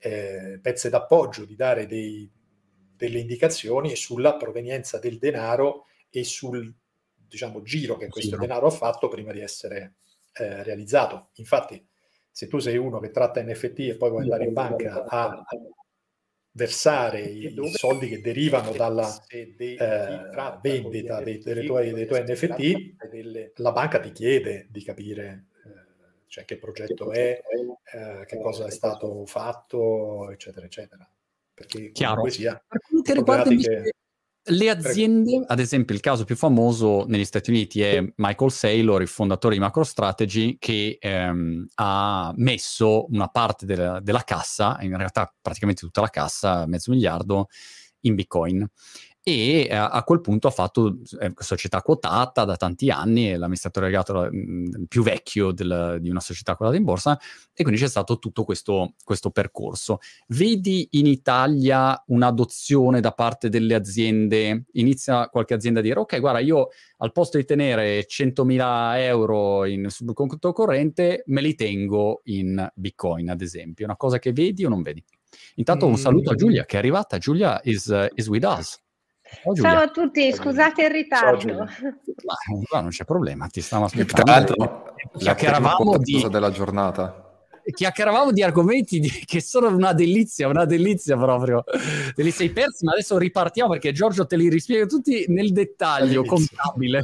eh, 0.03 0.59
pezze 0.61 0.90
d'appoggio, 0.90 1.44
di 1.44 1.55
dare 1.55 1.86
dei, 1.86 2.28
delle 2.96 3.20
indicazioni 3.20 3.94
sulla 3.94 4.36
provenienza 4.36 4.98
del 4.98 5.18
denaro 5.18 5.86
e 6.11 6.24
sul 6.24 6.74
diciamo, 7.14 7.62
giro 7.62 7.96
che 7.96 8.09
questo 8.09 8.34
sì, 8.34 8.40
denaro 8.40 8.66
ha 8.66 8.70
fatto 8.70 9.09
prima 9.09 9.32
di 9.32 9.40
essere 9.40 9.94
eh, 10.34 10.62
realizzato. 10.64 11.30
Infatti, 11.34 11.86
se 12.30 12.48
tu 12.48 12.59
sei 12.59 12.76
uno 12.76 12.98
che 12.98 13.11
tratta 13.11 13.42
NFT 13.42 13.78
e 13.80 13.96
poi 13.96 14.11
vuoi 14.11 14.22
andare 14.22 14.44
in 14.44 14.53
banca 14.53 15.05
a 15.07 15.44
versare 16.55 17.22
i 17.22 17.55
soldi 17.72 18.09
che 18.09 18.20
derivano 18.20 18.72
dalla 18.72 19.09
eh, 19.28 19.76
vendita 20.61 21.22
dei, 21.22 21.38
dei, 21.38 21.64
tuoi, 21.64 21.92
dei 21.92 22.07
tuoi 22.07 22.24
NFT, 22.24 23.61
la 23.61 23.72
banca 23.72 24.00
ti 24.00 24.11
chiede 24.12 24.66
di 24.68 24.82
capire 24.82 25.46
cioè 26.32 26.46
che 26.46 26.56
progetto 26.56 27.12
è, 27.12 27.42
eh, 27.92 28.24
che 28.24 28.40
cosa 28.40 28.64
è 28.64 28.70
stato 28.70 29.26
fatto, 29.26 30.30
eccetera, 30.30 30.64
eccetera. 30.64 31.06
Perché 31.52 31.92
Chiaro. 31.92 32.26
sia... 32.30 32.58
Per 32.66 32.80
quanto 32.88 33.12
riguarda 33.12 33.50
che... 33.54 33.92
Le 34.44 34.70
aziende, 34.70 35.44
ad 35.46 35.60
esempio 35.60 35.94
il 35.94 36.00
caso 36.00 36.24
più 36.24 36.34
famoso 36.34 37.04
negli 37.06 37.26
Stati 37.26 37.50
Uniti 37.50 37.82
è 37.82 38.02
Michael 38.16 38.50
Saylor, 38.50 39.02
il 39.02 39.08
fondatore 39.08 39.54
di 39.54 39.60
MacroStrategy, 39.60 40.56
che 40.58 40.96
ehm, 40.98 41.66
ha 41.74 42.32
messo 42.36 43.04
una 43.10 43.28
parte 43.28 43.66
della, 43.66 44.00
della 44.00 44.24
cassa, 44.24 44.78
in 44.80 44.96
realtà 44.96 45.32
praticamente 45.38 45.82
tutta 45.82 46.00
la 46.00 46.08
cassa, 46.08 46.66
mezzo 46.66 46.90
miliardo, 46.90 47.48
in 48.04 48.14
Bitcoin 48.14 48.66
e 49.24 49.68
eh, 49.70 49.74
a 49.74 50.02
quel 50.02 50.20
punto 50.20 50.48
ha 50.48 50.50
fatto 50.50 50.98
eh, 51.20 51.32
società 51.36 51.80
quotata 51.80 52.44
da 52.44 52.56
tanti 52.56 52.90
anni, 52.90 53.26
è 53.26 53.36
l'amministratore 53.36 53.86
legato 53.86 54.28
mh, 54.30 54.86
più 54.88 55.04
vecchio 55.04 55.52
del, 55.52 55.98
di 56.00 56.10
una 56.10 56.18
società 56.18 56.56
quotata 56.56 56.76
in 56.76 56.82
borsa 56.82 57.18
e 57.54 57.62
quindi 57.62 57.80
c'è 57.80 57.88
stato 57.88 58.18
tutto 58.18 58.42
questo, 58.42 58.94
questo, 59.04 59.30
percorso. 59.30 59.98
Vedi 60.28 60.88
in 60.92 61.06
Italia 61.06 62.02
un'adozione 62.08 63.00
da 63.00 63.12
parte 63.12 63.48
delle 63.48 63.74
aziende, 63.74 64.64
inizia 64.72 65.28
qualche 65.28 65.54
azienda 65.54 65.78
a 65.78 65.82
dire 65.82 66.00
ok 66.00 66.18
guarda 66.18 66.40
io 66.40 66.68
al 66.98 67.12
posto 67.12 67.36
di 67.36 67.44
tenere 67.44 68.04
100.000 68.08 68.96
euro 68.98 69.64
in, 69.66 69.88
sul 69.88 70.12
conto 70.14 70.52
corrente 70.52 71.22
me 71.26 71.40
li 71.40 71.54
tengo 71.54 72.22
in 72.24 72.70
Bitcoin 72.74 73.30
ad 73.30 73.40
esempio, 73.40 73.84
una 73.84 73.96
cosa 73.96 74.18
che 74.18 74.32
vedi 74.32 74.64
o 74.64 74.68
non 74.68 74.82
vedi? 74.82 75.02
Intanto 75.56 75.86
un 75.86 75.96
saluto 75.96 76.30
a 76.30 76.34
mm. 76.34 76.36
Giulia 76.36 76.64
che 76.64 76.76
è 76.76 76.78
arrivata, 76.78 77.18
Giulia 77.18 77.60
is, 77.62 77.86
uh, 77.86 78.08
is 78.14 78.26
with 78.26 78.44
us. 78.44 78.80
Ciao, 79.42 79.54
Ciao 79.54 79.80
a 79.80 79.88
tutti, 79.88 80.32
scusate 80.32 80.84
il 80.84 80.90
ritardo. 80.90 81.66
Ma, 82.70 82.80
non 82.80 82.90
c'è 82.90 83.04
problema, 83.04 83.46
ti 83.46 83.60
stavo 83.60 83.84
aspettando. 83.84 84.22
Tra 84.22 84.32
l'altro, 84.32 84.94
chiacchieravamo 85.18 85.98
di... 85.98 86.26
della 86.28 86.50
giornata 86.50 87.22
chiacchieravamo 87.70 88.32
di 88.32 88.42
argomenti 88.42 88.98
di, 88.98 89.08
che 89.24 89.40
sono 89.40 89.68
una 89.68 89.92
delizia, 89.92 90.48
una 90.48 90.64
delizia 90.64 91.16
proprio. 91.16 91.64
Te 92.14 92.22
li 92.22 92.30
sei 92.30 92.50
persi, 92.50 92.84
ma 92.84 92.92
adesso 92.92 93.18
ripartiamo 93.18 93.70
perché 93.70 93.92
Giorgio 93.92 94.26
te 94.26 94.36
li 94.36 94.48
rispiega 94.48 94.86
tutti 94.86 95.24
nel 95.28 95.52
dettaglio 95.52 96.24
contabile. 96.24 97.02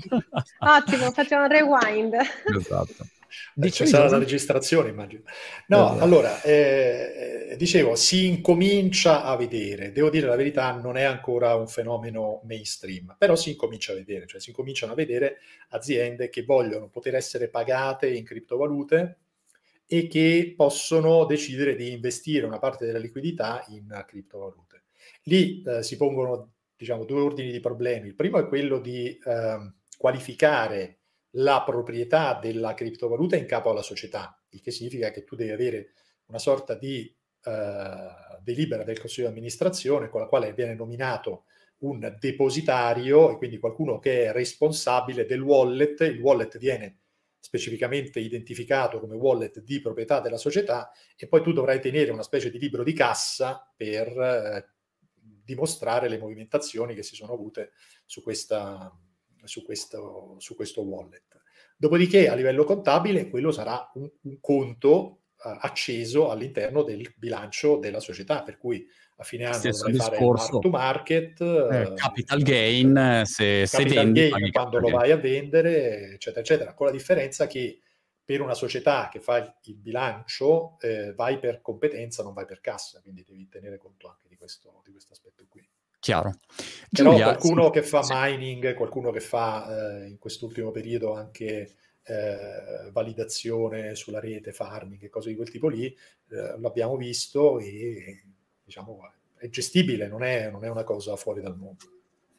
Ottimo, 0.59 1.11
facciamo 1.13 1.45
un 1.45 1.51
rewind. 1.51 2.15
Esatto. 2.59 3.07
Dice 3.55 3.87
sarà 3.87 4.09
la 4.09 4.19
registrazione, 4.19 4.89
immagino. 4.91 5.23
No, 5.67 5.97
eh, 5.97 6.01
allora, 6.01 6.43
eh, 6.43 7.55
dicevo, 7.57 7.95
si 7.95 8.27
incomincia 8.27 9.25
a 9.25 9.37
vedere, 9.37 9.93
devo 9.93 10.11
dire 10.11 10.27
la 10.27 10.37
verità, 10.37 10.73
non 10.73 10.97
è 10.97 11.03
ancora 11.03 11.55
un 11.55 11.69
fenomeno 11.69 12.41
mainstream, 12.45 13.17
però 13.19 13.37
si 13.37 13.51
incomincia 13.51 13.93
a 13.93 13.97
vedere, 13.97 14.27
cioè 14.27 14.41
si 14.41 14.51
incominciano 14.51 14.93
a 14.93 14.97
vedere 14.97 15.39
aziende 15.71 16.29
che 16.29 16.45
vogliono 16.45 16.89
poter 16.89 17.15
essere 17.15 17.49
pagate 17.49 18.09
in 18.09 18.25
criptovalute 18.25 19.19
e 19.87 20.07
che 20.07 20.53
possono 20.55 21.25
decidere 21.25 21.75
di 21.75 21.93
investire 21.93 22.45
una 22.45 22.59
parte 22.59 22.85
della 22.85 22.99
liquidità 22.99 23.65
in 23.69 24.05
criptovalute. 24.07 24.85
Lì 25.25 25.63
eh, 25.63 25.83
si 25.83 25.97
pongono, 25.97 26.53
diciamo, 26.77 27.05
due 27.05 27.21
ordini 27.21 27.51
di 27.51 27.61
problemi. 27.61 28.09
Il 28.09 28.15
primo 28.15 28.39
è 28.39 28.47
quello 28.47 28.79
di 28.81 29.19
ehm, 29.25 29.75
qualificare 29.97 30.98
la 31.33 31.63
proprietà 31.63 32.39
della 32.41 32.75
criptovaluta 32.75 33.37
in 33.37 33.47
capo 33.47 33.71
alla 33.71 33.83
società, 33.83 34.43
il 34.51 34.61
che 34.61 34.71
significa 34.71 35.11
che 35.11 35.25
tu 35.25 35.37
devi 35.37 35.51
avere 35.51 35.93
una 36.27 36.39
sorta 36.39 36.75
di 36.75 37.15
eh, 37.43 38.09
delibera 38.43 38.85
del 38.85 38.99
consiglio 38.99 39.27
di 39.29 39.33
amministrazione 39.33 40.09
con 40.09 40.21
la 40.21 40.27
quale 40.27 40.53
viene 40.53 40.75
nominato 40.75 41.45
un 41.79 42.17
depositario 42.19 43.31
e 43.31 43.37
quindi 43.37 43.59
qualcuno 43.59 43.99
che 43.99 44.25
è 44.27 44.33
responsabile 44.33 45.27
del 45.27 45.41
wallet. 45.41 46.01
Il 46.01 46.21
wallet 46.21 46.59
viene 46.59 47.01
specificamente 47.39 48.19
identificato 48.19 48.99
come 48.99 49.15
wallet 49.15 49.61
di 49.61 49.81
proprietà 49.81 50.21
della 50.21 50.37
società 50.37 50.91
e 51.17 51.29
poi 51.29 51.43
tu 51.43 51.53
dovrai 51.53 51.81
tenere 51.81 52.11
una 52.11 52.23
specie 52.23 52.51
di 52.51 52.59
libro 52.59 52.83
di 52.83 52.93
cassa 52.93 53.73
per 53.77 54.09
eh, 54.09 54.69
dimostrare 55.45 56.09
le 56.09 56.19
movimentazioni 56.19 56.95
che 56.95 57.03
si 57.03 57.15
sono 57.15 57.33
avute 57.33 57.71
su 58.05 58.23
questa, 58.23 58.93
su 59.49 59.65
questo, 59.65 60.37
su 60.39 60.55
questo 60.55 60.83
wallet. 60.83 61.41
Dopodiché 61.77 62.29
a 62.29 62.35
livello 62.35 62.65
contabile 62.65 63.29
quello 63.29 63.51
sarà 63.51 63.91
un, 63.95 64.11
un 64.23 64.41
conto 64.41 65.23
uh, 65.37 65.59
acceso 65.61 66.31
all'interno 66.31 66.83
del 66.83 67.13
bilancio 67.17 67.79
della 67.79 68.01
società, 68.01 68.43
per 68.43 68.59
cui 68.59 68.87
a 69.21 69.25
fine 69.25 69.47
anno 69.47 69.61
dovrai 69.61 69.93
discorso. 69.93 70.61
fare 70.61 70.69
market, 70.69 71.41
eh, 71.41 71.93
capital 71.95 72.43
gain, 72.43 73.23
se, 73.25 73.67
se 73.67 73.85
vendi, 73.85 74.29
gain 74.29 74.53
quando 74.53 74.79
lo 74.79 74.91
vai 74.91 75.11
a 75.11 75.17
vendere, 75.17 76.13
eccetera, 76.13 76.41
eccetera, 76.41 76.75
con 76.75 76.87
la 76.87 76.93
differenza 76.93 77.47
che 77.47 77.81
per 78.25 78.41
una 78.41 78.55
società 78.55 79.09
che 79.11 79.21
fa 79.21 79.39
il, 79.39 79.55
il 79.65 79.77
bilancio 79.77 80.79
eh, 80.81 81.15
vai 81.15 81.39
per 81.39 81.63
competenza, 81.63 82.23
non 82.23 82.35
vai 82.35 82.45
per 82.45 82.61
cassa, 82.61 83.01
quindi 83.01 83.25
devi 83.27 83.49
tenere 83.49 83.79
conto 83.79 84.09
anche 84.09 84.29
di 84.29 84.37
questo, 84.37 84.83
di 84.85 84.93
questo 84.93 85.15
aspetto 85.15 85.47
qui. 85.49 85.67
Chiaro. 86.01 86.35
Però 86.91 87.11
Giulia, 87.11 87.25
qualcuno 87.25 87.65
sì, 87.67 87.71
che 87.71 87.83
fa 87.83 88.03
sì. 88.03 88.13
mining, 88.15 88.75
qualcuno 88.75 89.11
che 89.11 89.21
fa 89.21 90.03
eh, 90.03 90.09
in 90.09 90.19
quest'ultimo 90.19 90.71
periodo 90.71 91.15
anche 91.15 91.75
eh, 92.05 92.91
validazione 92.93 93.95
sulla 93.95 94.21
rete, 94.21 94.53
farming 94.53 95.03
e 95.03 95.09
cose 95.09 95.31
di 95.31 95.37
quel 95.37 95.51
tipo 95.51 95.69
lì, 95.69 95.87
eh, 95.87 96.59
l'abbiamo 96.59 96.97
visto 96.97 97.59
e 97.59 98.23
diciamo 98.65 99.13
è 99.37 99.49
gestibile, 99.49 100.09
non 100.09 100.23
è, 100.23 100.51
non 100.51 100.65
è 100.65 100.69
una 100.69 100.85
cosa 100.85 101.17
fuori 101.17 101.41
dal 101.41 101.57
mondo. 101.57 101.85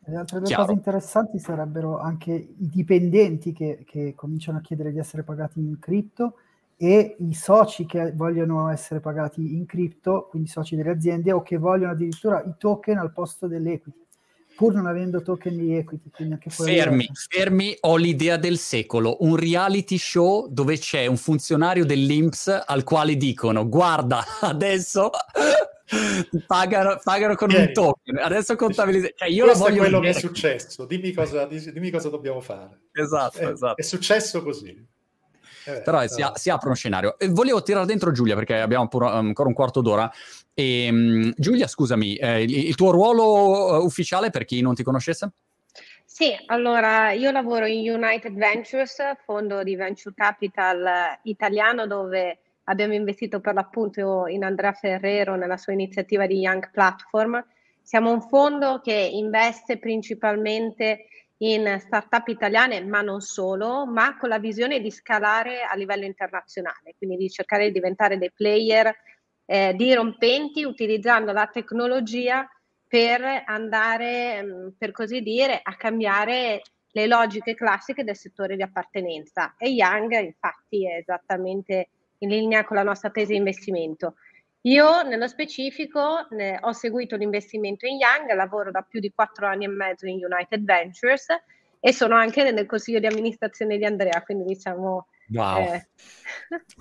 Le 0.05 0.15
altre 0.15 0.39
due 0.39 0.47
Chiaro. 0.47 0.63
cose 0.63 0.73
interessanti 0.75 1.39
sarebbero 1.39 1.99
anche 1.99 2.31
i 2.31 2.69
dipendenti 2.69 3.53
che, 3.53 3.83
che 3.85 4.13
cominciano 4.15 4.57
a 4.57 4.61
chiedere 4.61 4.91
di 4.91 4.99
essere 4.99 5.23
pagati 5.23 5.59
in 5.59 5.77
cripto 5.79 6.35
e 6.81 7.17
i 7.19 7.33
soci 7.33 7.85
che 7.85 8.13
vogliono 8.13 8.69
essere 8.69 9.01
pagati 9.01 9.53
in 9.53 9.65
cripto, 9.65 10.27
quindi 10.29 10.47
soci 10.47 10.77
delle 10.77 10.91
aziende, 10.91 11.33
o 11.33 11.43
che 11.43 11.57
vogliono 11.57 11.91
addirittura 11.91 12.41
i 12.41 12.53
token 12.57 12.97
al 12.97 13.11
posto 13.11 13.47
dell'equity. 13.47 14.05
pur 14.55 14.73
non 14.73 14.85
avendo 14.85 15.21
token 15.21 15.57
di 15.57 15.75
equity. 15.75 16.09
Quindi 16.09 16.35
anche 16.35 16.49
fermi, 16.49 17.09
fermi, 17.13 17.75
ho 17.81 17.97
l'idea 17.97 18.37
del 18.37 18.57
secolo, 18.57 19.17
un 19.21 19.35
reality 19.35 19.97
show 19.97 20.47
dove 20.47 20.77
c'è 20.77 21.05
un 21.05 21.17
funzionario 21.17 21.85
dell'Inps 21.85 22.63
al 22.65 22.83
quale 22.83 23.17
dicono 23.17 23.67
guarda 23.67 24.23
adesso 24.39 25.09
pagano, 26.47 26.97
pagano, 27.03 27.35
con 27.35 27.49
Vieni. 27.49 27.67
un 27.67 27.73
token, 27.73 28.17
adesso 28.19 28.55
contabilizziamo. 28.55 29.15
Cioè, 29.17 29.27
io 29.27 29.45
Questo 29.45 29.67
è 29.67 29.75
quello 29.75 29.99
che 29.99 30.09
è 30.09 30.13
successo, 30.13 30.85
dimmi 30.85 31.11
cosa, 31.11 31.45
dimmi 31.45 31.89
cosa 31.89 32.07
dobbiamo 32.07 32.39
fare. 32.39 32.83
Esatto, 32.93 33.37
è, 33.37 33.47
esatto. 33.47 33.81
È 33.81 33.83
successo 33.83 34.41
così. 34.43 34.97
Eh, 35.65 35.81
Però 35.81 36.05
si, 36.07 36.23
si, 36.35 36.49
apre 36.49 36.67
uno 36.67 36.75
scenario. 36.75 37.17
E 37.19 37.27
volevo 37.29 37.61
tirare 37.61 37.85
dentro 37.85 38.11
Giulia 38.11 38.35
perché 38.35 38.59
abbiamo 38.59 38.87
pur, 38.87 39.05
ancora 39.05 39.47
un 39.47 39.55
quarto 39.55 39.81
d'ora. 39.81 40.11
E, 40.53 40.87
um, 40.89 41.33
Giulia, 41.35 41.67
scusami, 41.67 42.15
eh, 42.15 42.43
il, 42.43 42.67
il, 42.67 42.75
tuo 42.75 42.91
ruolo 42.91 43.79
uh, 43.79 43.83
ufficiale 43.83 44.29
per 44.29 44.45
chi 44.45 44.61
non 44.61 44.75
ti 44.75 44.83
conoscesse? 44.83 45.31
Sì, 46.05 46.35
allora 46.47 47.11
io 47.11 47.31
lavoro 47.31 47.65
in 47.65 47.89
United 47.89 48.33
Ventures, 48.33 48.97
fondo 49.23 49.63
di 49.63 49.75
venture 49.75 50.13
capital 50.15 51.17
italiano 51.23 51.87
dove 51.87 52.39
abbiamo 52.65 52.93
investito 52.93 53.39
per 53.39 53.53
l'appunto 53.53 54.27
in 54.27 54.43
Andrea 54.43 54.73
Ferrero 54.73 55.35
nella 55.35 55.57
sua 55.57 55.73
iniziativa 55.73 56.27
di 56.27 56.39
Young 56.39 56.71
Platform. 56.71 57.43
Siamo 57.81 58.11
un 58.11 58.21
fondo 58.21 58.81
che 58.83 58.93
investe 58.93 59.77
principalmente 59.77 61.05
in 61.41 61.77
startup 61.79 62.27
italiane, 62.27 62.83
ma 62.83 63.01
non 63.01 63.21
solo, 63.21 63.85
ma 63.85 64.17
con 64.17 64.29
la 64.29 64.39
visione 64.39 64.81
di 64.81 64.91
scalare 64.91 65.61
a 65.61 65.75
livello 65.75 66.05
internazionale, 66.05 66.95
quindi 66.97 67.17
di 67.17 67.29
cercare 67.29 67.65
di 67.65 67.71
diventare 67.71 68.17
dei 68.17 68.31
player 68.31 68.93
eh, 69.45 69.73
dirompenti 69.75 70.63
utilizzando 70.63 71.31
la 71.31 71.47
tecnologia 71.47 72.47
per 72.87 73.43
andare, 73.45 74.43
mm, 74.43 74.67
per 74.77 74.91
così 74.91 75.21
dire, 75.21 75.59
a 75.61 75.75
cambiare 75.75 76.61
le 76.91 77.07
logiche 77.07 77.55
classiche 77.55 78.03
del 78.03 78.15
settore 78.15 78.55
di 78.55 78.61
appartenenza. 78.61 79.55
E 79.57 79.69
Young, 79.69 80.11
infatti, 80.19 80.87
è 80.87 80.97
esattamente 80.97 81.89
in 82.19 82.29
linea 82.29 82.65
con 82.65 82.75
la 82.75 82.83
nostra 82.83 83.11
tesi 83.11 83.31
di 83.31 83.37
investimento. 83.37 84.15
Io 84.63 85.03
nello 85.03 85.27
specifico 85.27 86.27
ne, 86.31 86.59
ho 86.61 86.73
seguito 86.73 87.15
l'investimento 87.15 87.85
in 87.85 87.97
Young, 87.97 88.33
lavoro 88.33 88.71
da 88.71 88.81
più 88.81 88.99
di 88.99 89.11
quattro 89.13 89.47
anni 89.47 89.63
e 89.63 89.69
mezzo 89.69 90.05
in 90.05 90.19
United 90.23 90.63
Ventures 90.65 91.27
e 91.79 91.93
sono 91.93 92.15
anche 92.15 92.51
nel 92.51 92.65
consiglio 92.65 92.99
di 92.99 93.07
amministrazione 93.07 93.77
di 93.77 93.85
Andrea, 93.85 94.21
quindi 94.21 94.43
diciamo... 94.43 95.07
Wow. 95.31 95.57
Eh... 95.59 95.87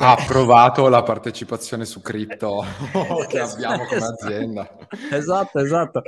Ha 0.01 0.13
approvato 0.13 0.89
la 0.89 1.03
partecipazione 1.03 1.85
su 1.85 2.01
cripto 2.01 2.65
che 3.29 3.41
abbiamo 3.41 3.85
come 3.85 4.07
azienda. 4.07 4.77
Esatto, 5.11 5.59
esatto. 5.59 6.03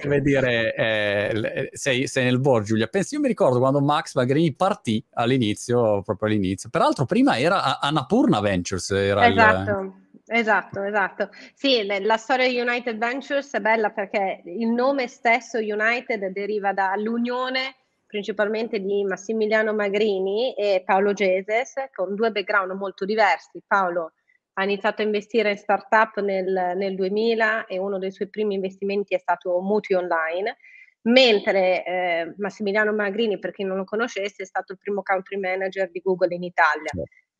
Come 0.00 0.20
dire, 0.20 0.74
eh, 0.74 1.70
sei, 1.72 2.06
sei, 2.06 2.24
nel 2.24 2.40
board, 2.40 2.64
Giulia. 2.64 2.86
Pensi, 2.88 3.14
io 3.14 3.20
mi 3.20 3.28
ricordo 3.28 3.58
quando 3.60 3.80
Max 3.80 4.14
Magrini 4.14 4.52
partì 4.54 5.02
all'inizio, 5.12 6.02
proprio 6.02 6.28
all'inizio. 6.28 6.68
Peraltro 6.68 7.04
prima 7.04 7.38
era 7.38 7.78
Annapurna 7.78 8.40
Ventures. 8.40 8.90
Era 8.90 9.26
esatto. 9.28 9.70
Il 9.80 10.07
Esatto, 10.30 10.82
esatto. 10.82 11.30
Sì, 11.54 11.86
la 11.86 12.16
storia 12.16 12.46
di 12.46 12.60
United 12.60 12.98
Ventures 12.98 13.52
è 13.52 13.60
bella 13.60 13.90
perché 13.90 14.42
il 14.44 14.68
nome 14.68 15.08
stesso 15.08 15.58
United 15.58 16.26
deriva 16.26 16.72
dall'unione 16.72 17.76
principalmente 18.06 18.80
di 18.80 19.04
Massimiliano 19.04 19.74
Magrini 19.74 20.54
e 20.54 20.82
Paolo 20.84 21.12
Geses, 21.12 21.74
con 21.94 22.14
due 22.14 22.30
background 22.30 22.72
molto 22.72 23.04
diversi. 23.04 23.62
Paolo 23.66 24.12
ha 24.54 24.64
iniziato 24.64 25.02
a 25.02 25.04
investire 25.04 25.50
in 25.50 25.58
startup 25.58 26.18
nel, 26.20 26.72
nel 26.74 26.94
2000 26.94 27.66
e 27.66 27.78
uno 27.78 27.98
dei 27.98 28.10
suoi 28.10 28.28
primi 28.28 28.54
investimenti 28.54 29.14
è 29.14 29.18
stato 29.18 29.60
Muti 29.60 29.92
Online, 29.92 30.56
mentre 31.02 31.84
eh, 31.84 32.34
Massimiliano 32.38 32.92
Magrini, 32.92 33.38
per 33.38 33.52
chi 33.52 33.62
non 33.62 33.76
lo 33.76 33.84
conoscesse, 33.84 34.42
è 34.42 34.46
stato 34.46 34.72
il 34.72 34.78
primo 34.78 35.02
country 35.02 35.38
manager 35.38 35.90
di 35.90 36.00
Google 36.00 36.34
in 36.34 36.42
Italia. 36.42 36.90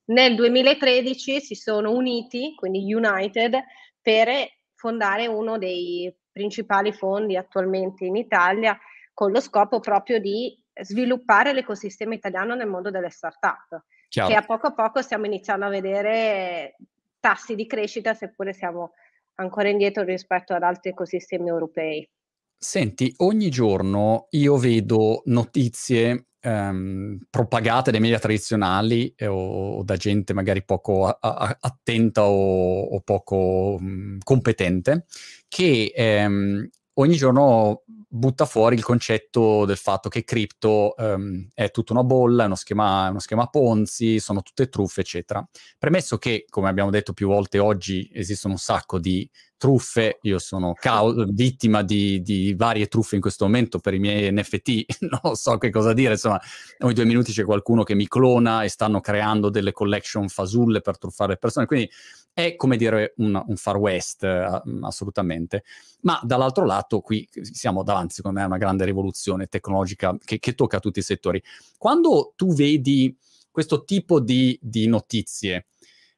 Nel 0.08 0.34
2013 0.36 1.40
si 1.40 1.54
sono 1.54 1.92
uniti, 1.92 2.54
quindi 2.54 2.92
United, 2.92 3.54
per 4.00 4.28
fondare 4.74 5.26
uno 5.26 5.58
dei 5.58 6.14
principali 6.32 6.92
fondi 6.92 7.36
attualmente 7.36 8.04
in 8.04 8.16
Italia 8.16 8.78
con 9.12 9.32
lo 9.32 9.40
scopo 9.40 9.80
proprio 9.80 10.20
di 10.20 10.56
sviluppare 10.80 11.52
l'ecosistema 11.52 12.14
italiano 12.14 12.54
nel 12.54 12.68
mondo 12.68 12.90
delle 12.90 13.10
start-up, 13.10 13.84
Chiaro. 14.08 14.28
che 14.30 14.36
a 14.36 14.42
poco 14.42 14.68
a 14.68 14.72
poco 14.74 15.02
stiamo 15.02 15.26
iniziando 15.26 15.66
a 15.66 15.70
vedere 15.70 16.76
tassi 17.18 17.54
di 17.54 17.66
crescita, 17.66 18.14
seppure 18.14 18.52
siamo 18.52 18.92
ancora 19.34 19.68
indietro 19.68 20.04
rispetto 20.04 20.54
ad 20.54 20.62
altri 20.62 20.90
ecosistemi 20.90 21.48
europei. 21.48 22.08
Senti, 22.56 23.12
ogni 23.18 23.50
giorno 23.50 24.28
io 24.30 24.56
vedo 24.56 25.22
notizie 25.26 26.27
ehm, 26.40 27.18
propagate 27.30 27.90
dai 27.90 28.00
media 28.00 28.18
tradizionali 28.18 29.12
eh, 29.16 29.26
o, 29.26 29.78
o, 29.78 29.82
da 29.82 29.96
gente 29.96 30.32
magari 30.32 30.64
poco 30.64 31.06
a, 31.06 31.18
a, 31.20 31.56
attenta 31.60 32.24
o, 32.24 32.82
o 32.94 33.00
poco 33.00 33.76
mh, 33.80 33.86
mm, 33.86 34.18
competente 34.24 35.06
che 35.48 35.92
ehm, 35.94 36.68
ogni 36.94 37.16
giorno 37.16 37.82
butta 38.10 38.46
fuori 38.46 38.74
il 38.74 38.82
concetto 38.82 39.66
del 39.66 39.76
fatto 39.76 40.08
che 40.08 40.24
cripto 40.24 40.94
um, 40.96 41.46
è 41.52 41.70
tutta 41.70 41.92
una 41.92 42.02
bolla, 42.02 42.44
è 42.44 42.46
uno, 42.46 42.54
schema, 42.54 43.10
uno 43.10 43.18
schema 43.18 43.46
Ponzi, 43.48 44.18
sono 44.18 44.40
tutte 44.42 44.68
truffe, 44.68 45.02
eccetera. 45.02 45.46
Premesso 45.78 46.16
che, 46.16 46.46
come 46.48 46.68
abbiamo 46.68 46.90
detto 46.90 47.12
più 47.12 47.28
volte 47.28 47.58
oggi, 47.58 48.10
esistono 48.12 48.54
un 48.54 48.58
sacco 48.58 48.98
di 48.98 49.28
truffe, 49.58 50.18
io 50.22 50.38
sono 50.38 50.72
cau- 50.72 51.26
vittima 51.32 51.82
di, 51.82 52.22
di, 52.22 52.54
varie 52.56 52.86
truffe 52.86 53.16
in 53.16 53.20
questo 53.20 53.44
momento. 53.44 53.78
Per 53.78 53.92
i 53.92 53.98
miei 53.98 54.32
NFT, 54.32 54.84
non 55.22 55.34
so 55.34 55.58
che 55.58 55.70
cosa 55.70 55.92
dire, 55.92 56.12
insomma, 56.12 56.40
ogni 56.78 56.94
due 56.94 57.04
minuti 57.04 57.32
c'è 57.32 57.44
qualcuno 57.44 57.82
che 57.82 57.94
mi 57.94 58.08
clona 58.08 58.62
e 58.62 58.68
stanno 58.68 59.00
creando 59.00 59.50
delle 59.50 59.72
collection 59.72 60.28
fasulle 60.28 60.80
per 60.80 60.96
truffare 60.96 61.32
le 61.32 61.38
persone, 61.38 61.66
quindi 61.66 61.90
è 62.38 62.54
come 62.54 62.76
dire 62.76 63.14
un, 63.16 63.42
un 63.44 63.56
far 63.56 63.78
west, 63.78 64.22
uh, 64.22 64.84
assolutamente. 64.84 65.64
Ma 66.02 66.20
dall'altro 66.22 66.64
lato 66.64 67.00
qui 67.00 67.28
siamo 67.32 67.82
davanti, 67.82 68.14
secondo 68.14 68.38
me, 68.38 68.44
a 68.44 68.46
una 68.46 68.58
grande 68.58 68.84
rivoluzione 68.84 69.48
tecnologica 69.48 70.16
che, 70.24 70.38
che 70.38 70.54
tocca 70.54 70.78
tutti 70.78 71.00
i 71.00 71.02
settori. 71.02 71.42
Quando 71.76 72.34
tu 72.36 72.54
vedi 72.54 73.16
questo 73.50 73.82
tipo 73.82 74.20
di, 74.20 74.56
di 74.62 74.86
notizie, 74.86 75.66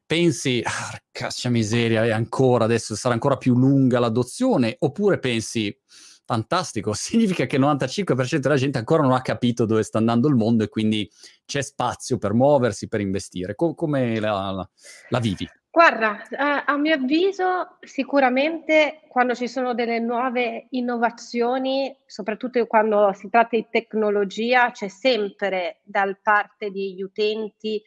pensi, 0.05 0.61
ah, 0.63 1.01
caccia 1.09 1.49
miseria, 1.49 2.05
è 2.05 2.11
ancora 2.11 2.65
adesso 2.65 2.95
sarà 2.95 3.15
ancora 3.15 3.37
più 3.37 3.55
lunga 3.57 3.97
l'adozione, 3.97 4.75
oppure 4.77 5.17
pensi, 5.17 5.75
fantastico, 6.23 6.93
significa 6.93 7.47
che 7.47 7.55
il 7.55 7.63
95% 7.63 8.37
della 8.37 8.57
gente 8.57 8.77
ancora 8.77 9.01
non 9.01 9.13
ha 9.13 9.23
capito 9.23 9.65
dove 9.65 9.81
sta 9.81 9.97
andando 9.97 10.27
il 10.27 10.35
mondo 10.35 10.63
e 10.63 10.69
quindi 10.69 11.09
c'è 11.47 11.63
spazio 11.63 12.19
per 12.19 12.35
muoversi, 12.35 12.87
per 12.87 12.99
investire. 12.99 13.55
Co- 13.55 13.73
come 13.73 14.19
la, 14.19 14.51
la, 14.51 14.69
la 15.09 15.19
vivi? 15.19 15.49
Guarda, 15.73 16.21
a, 16.65 16.75
mio 16.75 16.95
avviso 16.95 17.77
sicuramente 17.79 18.99
quando 19.07 19.33
ci 19.33 19.47
sono 19.47 19.73
delle 19.73 19.99
nuove 19.99 20.67
innovazioni, 20.71 21.95
soprattutto 22.05 22.67
quando 22.67 23.13
si 23.13 23.29
tratta 23.29 23.55
di 23.55 23.65
tecnologia, 23.69 24.71
c'è 24.71 24.89
sempre 24.89 25.79
da 25.83 26.13
parte 26.21 26.71
degli 26.71 27.01
utenti 27.01 27.81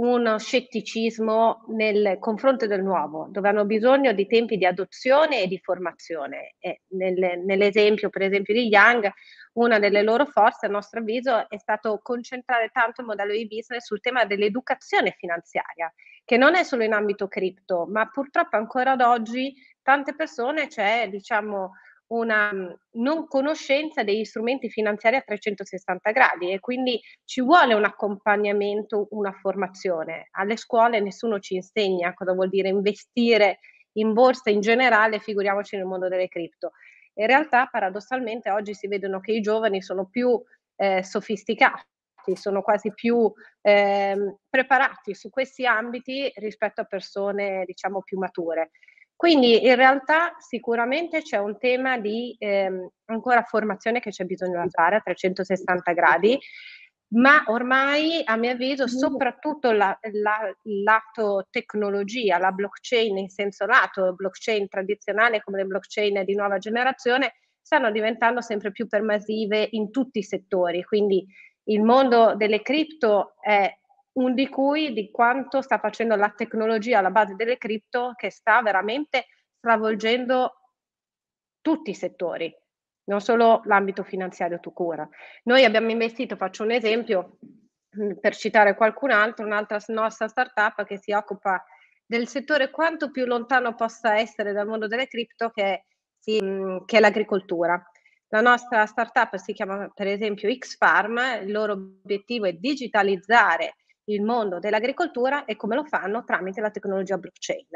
uno 0.00 0.36
scetticismo 0.38 1.64
nel 1.68 2.18
confronto 2.18 2.66
del 2.66 2.82
nuovo, 2.82 3.28
dove 3.30 3.48
hanno 3.48 3.64
bisogno 3.64 4.12
di 4.12 4.26
tempi 4.26 4.56
di 4.56 4.66
adozione 4.66 5.42
e 5.42 5.46
di 5.46 5.58
formazione. 5.58 6.54
E 6.58 6.82
nel, 6.88 7.40
nell'esempio, 7.44 8.08
per 8.08 8.22
esempio, 8.22 8.52
di 8.54 8.66
Young, 8.66 9.08
una 9.54 9.78
delle 9.78 10.02
loro 10.02 10.26
forze, 10.26 10.66
a 10.66 10.68
nostro 10.68 11.00
avviso, 11.00 11.48
è 11.48 11.58
stato 11.58 12.00
concentrare 12.02 12.70
tanto 12.72 13.00
il 13.00 13.06
modello 13.06 13.32
di 13.32 13.46
business 13.46 13.84
sul 13.84 14.00
tema 14.00 14.24
dell'educazione 14.24 15.14
finanziaria, 15.18 15.92
che 16.28 16.36
non 16.36 16.54
è 16.54 16.62
solo 16.62 16.84
in 16.84 16.92
ambito 16.92 17.26
cripto, 17.26 17.86
ma 17.88 18.06
purtroppo 18.10 18.56
ancora 18.56 18.90
ad 18.90 19.00
oggi 19.00 19.54
tante 19.80 20.14
persone 20.14 20.66
c'è, 20.66 21.08
diciamo, 21.08 21.70
una 22.08 22.52
mm, 22.52 22.66
non 22.98 23.26
conoscenza 23.26 24.02
degli 24.02 24.24
strumenti 24.24 24.68
finanziari 24.68 25.16
a 25.16 25.22
360 25.22 26.10
gradi 26.10 26.52
e 26.52 26.60
quindi 26.60 27.00
ci 27.24 27.40
vuole 27.40 27.72
un 27.72 27.84
accompagnamento, 27.86 29.08
una 29.12 29.32
formazione. 29.32 30.28
Alle 30.32 30.58
scuole 30.58 31.00
nessuno 31.00 31.38
ci 31.38 31.54
insegna 31.54 32.12
cosa 32.12 32.34
vuol 32.34 32.50
dire 32.50 32.68
investire 32.68 33.60
in 33.92 34.12
borsa 34.12 34.50
in 34.50 34.60
generale, 34.60 35.20
figuriamoci 35.20 35.76
nel 35.76 35.86
mondo 35.86 36.08
delle 36.08 36.28
cripto. 36.28 36.72
In 37.14 37.26
realtà, 37.26 37.68
paradossalmente, 37.70 38.50
oggi 38.50 38.74
si 38.74 38.86
vedono 38.86 39.20
che 39.20 39.32
i 39.32 39.40
giovani 39.40 39.80
sono 39.80 40.04
più 40.04 40.38
eh, 40.76 41.02
sofisticati, 41.02 41.86
sono 42.36 42.62
quasi 42.62 42.92
più 42.92 43.32
eh, 43.62 44.36
preparati 44.48 45.14
su 45.14 45.30
questi 45.30 45.66
ambiti 45.66 46.30
rispetto 46.36 46.80
a 46.80 46.84
persone, 46.84 47.64
diciamo, 47.64 48.02
più 48.02 48.18
mature. 48.18 48.70
Quindi 49.18 49.66
in 49.66 49.74
realtà 49.74 50.36
sicuramente 50.38 51.22
c'è 51.22 51.38
un 51.38 51.58
tema 51.58 51.98
di 51.98 52.36
ehm, 52.38 52.88
ancora 53.06 53.42
formazione 53.42 53.98
che 53.98 54.10
c'è 54.10 54.24
bisogno 54.24 54.62
di 54.62 54.70
fare 54.70 54.94
a 54.94 55.00
360 55.00 55.92
gradi, 55.92 56.38
ma 57.14 57.42
ormai 57.46 58.20
a 58.24 58.36
mio 58.36 58.52
avviso 58.52 58.86
soprattutto 58.86 59.72
la, 59.72 59.98
la, 60.12 60.54
il 60.62 60.82
lato 60.82 61.48
tecnologia, 61.50 62.38
la 62.38 62.52
blockchain 62.52 63.18
in 63.18 63.28
senso 63.28 63.66
lato, 63.66 64.14
blockchain 64.14 64.68
tradizionale 64.68 65.40
come 65.42 65.58
le 65.58 65.64
blockchain 65.64 66.24
di 66.24 66.34
nuova 66.36 66.58
generazione, 66.58 67.32
stanno 67.60 67.90
diventando 67.90 68.40
sempre 68.40 68.70
più 68.70 68.86
pervasive 68.86 69.66
in 69.72 69.90
tutti 69.90 70.20
i 70.20 70.22
settori. 70.22 70.84
Quindi 70.84 71.26
il 71.68 71.82
mondo 71.82 72.34
delle 72.34 72.62
cripto 72.62 73.34
è 73.40 73.70
un 74.12 74.34
di 74.34 74.48
cui 74.48 74.92
di 74.92 75.10
quanto 75.10 75.62
sta 75.62 75.78
facendo 75.78 76.16
la 76.16 76.30
tecnologia 76.30 76.98
alla 76.98 77.10
base 77.10 77.34
delle 77.34 77.56
cripto 77.56 78.14
che 78.16 78.30
sta 78.30 78.60
veramente 78.62 79.26
stravolgendo 79.56 80.54
tutti 81.60 81.90
i 81.90 81.94
settori, 81.94 82.54
non 83.04 83.20
solo 83.20 83.60
l'ambito 83.64 84.02
finanziario 84.02 84.58
tu 84.60 84.72
cura. 84.72 85.08
Noi 85.44 85.64
abbiamo 85.64 85.90
investito, 85.90 86.36
faccio 86.36 86.62
un 86.62 86.70
esempio, 86.70 87.38
mm, 88.00 88.12
per 88.20 88.34
citare 88.34 88.74
qualcun 88.74 89.10
altro, 89.10 89.44
un'altra 89.44 89.78
nostra 89.88 90.28
startup 90.28 90.84
che 90.84 90.98
si 90.98 91.12
occupa 91.12 91.62
del 92.06 92.26
settore 92.26 92.70
quanto 92.70 93.10
più 93.10 93.26
lontano 93.26 93.74
possa 93.74 94.16
essere 94.16 94.52
dal 94.52 94.66
mondo 94.66 94.86
delle 94.86 95.06
cripto 95.06 95.50
che, 95.50 95.84
mm, 96.42 96.84
che 96.86 96.96
è 96.96 97.00
l'agricoltura. 97.00 97.82
La 98.28 98.40
nostra 98.40 98.84
startup 98.84 99.36
si 99.36 99.52
chiama 99.52 99.90
per 99.94 100.06
esempio 100.06 100.54
X-Farm, 100.54 101.18
il 101.42 101.50
loro 101.50 101.72
obiettivo 101.72 102.44
è 102.44 102.52
digitalizzare 102.52 103.76
il 104.04 104.22
mondo 104.22 104.58
dell'agricoltura 104.58 105.44
e 105.44 105.56
come 105.56 105.74
lo 105.74 105.84
fanno 105.84 106.24
tramite 106.24 106.60
la 106.60 106.70
tecnologia 106.70 107.16
blockchain. 107.16 107.66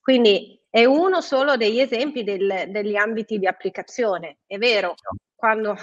Quindi 0.00 0.60
è 0.68 0.84
uno 0.84 1.20
solo 1.20 1.56
degli 1.56 1.78
esempi 1.78 2.24
del, 2.24 2.64
degli 2.68 2.96
ambiti 2.96 3.38
di 3.38 3.46
applicazione. 3.46 4.38
È 4.46 4.58
vero, 4.58 4.94
quando, 5.34 5.76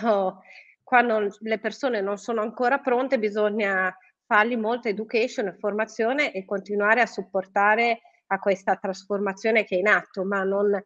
quando, 0.84 1.34
le 1.40 1.60
persone 1.60 2.02
non 2.02 2.18
sono 2.18 2.42
ancora 2.42 2.80
pronte 2.80 3.20
bisogna 3.20 3.96
fargli 4.26 4.58
molta 4.58 4.90
education 4.90 5.48
e 5.48 5.58
formazione 5.58 6.34
e 6.34 6.44
continuare 6.44 7.00
a 7.00 7.06
supportare 7.06 8.02
a 8.28 8.40
questa 8.40 8.76
trasformazione 8.76 9.64
che 9.64 9.78
è 9.78 9.80
in 9.80 9.88
atto, 9.88 10.26
ma 10.26 10.44
non, 10.44 10.78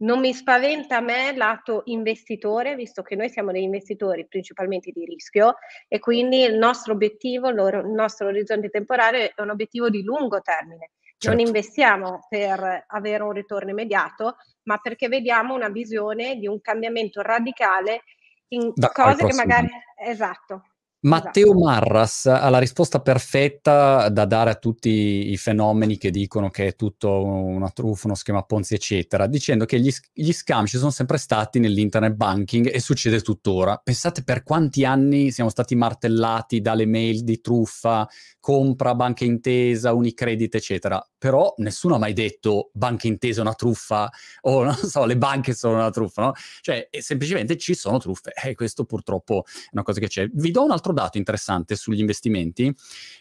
non 0.00 0.20
mi 0.20 0.32
spaventa 0.32 0.98
a 0.98 1.00
me 1.00 1.34
lato 1.34 1.82
investitore, 1.86 2.74
visto 2.74 3.02
che 3.02 3.16
noi 3.16 3.28
siamo 3.28 3.52
degli 3.52 3.62
investitori 3.62 4.26
principalmente 4.26 4.90
di 4.92 5.04
rischio 5.04 5.56
e 5.88 5.98
quindi 5.98 6.42
il 6.42 6.56
nostro 6.56 6.92
obiettivo, 6.92 7.48
il 7.48 7.84
nostro 7.86 8.28
orizzonte 8.28 8.68
temporale 8.68 9.32
è 9.34 9.40
un 9.40 9.50
obiettivo 9.50 9.90
di 9.90 10.02
lungo 10.02 10.40
termine. 10.40 10.90
Certo. 11.20 11.36
Non 11.36 11.46
investiamo 11.46 12.26
per 12.30 12.84
avere 12.86 13.22
un 13.22 13.32
ritorno 13.32 13.70
immediato, 13.70 14.36
ma 14.62 14.78
perché 14.78 15.08
vediamo 15.08 15.54
una 15.54 15.68
visione 15.68 16.36
di 16.36 16.46
un 16.46 16.62
cambiamento 16.62 17.20
radicale 17.20 18.04
in 18.48 18.72
da 18.74 18.88
cose 18.88 19.26
che 19.26 19.34
magari... 19.34 19.68
Esatto, 20.02 20.69
Matteo 21.02 21.52
esatto. 21.52 21.58
Marras 21.58 22.26
ha 22.26 22.48
la 22.50 22.58
risposta 22.58 23.00
perfetta 23.00 24.10
da 24.10 24.26
dare 24.26 24.50
a 24.50 24.54
tutti 24.56 25.30
i 25.30 25.36
fenomeni 25.38 25.96
che 25.96 26.10
dicono 26.10 26.50
che 26.50 26.66
è 26.66 26.76
tutto 26.76 27.24
una 27.24 27.70
truffa, 27.70 28.06
uno 28.06 28.14
schema 28.14 28.42
Ponzi, 28.42 28.74
eccetera, 28.74 29.26
dicendo 29.26 29.64
che 29.64 29.80
gli, 29.80 29.90
gli, 30.12 30.32
scam 30.32 30.66
ci 30.66 30.76
sono 30.76 30.90
sempre 30.90 31.16
stati 31.16 31.58
nell'internet 31.58 32.12
banking 32.12 32.70
e 32.70 32.80
succede 32.80 33.22
tuttora. 33.22 33.80
Pensate 33.82 34.22
per 34.24 34.42
quanti 34.42 34.84
anni 34.84 35.30
siamo 35.30 35.48
stati 35.48 35.74
martellati 35.74 36.60
dalle 36.60 36.84
mail 36.84 37.24
di 37.24 37.40
truffa, 37.40 38.06
compra, 38.38 38.94
banca 38.94 39.24
intesa, 39.24 39.94
unicredit, 39.94 40.54
eccetera. 40.54 41.02
Però 41.16 41.54
nessuno 41.58 41.94
ha 41.94 41.98
mai 41.98 42.12
detto 42.12 42.70
banca 42.74 43.06
intesa 43.06 43.40
è 43.40 43.42
una 43.42 43.54
truffa 43.54 44.10
o 44.42 44.64
non 44.64 44.74
so, 44.74 45.06
le 45.06 45.16
banche 45.16 45.54
sono 45.54 45.74
una 45.74 45.90
truffa, 45.90 46.22
no? 46.22 46.32
Cioè, 46.60 46.88
semplicemente 46.98 47.56
ci 47.56 47.74
sono 47.74 47.98
truffe 47.98 48.32
e 48.32 48.54
questo 48.54 48.84
purtroppo 48.84 49.44
è 49.46 49.68
una 49.72 49.82
cosa 49.82 49.98
che 49.98 50.08
c'è. 50.08 50.28
Vi 50.30 50.50
do 50.50 50.64
un 50.64 50.70
altro 50.70 50.89
dato 50.92 51.18
interessante 51.18 51.76
sugli 51.76 52.00
investimenti. 52.00 52.74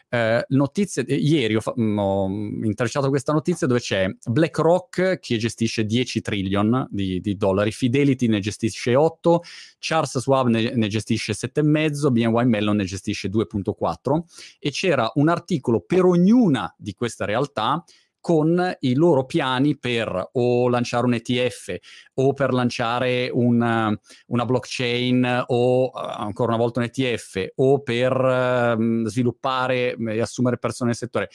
Eh, 0.10 0.44
notizie, 0.50 1.06
eh, 1.06 1.16
ieri 1.16 1.56
ho, 1.56 1.62
fa- 1.62 1.74
mm, 1.80 1.98
ho 1.98 2.28
intrecciato 2.64 3.10
questa 3.10 3.32
notizia 3.32 3.68
dove 3.68 3.80
c'è 3.80 4.08
BlackRock 4.26 5.20
che 5.20 5.38
gestisce 5.38 5.86
10 5.86 6.22
trillion 6.22 6.88
di, 6.90 7.20
di 7.20 7.36
dollari, 7.36 7.72
Fidelity 7.72 8.28
ne 8.28 8.40
gestisce 8.40 8.96
8, 8.96 9.42
Charles 9.78 10.18
Schwab 10.20 10.48
ne, 10.48 10.74
ne 10.74 10.88
gestisce 10.88 11.34
7,5, 11.34 12.10
BNY 12.12 12.46
Mellon 12.46 12.78
ne 12.78 12.86
gestisce 12.86 13.30
2,4 13.30 14.22
e 14.60 14.72
c'era 14.72 15.12
un 15.16 15.30
articolo 15.30 15.82
per 15.82 16.06
ognuna 16.06 16.74
di 16.78 16.94
queste 16.94 17.26
realtà 17.26 17.84
con 18.20 18.76
i 18.80 18.96
loro 18.96 19.26
piani 19.26 19.78
per 19.78 20.30
o 20.34 20.68
lanciare 20.68 21.06
un 21.06 21.14
ETF 21.14 21.76
o 22.16 22.34
per 22.34 22.54
lanciare 22.54 23.30
una, 23.32 23.98
una 24.28 24.46
blockchain 24.46 25.46
o 25.48 25.86
uh, 25.86 25.92
ancora 25.94 26.54
una 26.54 26.62
volta 26.62 26.80
un 26.80 26.86
ETF 26.86 27.52
o 27.56 27.82
per 27.82 28.78
uh, 28.78 29.08
sviluppare 29.08 29.96
e 29.96 30.22
assumere 30.22 30.58
persone 30.58 30.90
nel 30.90 30.98
settore. 30.98 31.30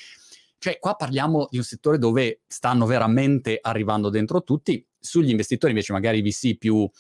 Cioè, 0.65 0.79
qua 0.79 0.95
parliamo 0.95 1.47
di 1.51 1.59
un 1.59 1.63
settore 1.63 1.99
dove 1.99 2.41
stanno 2.47 2.87
veramente 2.87 3.59
arrivando 3.61 4.09
dentro 4.09 4.43
tutti. 4.43 4.83
Sugli 4.99 5.29
investitori, 5.29 5.73
invece, 5.73 5.93
magari 5.93 6.23
VC 6.23 6.57
più 6.57 6.77
uh, 6.77 6.91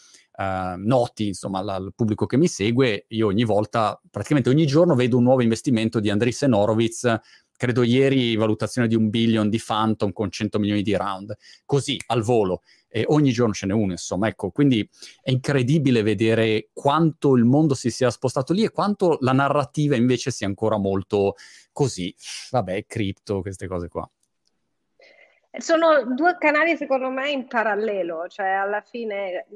noti, 0.76 1.28
insomma, 1.28 1.60
al 1.60 1.92
pubblico 1.96 2.26
che 2.26 2.36
mi 2.36 2.46
segue, 2.46 3.06
io 3.08 3.26
ogni 3.28 3.44
volta, 3.44 3.98
praticamente 4.10 4.50
ogni 4.50 4.66
giorno, 4.66 4.94
vedo 4.94 5.16
un 5.16 5.22
nuovo 5.22 5.40
investimento 5.40 5.98
di 5.98 6.10
Andreessen 6.10 6.52
Horowitz 6.52 7.18
credo 7.56 7.82
ieri 7.82 8.36
valutazione 8.36 8.88
di 8.88 8.94
un 8.94 9.10
billion 9.10 9.48
di 9.48 9.62
Phantom 9.64 10.12
con 10.12 10.30
100 10.30 10.58
milioni 10.58 10.82
di 10.82 10.96
round, 10.96 11.36
così 11.64 12.00
al 12.06 12.22
volo. 12.22 12.62
E 12.88 13.04
ogni 13.08 13.32
giorno 13.32 13.52
ce 13.52 13.66
n'è 13.66 13.72
uno, 13.72 13.90
insomma, 13.90 14.28
ecco, 14.28 14.50
quindi 14.50 14.88
è 15.20 15.30
incredibile 15.30 16.02
vedere 16.02 16.68
quanto 16.72 17.34
il 17.34 17.44
mondo 17.44 17.74
si 17.74 17.90
sia 17.90 18.08
spostato 18.08 18.52
lì 18.52 18.62
e 18.62 18.70
quanto 18.70 19.18
la 19.20 19.32
narrativa 19.32 19.96
invece 19.96 20.30
sia 20.30 20.46
ancora 20.46 20.76
molto 20.78 21.34
così, 21.72 22.14
vabbè, 22.50 22.86
cripto, 22.86 23.40
queste 23.40 23.66
cose 23.66 23.88
qua. 23.88 24.08
Sono 25.56 26.14
due 26.14 26.36
canali 26.38 26.76
secondo 26.76 27.10
me 27.10 27.30
in 27.30 27.46
parallelo, 27.48 28.26
cioè 28.28 28.46
alla 28.46 28.80
fine, 28.80 29.46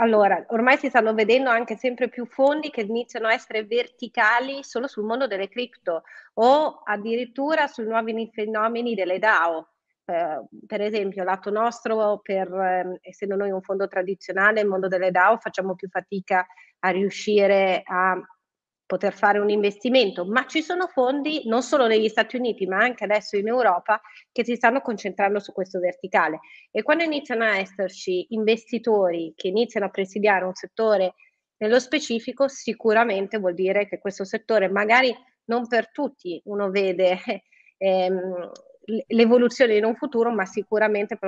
allora, 0.00 0.44
ormai 0.48 0.76
si 0.76 0.88
stanno 0.88 1.12
vedendo 1.12 1.50
anche 1.50 1.76
sempre 1.76 2.08
più 2.08 2.24
fondi 2.24 2.70
che 2.70 2.82
iniziano 2.82 3.26
a 3.26 3.32
essere 3.32 3.64
verticali 3.64 4.62
solo 4.62 4.86
sul 4.86 5.04
mondo 5.04 5.26
delle 5.26 5.48
cripto 5.48 6.02
o 6.34 6.82
addirittura 6.84 7.66
sui 7.66 7.84
nuovi 7.84 8.30
fenomeni 8.32 8.94
delle 8.94 9.18
DAO. 9.18 9.68
Eh, 10.04 10.44
per 10.66 10.80
esempio, 10.82 11.24
lato 11.24 11.50
nostro, 11.50 12.20
per, 12.22 12.48
eh, 12.52 12.98
essendo 13.02 13.34
noi 13.34 13.50
un 13.50 13.60
fondo 13.60 13.88
tradizionale, 13.88 14.60
il 14.60 14.68
mondo 14.68 14.86
delle 14.86 15.10
DAO 15.10 15.36
facciamo 15.38 15.74
più 15.74 15.88
fatica 15.88 16.46
a 16.80 16.90
riuscire 16.90 17.82
a 17.84 18.16
poter 18.88 19.12
fare 19.12 19.38
un 19.38 19.50
investimento, 19.50 20.24
ma 20.24 20.46
ci 20.46 20.62
sono 20.62 20.86
fondi 20.86 21.42
non 21.44 21.62
solo 21.62 21.86
negli 21.86 22.08
Stati 22.08 22.36
Uniti, 22.36 22.66
ma 22.66 22.78
anche 22.78 23.04
adesso 23.04 23.36
in 23.36 23.46
Europa 23.46 24.00
che 24.32 24.44
si 24.44 24.56
stanno 24.56 24.80
concentrando 24.80 25.40
su 25.40 25.52
questo 25.52 25.78
verticale. 25.78 26.40
E 26.70 26.82
quando 26.82 27.04
iniziano 27.04 27.44
a 27.44 27.58
esserci 27.58 28.28
investitori 28.30 29.34
che 29.36 29.48
iniziano 29.48 29.86
a 29.86 29.90
presidiare 29.90 30.46
un 30.46 30.54
settore 30.54 31.14
nello 31.58 31.78
specifico, 31.78 32.48
sicuramente 32.48 33.36
vuol 33.36 33.52
dire 33.52 33.86
che 33.86 33.98
questo 33.98 34.24
settore 34.24 34.70
magari 34.70 35.14
non 35.44 35.68
per 35.68 35.90
tutti 35.92 36.40
uno 36.46 36.70
vede 36.70 37.18
ehm, 37.76 38.50
l'evoluzione 39.08 39.76
in 39.76 39.84
un 39.84 39.96
futuro, 39.96 40.32
ma 40.32 40.46
sicuramente 40.46 41.18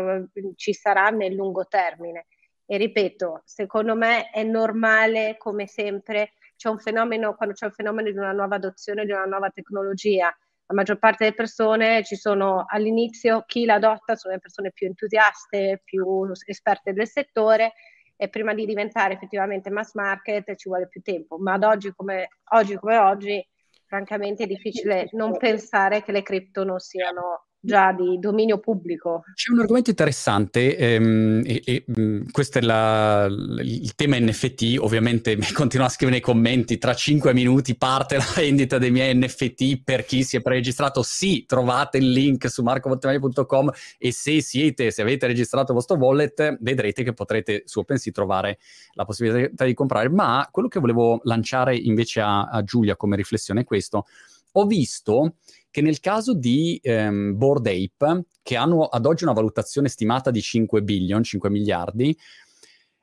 ci 0.57 0.73
sarà 0.73 1.11
nel 1.11 1.35
lungo 1.35 1.67
termine. 1.67 2.27
E 2.65 2.79
ripeto, 2.79 3.43
secondo 3.45 3.95
me 3.95 4.31
è 4.31 4.45
normale, 4.45 5.37
come 5.37 5.67
sempre, 5.67 6.33
c'è 6.61 6.69
un 6.69 6.79
fenomeno, 6.79 7.35
quando 7.35 7.55
c'è 7.55 7.65
un 7.65 7.73
fenomeno 7.73 8.11
di 8.11 8.19
una 8.19 8.33
nuova 8.33 8.57
adozione 8.57 9.07
di 9.07 9.13
una 9.13 9.25
nuova 9.25 9.49
tecnologia, 9.49 10.27
la 10.27 10.75
maggior 10.75 10.99
parte 10.99 11.25
delle 11.25 11.35
persone 11.35 12.05
ci 12.05 12.17
sono 12.17 12.67
all'inizio, 12.69 13.45
chi 13.47 13.65
la 13.65 13.77
adotta 13.77 14.15
sono 14.15 14.35
le 14.35 14.41
persone 14.41 14.71
più 14.71 14.87
entusiaste, 14.87 15.81
più 15.83 16.31
esperte 16.45 16.93
del 16.93 17.09
settore 17.09 17.73
e 18.15 18.29
prima 18.29 18.53
di 18.53 18.67
diventare 18.67 19.15
effettivamente 19.15 19.71
mass 19.71 19.95
market 19.95 20.55
ci 20.55 20.69
vuole 20.69 20.87
più 20.87 21.01
tempo, 21.01 21.39
ma 21.39 21.55
ad 21.55 21.65
oggi 21.65 21.95
come 21.97 22.29
oggi, 22.51 22.77
come 22.77 22.99
oggi 22.99 23.49
francamente 23.87 24.45
è 24.45 24.47
difficile 24.47 25.09
non 25.13 25.39
pensare 25.39 26.03
che 26.03 26.13
le 26.13 26.23
cripto 26.23 26.63
non 26.63 26.79
siano 26.79 27.47
già 27.61 27.93
di 27.93 28.19
dominio 28.19 28.59
pubblico. 28.59 29.23
C'è 29.35 29.53
un 29.53 29.61
argomento 29.61 29.91
interessante 29.91 30.77
ehm, 30.77 31.43
e, 31.45 31.63
e 31.65 31.85
mm, 31.99 32.29
questo 32.31 32.59
è 32.59 32.63
la, 32.63 33.27
il 33.27 33.95
tema 33.95 34.19
NFT, 34.19 34.77
ovviamente 34.79 35.37
mi 35.37 35.51
continua 35.53 35.87
a 35.87 35.91
scrivere 35.91 36.19
nei 36.19 36.25
commenti, 36.25 36.79
tra 36.79 36.95
cinque 36.95 37.35
minuti 37.35 37.77
parte 37.77 38.17
la 38.17 38.27
vendita 38.35 38.79
dei 38.79 38.91
miei 38.91 39.15
NFT 39.15 39.83
per 39.85 40.05
chi 40.05 40.25
si 40.25 40.37
è 40.37 40.41
preregistrato, 40.41 41.03
sì, 41.03 41.45
trovate 41.47 41.99
il 41.99 42.11
link 42.11 42.51
su 42.51 42.63
marcovoltemaglia.com 42.63 43.71
e 43.99 44.13
se 44.13 44.41
siete, 44.41 44.91
se 44.91 45.03
avete 45.03 45.27
registrato 45.27 45.73
il 45.73 45.77
vostro 45.77 45.97
wallet, 45.97 46.57
vedrete 46.61 47.03
che 47.03 47.13
potrete 47.13 47.63
su 47.67 47.81
OpenSea 47.81 48.13
trovare 48.13 48.59
la 48.95 49.05
possibilità 49.05 49.65
di 49.65 49.75
comprare, 49.75 50.09
ma 50.09 50.49
quello 50.51 50.69
che 50.69 50.81
volevo 50.81 51.21
lanciare 51.25 51.77
invece 51.77 52.21
a, 52.21 52.45
a 52.45 52.63
Giulia 52.63 52.97
come 52.97 53.17
riflessione 53.17 53.61
è 53.61 53.65
questo, 53.65 54.07
ho 54.53 54.67
visto 54.67 55.35
che 55.71 55.81
nel 55.81 56.01
caso 56.01 56.35
di 56.35 56.79
ehm, 56.83 57.37
Board 57.37 57.67
Ape, 57.67 58.25
che 58.43 58.57
hanno 58.57 58.85
ad 58.85 59.07
oggi 59.07 59.25
una 59.25 59.33
valutazione 59.33 59.89
stimata 59.89 60.31
di 60.31 60.41
5 60.41 60.83
billion, 60.83 61.23
5 61.23 61.51
miliardi, 61.51 62.17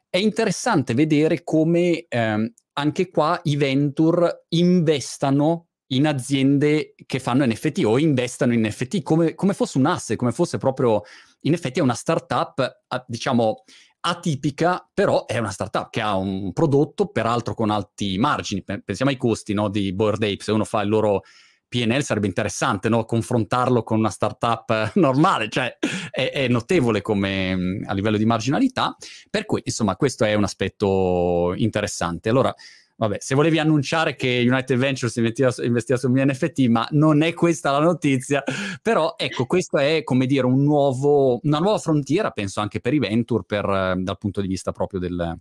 è 0.10 0.18
interessante 0.18 0.94
vedere 0.94 1.44
come 1.44 2.06
ehm, 2.08 2.52
anche 2.74 3.10
qua 3.10 3.40
i 3.44 3.56
venture 3.56 4.46
investano 4.50 5.68
in 5.92 6.06
aziende 6.06 6.96
che 7.06 7.20
fanno 7.20 7.46
NFT 7.46 7.84
o 7.86 7.98
investano 7.98 8.54
in 8.54 8.66
NFT 8.66 9.02
come, 9.04 9.36
come 9.36 9.54
fosse 9.54 9.78
un 9.78 9.86
asset, 9.86 10.18
come 10.18 10.32
fosse 10.32 10.58
proprio 10.58 11.04
in 11.42 11.54
effetti 11.54 11.80
è 11.80 11.84
una 11.84 11.94
startup, 11.94 12.84
diciamo, 13.08 13.64
atipica, 14.02 14.90
però 14.94 15.26
è 15.26 15.38
una 15.38 15.52
startup 15.52 15.90
che 15.90 16.02
ha 16.02 16.16
un 16.16 16.52
prodotto, 16.54 17.08
peraltro 17.08 17.54
con 17.54 17.70
alti 17.70 18.18
margini. 18.18 18.64
Pensiamo 18.64 19.12
ai 19.12 19.18
costi 19.18 19.54
no, 19.54 19.70
di 19.70 19.94
Board 19.94 20.24
Ape, 20.24 20.44
se 20.44 20.52
uno 20.52 20.66
fa 20.66 20.82
il 20.82 20.90
loro 20.90 21.24
PNL 21.68 22.04
sarebbe 22.04 22.28
interessante 22.28 22.90
no? 22.90 23.06
confrontarlo 23.06 23.84
con 23.84 24.00
una 24.00 24.10
startup 24.10 24.92
normale, 24.96 25.50
cioè 25.50 25.78
è, 26.10 26.32
è 26.32 26.48
notevole 26.48 27.02
come 27.02 27.82
a 27.86 27.94
livello 27.94 28.18
di 28.18 28.26
marginalità, 28.26 28.96
per 29.30 29.46
cui 29.46 29.62
insomma 29.64 29.96
questo 29.96 30.26
è 30.26 30.34
un 30.34 30.44
aspetto 30.44 31.54
interessante. 31.56 32.30
Allora, 32.30 32.54
vabbè, 32.96 33.18
se 33.20 33.36
volevi 33.36 33.60
annunciare 33.60 34.16
che 34.16 34.44
United 34.48 34.78
Ventures 34.78 35.16
investiva, 35.16 35.54
investiva 35.64 35.98
su 35.98 36.12
NFT, 36.12 36.68
ma 36.68 36.88
non 36.92 37.22
è 37.22 37.34
questa 37.34 37.72
la 37.72 37.80
notizia, 37.80 38.44
però 38.82 39.16
ecco, 39.18 39.46
questo 39.46 39.78
è 39.78 40.04
come 40.04 40.26
dire 40.26 40.46
un 40.46 40.64
nuovo, 40.64 41.40
una 41.44 41.60
nuova 41.60 41.78
frontiera, 41.78 42.32
penso 42.32 42.60
anche 42.60 42.80
per 42.80 42.94
i 42.94 43.00
venture, 43.00 43.44
per, 43.46 43.66
dal 43.98 44.18
punto 44.18 44.42
di 44.42 44.48
vista 44.48 44.72
proprio 44.72 45.00
del, 45.00 45.38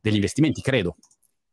degli 0.00 0.14
investimenti, 0.14 0.60
credo. 0.60 0.96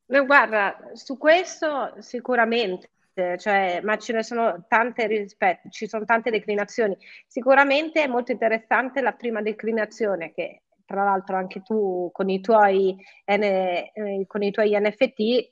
No, 0.08 0.26
guarda, 0.26 0.78
su 0.94 1.18
questo 1.18 1.94
sicuramente 2.00 2.90
cioè, 3.14 3.82
ma 3.84 3.98
ce 3.98 4.14
ne 4.14 4.24
sono 4.24 4.66
tante 4.68 5.08
rispetto, 5.08 5.70
ci 5.70 5.88
sono 5.88 6.06
tante 6.06 6.32
declinazioni. 6.32 6.98
Sicuramente 7.28 8.04
è 8.04 8.08
molto 8.08 8.32
interessante 8.32 9.02
la 9.02 9.14
prima 9.14 9.42
declinazione 9.42 10.32
che 10.32 10.64
tra 10.86 11.04
l'altro 11.04 11.38
anche 11.38 11.62
tu 11.62 12.10
con 12.12 12.30
i 12.30 12.42
tuoi, 12.42 12.96
eh, 13.26 13.92
con 14.28 14.44
i 14.44 14.52
tuoi 14.52 14.78
NFT, 14.78 15.50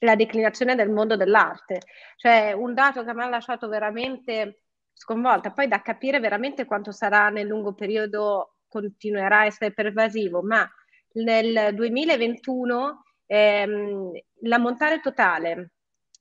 la 0.00 0.16
declinazione 0.16 0.74
del 0.74 0.90
mondo 0.90 1.16
dell'arte. 1.16 1.80
Cioè 2.16 2.52
un 2.52 2.74
dato 2.74 3.04
che 3.04 3.14
mi 3.14 3.22
ha 3.22 3.28
lasciato 3.28 3.68
veramente 3.68 4.62
sconvolta, 4.92 5.52
poi 5.52 5.68
da 5.68 5.80
capire 5.82 6.20
veramente 6.20 6.64
quanto 6.64 6.92
sarà 6.92 7.28
nel 7.30 7.46
lungo 7.46 7.74
periodo 7.74 8.56
continuerà 8.68 9.40
a 9.40 9.46
essere 9.46 9.72
pervasivo, 9.72 10.42
ma 10.42 10.68
nel 11.14 11.74
2021 11.74 13.02
ehm, 13.26 14.10
l'ammontare 14.42 15.00
totale 15.00 15.72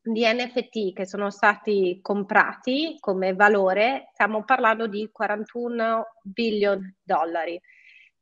di 0.01 0.25
NFT 0.25 0.93
che 0.93 1.05
sono 1.05 1.29
stati 1.29 1.99
comprati 2.01 2.97
come 2.99 3.33
valore, 3.33 4.09
stiamo 4.13 4.43
parlando 4.43 4.87
di 4.87 5.09
41 5.11 6.05
billion 6.23 6.95
dollari, 7.03 7.61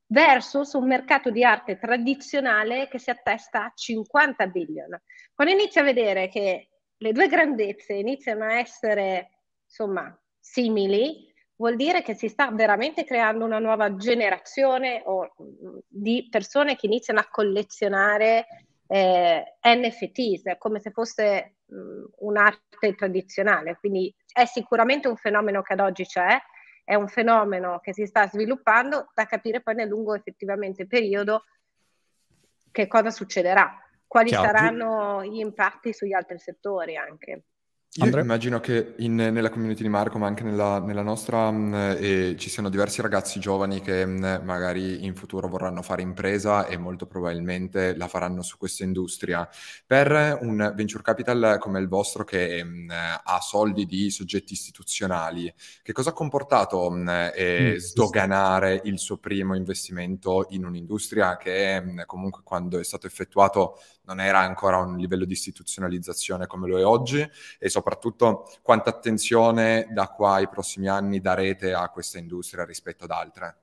versus 0.08 0.74
un 0.74 0.88
mercato 0.88 1.30
di 1.30 1.44
arte 1.44 1.78
tradizionale 1.78 2.88
che 2.88 3.00
si 3.00 3.10
attesta 3.10 3.66
a 3.66 3.72
50 3.74 4.48
billion. 4.48 5.02
Quando 5.34 5.54
inizi 5.54 5.80
a 5.80 5.84
vedere 5.84 6.28
che 6.28 6.70
le 6.98 7.12
due 7.12 7.28
grandezze 7.28 7.94
iniziano 7.94 8.44
a 8.44 8.58
essere, 8.60 9.30
insomma, 9.66 10.18
simili, 10.40 11.32
vuol 11.56 11.76
dire 11.76 12.02
che 12.02 12.16
si 12.16 12.28
sta 12.28 12.52
veramente 12.52 13.04
creando 13.04 13.46
una 13.46 13.60
nuova 13.60 13.96
generazione 13.96 15.02
o, 15.06 15.34
di 15.88 16.28
persone 16.30 16.76
che 16.76 16.88
iniziano 16.88 17.20
a 17.20 17.28
collezionare 17.30 18.48
eh, 18.92 19.58
NFTs, 19.62 20.58
come 20.58 20.80
se 20.80 20.90
fosse 20.90 21.58
mh, 21.66 21.76
un'arte 22.20 22.96
tradizionale. 22.96 23.76
Quindi 23.76 24.14
è 24.34 24.46
sicuramente 24.46 25.08
un 25.08 25.16
fenomeno 25.16 25.62
che 25.62 25.74
ad 25.74 25.80
oggi 25.80 26.06
c'è, 26.06 26.40
è 26.84 26.96
un 26.96 27.08
fenomeno 27.08 27.80
che 27.80 27.94
si 27.94 28.08
sta 28.08 28.28
sviluppando, 28.28 29.12
da 29.14 29.26
capire 29.26 29.62
poi 29.62 29.76
nel 29.76 29.88
lungo 29.88 30.16
effettivamente 30.16 30.88
periodo 30.88 31.44
che 32.72 32.88
cosa 32.88 33.12
succederà, 33.12 33.78
quali 34.08 34.30
Chiaro. 34.30 34.46
saranno 34.46 35.24
gli 35.24 35.38
impatti 35.38 35.94
sugli 35.94 36.14
altri 36.14 36.40
settori 36.40 36.96
anche. 36.96 37.44
Io 37.96 38.04
Andrea? 38.06 38.22
immagino 38.22 38.60
che 38.60 38.94
in, 39.00 39.16
nella 39.16 39.50
community 39.50 39.82
di 39.82 39.90
Marco, 39.90 40.20
ma 40.20 40.28
anche 40.28 40.44
nella, 40.44 40.80
nella 40.80 41.02
nostra, 41.02 41.50
mh, 41.50 41.96
eh, 41.98 42.36
ci 42.38 42.48
siano 42.48 42.70
diversi 42.70 43.02
ragazzi 43.02 43.40
giovani 43.40 43.82
che 43.82 44.06
mh, 44.06 44.42
magari 44.44 45.06
in 45.06 45.16
futuro 45.16 45.48
vorranno 45.48 45.82
fare 45.82 46.04
impresa 46.04 46.68
e 46.68 46.78
molto 46.78 47.08
probabilmente 47.08 47.96
la 47.96 48.08
faranno 48.08 48.44
su 48.44 48.58
questa 48.58 48.84
industria. 48.84 49.50
Per 49.88 50.38
un 50.42 50.72
venture 50.76 51.02
capital 51.02 51.58
come 51.60 51.80
il 51.80 51.88
vostro 51.88 52.24
che 52.24 52.64
mh, 52.64 52.92
ha 53.24 53.40
soldi 53.40 53.88
di 53.88 54.12
soggetti 54.12 54.54
istituzionali, 54.54 55.52
che 55.82 55.92
cosa 55.92 56.12
ha 56.12 56.14
comportato 56.14 56.96
eh, 57.34 57.74
sdoganare 57.80 58.82
il 58.84 59.00
suo 59.00 59.18
primo 59.18 59.56
investimento 59.56 60.46
in 60.50 60.64
un'industria 60.64 61.38
che 61.38 61.84
comunque 62.06 62.42
quando 62.44 62.78
è 62.78 62.84
stato 62.84 63.08
effettuato 63.08 63.80
non 64.04 64.20
era 64.20 64.40
ancora 64.40 64.78
a 64.78 64.82
un 64.82 64.98
livello 64.98 65.26
di 65.26 65.34
istituzionalizzazione 65.34 66.48
come 66.48 66.68
lo 66.68 66.80
è 66.80 66.86
oggi 66.86 67.28
e 67.60 67.70
soprattutto 67.80 68.46
quanta 68.62 68.90
attenzione 68.90 69.88
da 69.90 70.08
qua 70.08 70.34
ai 70.34 70.50
prossimi 70.50 70.90
anni 70.90 71.22
darete 71.22 71.74
a 71.74 71.88
questa 71.90 72.18
industria 72.18 72.66
rispetto 72.66 73.06
ad 73.06 73.12
altre? 73.12 73.56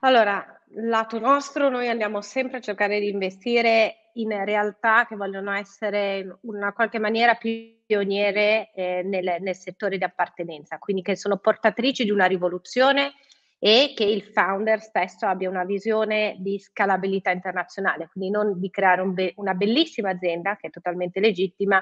Allora, 0.00 0.44
lato 0.74 1.20
nostro, 1.20 1.68
noi 1.68 1.88
andiamo 1.88 2.20
sempre 2.20 2.58
a 2.58 2.60
cercare 2.60 2.98
di 2.98 3.08
investire 3.08 4.10
in 4.14 4.44
realtà 4.44 5.06
che 5.06 5.14
vogliono 5.14 5.52
essere 5.52 6.18
in 6.18 6.36
una 6.42 6.72
qualche 6.72 6.98
maniera 6.98 7.36
pioniere 7.36 8.72
eh, 8.74 9.02
nel, 9.04 9.36
nel 9.40 9.54
settore 9.54 9.96
di 9.96 10.04
appartenenza, 10.04 10.78
quindi 10.78 11.02
che 11.02 11.14
sono 11.14 11.36
portatrici 11.36 12.02
di 12.04 12.10
una 12.10 12.26
rivoluzione 12.26 13.12
e 13.60 13.92
che 13.94 14.02
il 14.02 14.24
founder 14.24 14.80
stesso 14.80 15.24
abbia 15.24 15.48
una 15.48 15.64
visione 15.64 16.34
di 16.40 16.58
scalabilità 16.58 17.30
internazionale, 17.30 18.08
quindi 18.10 18.28
non 18.28 18.58
di 18.58 18.70
creare 18.70 19.02
un 19.02 19.14
be- 19.14 19.34
una 19.36 19.54
bellissima 19.54 20.10
azienda 20.10 20.56
che 20.56 20.66
è 20.66 20.70
totalmente 20.70 21.20
legittima, 21.20 21.80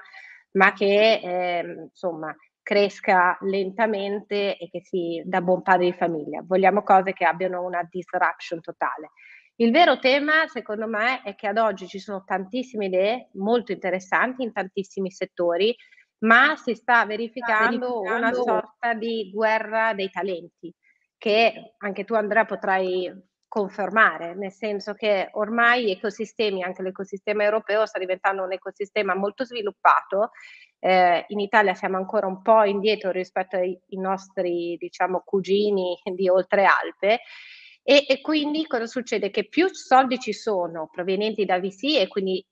ma 0.53 0.73
che 0.73 1.21
eh, 1.23 1.89
insomma 1.91 2.35
cresca 2.63 3.37
lentamente 3.41 4.57
e 4.57 4.69
che 4.71 4.81
si 4.85 5.23
da 5.25 5.41
buon 5.41 5.63
padre 5.63 5.87
di 5.87 5.93
famiglia. 5.93 6.43
Vogliamo 6.45 6.83
cose 6.83 7.13
che 7.13 7.25
abbiano 7.25 7.63
una 7.65 7.87
disruption 7.89 8.61
totale. 8.61 9.11
Il 9.57 9.73
vero 9.73 9.99
tema, 9.99 10.47
secondo 10.47 10.87
me, 10.87 11.23
è 11.23 11.35
che 11.35 11.47
ad 11.47 11.59
oggi 11.59 11.87
ci 11.87 11.99
sono 11.99 12.25
tantissime 12.25 12.87
idee 12.87 13.29
molto 13.35 13.73
interessanti 13.73 14.43
in 14.43 14.53
tantissimi 14.53 15.11
settori, 15.11 15.75
ma 16.21 16.55
si 16.57 16.75
sta 16.75 17.05
verificando, 17.05 18.01
verificando 18.01 18.17
una 18.17 18.33
sorta 18.33 18.95
di 18.95 19.31
guerra 19.35 19.93
dei 19.95 20.11
talenti 20.11 20.75
che 21.19 21.75
anche 21.77 22.05
tu 22.05 22.15
Andrea 22.15 22.47
potrai 22.47 23.13
confermare, 23.51 24.37
nel 24.37 24.53
senso 24.53 24.95
che 24.95 25.29
ormai 25.33 25.91
ecosistemi, 25.91 26.63
anche 26.63 26.83
l'ecosistema 26.83 27.43
europeo 27.43 27.85
sta 27.85 27.99
diventando 27.99 28.45
un 28.45 28.53
ecosistema 28.53 29.17
molto 29.17 29.45
sviluppato, 29.45 30.31
eh, 30.79 31.25
in 31.27 31.41
Italia 31.41 31.75
siamo 31.75 31.97
ancora 31.97 32.29
un 32.29 32.43
po' 32.43 32.63
indietro 32.63 33.11
rispetto 33.11 33.57
ai, 33.57 33.77
ai 33.91 33.99
nostri, 33.99 34.77
diciamo, 34.79 35.23
cugini 35.25 35.99
di 36.05 36.29
oltre 36.29 36.65
Alpe, 36.65 37.23
e, 37.83 38.05
e, 38.07 38.21
quindi 38.21 38.67
cosa 38.69 38.87
succede? 38.87 39.31
Che 39.31 39.49
più 39.49 39.67
soldi 39.67 40.21
ci 40.21 40.33
sono 40.33 40.89
provenienti 40.89 41.45
da 41.45 41.59
VC 41.59 41.97
e 41.97 42.07
quindi 42.07 42.47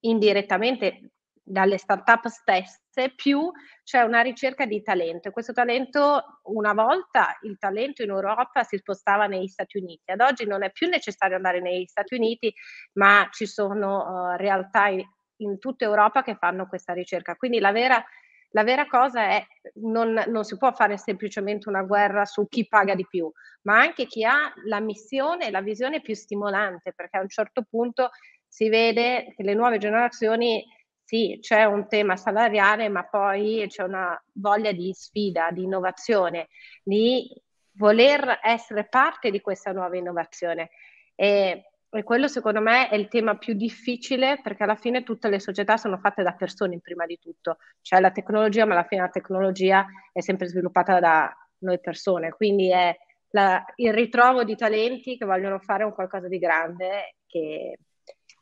indirettamente 0.00 1.12
dalle 1.44 1.78
start-up 1.78 2.26
stesse, 2.26 2.79
più 3.14 3.50
c'è 3.84 4.02
una 4.02 4.20
ricerca 4.20 4.66
di 4.66 4.82
talento. 4.82 5.28
E 5.28 5.30
questo 5.30 5.52
talento, 5.52 6.40
una 6.44 6.72
volta 6.72 7.38
il 7.42 7.56
talento 7.58 8.02
in 8.02 8.10
Europa 8.10 8.62
si 8.64 8.76
spostava 8.76 9.26
negli 9.26 9.48
Stati 9.48 9.78
Uniti, 9.78 10.10
ad 10.10 10.20
oggi 10.20 10.46
non 10.46 10.62
è 10.62 10.70
più 10.70 10.88
necessario 10.88 11.36
andare 11.36 11.60
negli 11.60 11.86
Stati 11.86 12.14
Uniti, 12.14 12.52
ma 12.94 13.28
ci 13.30 13.46
sono 13.46 14.32
uh, 14.32 14.36
realtà 14.36 14.88
in, 14.88 15.02
in, 15.36 15.58
tutta 15.58 15.84
Europa 15.84 16.22
che 16.22 16.36
fanno 16.36 16.66
questa 16.66 16.92
ricerca. 16.92 17.36
Quindi 17.36 17.60
la 17.60 17.72
vera, 17.72 18.04
la 18.50 18.64
vera 18.64 18.86
cosa 18.86 19.22
è 19.22 19.46
non, 19.74 20.24
non 20.26 20.44
si 20.44 20.56
può 20.56 20.72
fare 20.72 20.96
semplicemente 20.98 21.68
una 21.68 21.82
guerra 21.82 22.24
su 22.24 22.48
chi 22.48 22.66
paga 22.66 22.94
di 22.94 23.06
più, 23.08 23.30
ma 23.62 23.78
anche 23.78 24.06
chi 24.06 24.24
ha 24.24 24.52
la 24.66 24.80
missione 24.80 25.46
e 25.46 25.50
la 25.50 25.62
visione 25.62 26.00
più 26.00 26.14
stimolante, 26.14 26.92
perché 26.92 27.18
a 27.18 27.22
un 27.22 27.28
certo 27.28 27.64
punto 27.68 28.10
si 28.46 28.68
vede 28.68 29.32
che 29.36 29.44
le 29.44 29.54
nuove 29.54 29.78
generazioni 29.78 30.64
sì, 31.10 31.38
c'è 31.40 31.64
un 31.64 31.88
tema 31.88 32.14
salariale, 32.14 32.88
ma 32.88 33.02
poi 33.02 33.64
c'è 33.66 33.82
una 33.82 34.16
voglia 34.34 34.70
di 34.70 34.92
sfida, 34.94 35.50
di 35.50 35.64
innovazione, 35.64 36.46
di 36.84 37.28
voler 37.72 38.38
essere 38.40 38.84
parte 38.84 39.32
di 39.32 39.40
questa 39.40 39.72
nuova 39.72 39.96
innovazione. 39.96 40.70
E, 41.16 41.72
e 41.90 42.02
quello 42.04 42.28
secondo 42.28 42.60
me 42.60 42.88
è 42.88 42.94
il 42.94 43.08
tema 43.08 43.36
più 43.36 43.54
difficile 43.54 44.38
perché 44.40 44.62
alla 44.62 44.76
fine 44.76 45.02
tutte 45.02 45.28
le 45.28 45.40
società 45.40 45.76
sono 45.76 45.98
fatte 45.98 46.22
da 46.22 46.34
persone 46.34 46.78
prima 46.78 47.06
di 47.06 47.18
tutto. 47.18 47.58
C'è 47.82 47.98
la 47.98 48.12
tecnologia, 48.12 48.64
ma 48.64 48.74
alla 48.74 48.86
fine 48.86 49.00
la 49.00 49.08
tecnologia 49.08 49.84
è 50.12 50.20
sempre 50.20 50.46
sviluppata 50.46 51.00
da 51.00 51.36
noi 51.62 51.80
persone, 51.80 52.30
quindi 52.30 52.70
è 52.70 52.96
la, 53.30 53.64
il 53.76 53.92
ritrovo 53.92 54.44
di 54.44 54.54
talenti 54.54 55.16
che 55.16 55.24
vogliono 55.24 55.58
fare 55.58 55.82
un 55.82 55.92
qualcosa 55.92 56.28
di 56.28 56.38
grande 56.38 57.16
che, 57.26 57.78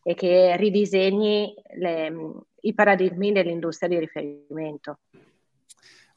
e 0.08 0.14
che 0.14 0.56
ridisegni 0.56 1.54
le, 1.76 2.12
i 2.60 2.72
paradigmi 2.72 3.30
dell'industria 3.30 3.90
di 3.90 3.98
riferimento. 3.98 5.00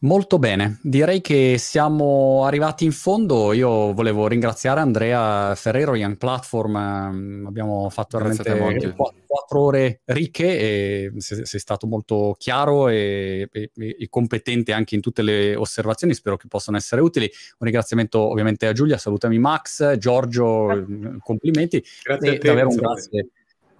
Molto 0.03 0.39
bene, 0.39 0.79
direi 0.81 1.19
che 1.19 1.57
siamo 1.59 2.45
arrivati 2.45 2.85
in 2.85 2.93
fondo. 2.93 3.51
Io 3.51 3.91
volevo 3.91 4.29
ringraziare 4.29 4.79
Andrea 4.79 5.53
Ferrero, 5.55 5.95
Young 5.95 6.15
Platform. 6.15 6.75
Ehm, 6.77 7.45
abbiamo 7.45 7.89
fatto 7.89 8.17
veramente 8.17 8.95
quattro 8.95 9.59
ore 9.59 10.01
ricche 10.05 10.57
e 10.57 11.11
sei, 11.17 11.45
sei 11.45 11.59
stato 11.59 11.85
molto 11.85 12.33
chiaro 12.39 12.87
e, 12.87 13.49
e, 13.51 13.71
e, 13.75 14.07
competente 14.09 14.71
anche 14.71 14.95
in 14.95 15.01
tutte 15.01 15.21
le 15.21 15.53
osservazioni. 15.57 16.13
Spero 16.13 16.37
che 16.37 16.47
possano 16.47 16.77
essere 16.77 17.01
utili. 17.01 17.25
Un 17.25 17.67
ringraziamento 17.67 18.19
ovviamente 18.21 18.67
a 18.67 18.71
Giulia, 18.71 18.97
salutami 18.97 19.37
Max, 19.37 19.97
Giorgio, 19.97 20.85
complimenti. 21.19 21.83
Grazie 22.03 22.31
e 22.31 22.35
a 22.35 22.39
te. 22.39 22.47
Davvero 22.47 22.69
un 22.69 22.75
grazie 22.77 23.29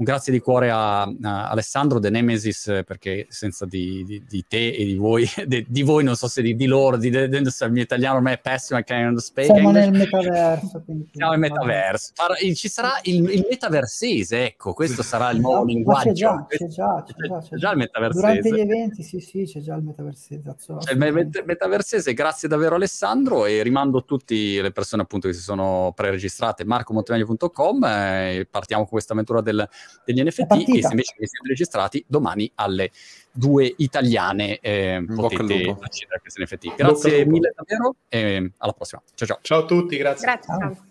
un 0.01 0.03
grazie 0.03 0.33
di 0.33 0.39
cuore 0.39 0.71
a, 0.71 1.03
a 1.03 1.49
Alessandro 1.49 1.99
De 1.99 2.09
Nemesis 2.09 2.81
perché 2.85 3.27
senza 3.29 3.65
di, 3.65 4.03
di, 4.03 4.23
di 4.27 4.43
te 4.47 4.71
e 4.71 4.83
di 4.83 4.95
voi, 4.95 5.25
de, 5.45 5.63
di 5.67 5.83
voi 5.83 6.03
non 6.03 6.15
so 6.15 6.27
se 6.27 6.41
di, 6.41 6.65
loro, 6.65 6.97
di, 6.97 7.11
de, 7.11 7.25
il 7.25 7.71
mio 7.71 7.83
italiano 7.83 8.17
ormai 8.17 8.33
è 8.33 8.39
pessimo, 8.39 8.79
I 8.79 8.83
can't 8.83 9.19
speak 9.19 9.51
Siamo 9.53 9.69
nel 9.69 9.91
metaverso. 9.91 10.83
Siamo 11.11 11.31
nel 11.31 11.39
metaverso. 11.39 12.13
Ci 12.55 12.67
sarà 12.67 12.99
il, 13.03 13.29
il, 13.29 13.45
metaversese, 13.47 14.45
ecco, 14.45 14.73
questo 14.73 15.03
sarà 15.03 15.29
il 15.29 15.39
nuovo 15.39 15.59
no, 15.59 15.65
linguaggio. 15.65 16.09
C'è 16.09 16.13
già, 16.13 16.45
c'è 16.47 16.67
già, 16.67 17.03
c'è 17.05 17.27
già, 17.27 17.39
c'è 17.39 17.55
già, 17.55 17.71
il 17.71 17.77
metaversese. 17.77 18.21
Durante 18.21 18.51
gli 18.51 18.59
eventi, 18.59 19.03
sì, 19.03 19.19
sì, 19.19 19.43
c'è 19.43 19.59
già 19.59 19.75
il 19.75 19.83
metaversese. 19.83 20.55
C'è 20.79 20.93
il 20.93 20.97
met- 20.97 21.43
metaversese, 21.45 22.13
grazie 22.13 22.47
davvero 22.47 22.75
Alessandro 22.75 23.45
e 23.45 23.61
rimando 23.61 24.03
tutte 24.03 24.33
le 24.35 24.71
persone 24.71 25.03
appunto 25.03 25.27
che 25.27 25.33
si 25.35 25.41
sono 25.41 25.93
pre-registrate 25.95 26.65
marcomontemagno.com 26.65 27.83
eh, 27.83 28.47
partiamo 28.49 28.83
con 28.83 28.91
questa 28.93 29.13
avventura 29.13 29.41
del 29.41 29.67
degli 30.03 30.21
NFT 30.21 30.39
e 30.51 30.81
se 30.81 30.89
invece 30.89 31.15
vi 31.17 31.27
siete 31.27 31.47
registrati 31.47 32.03
domani 32.07 32.51
alle 32.55 32.91
due 33.31 33.73
italiane 33.77 34.59
eh, 34.59 35.03
potete 35.07 35.75
accedere 35.79 36.17
a 36.17 36.19
questi 36.19 36.41
NFT. 36.41 36.75
Grazie 36.75 37.25
mille 37.25 37.53
davvero 37.55 37.95
e 38.09 38.51
alla 38.57 38.73
prossima. 38.73 39.01
Ciao 39.15 39.27
ciao. 39.27 39.39
Ciao 39.41 39.59
a 39.59 39.65
tutti, 39.65 39.97
grazie. 39.97 40.25
Grazie. 40.25 40.57
Ciao. 40.59 40.89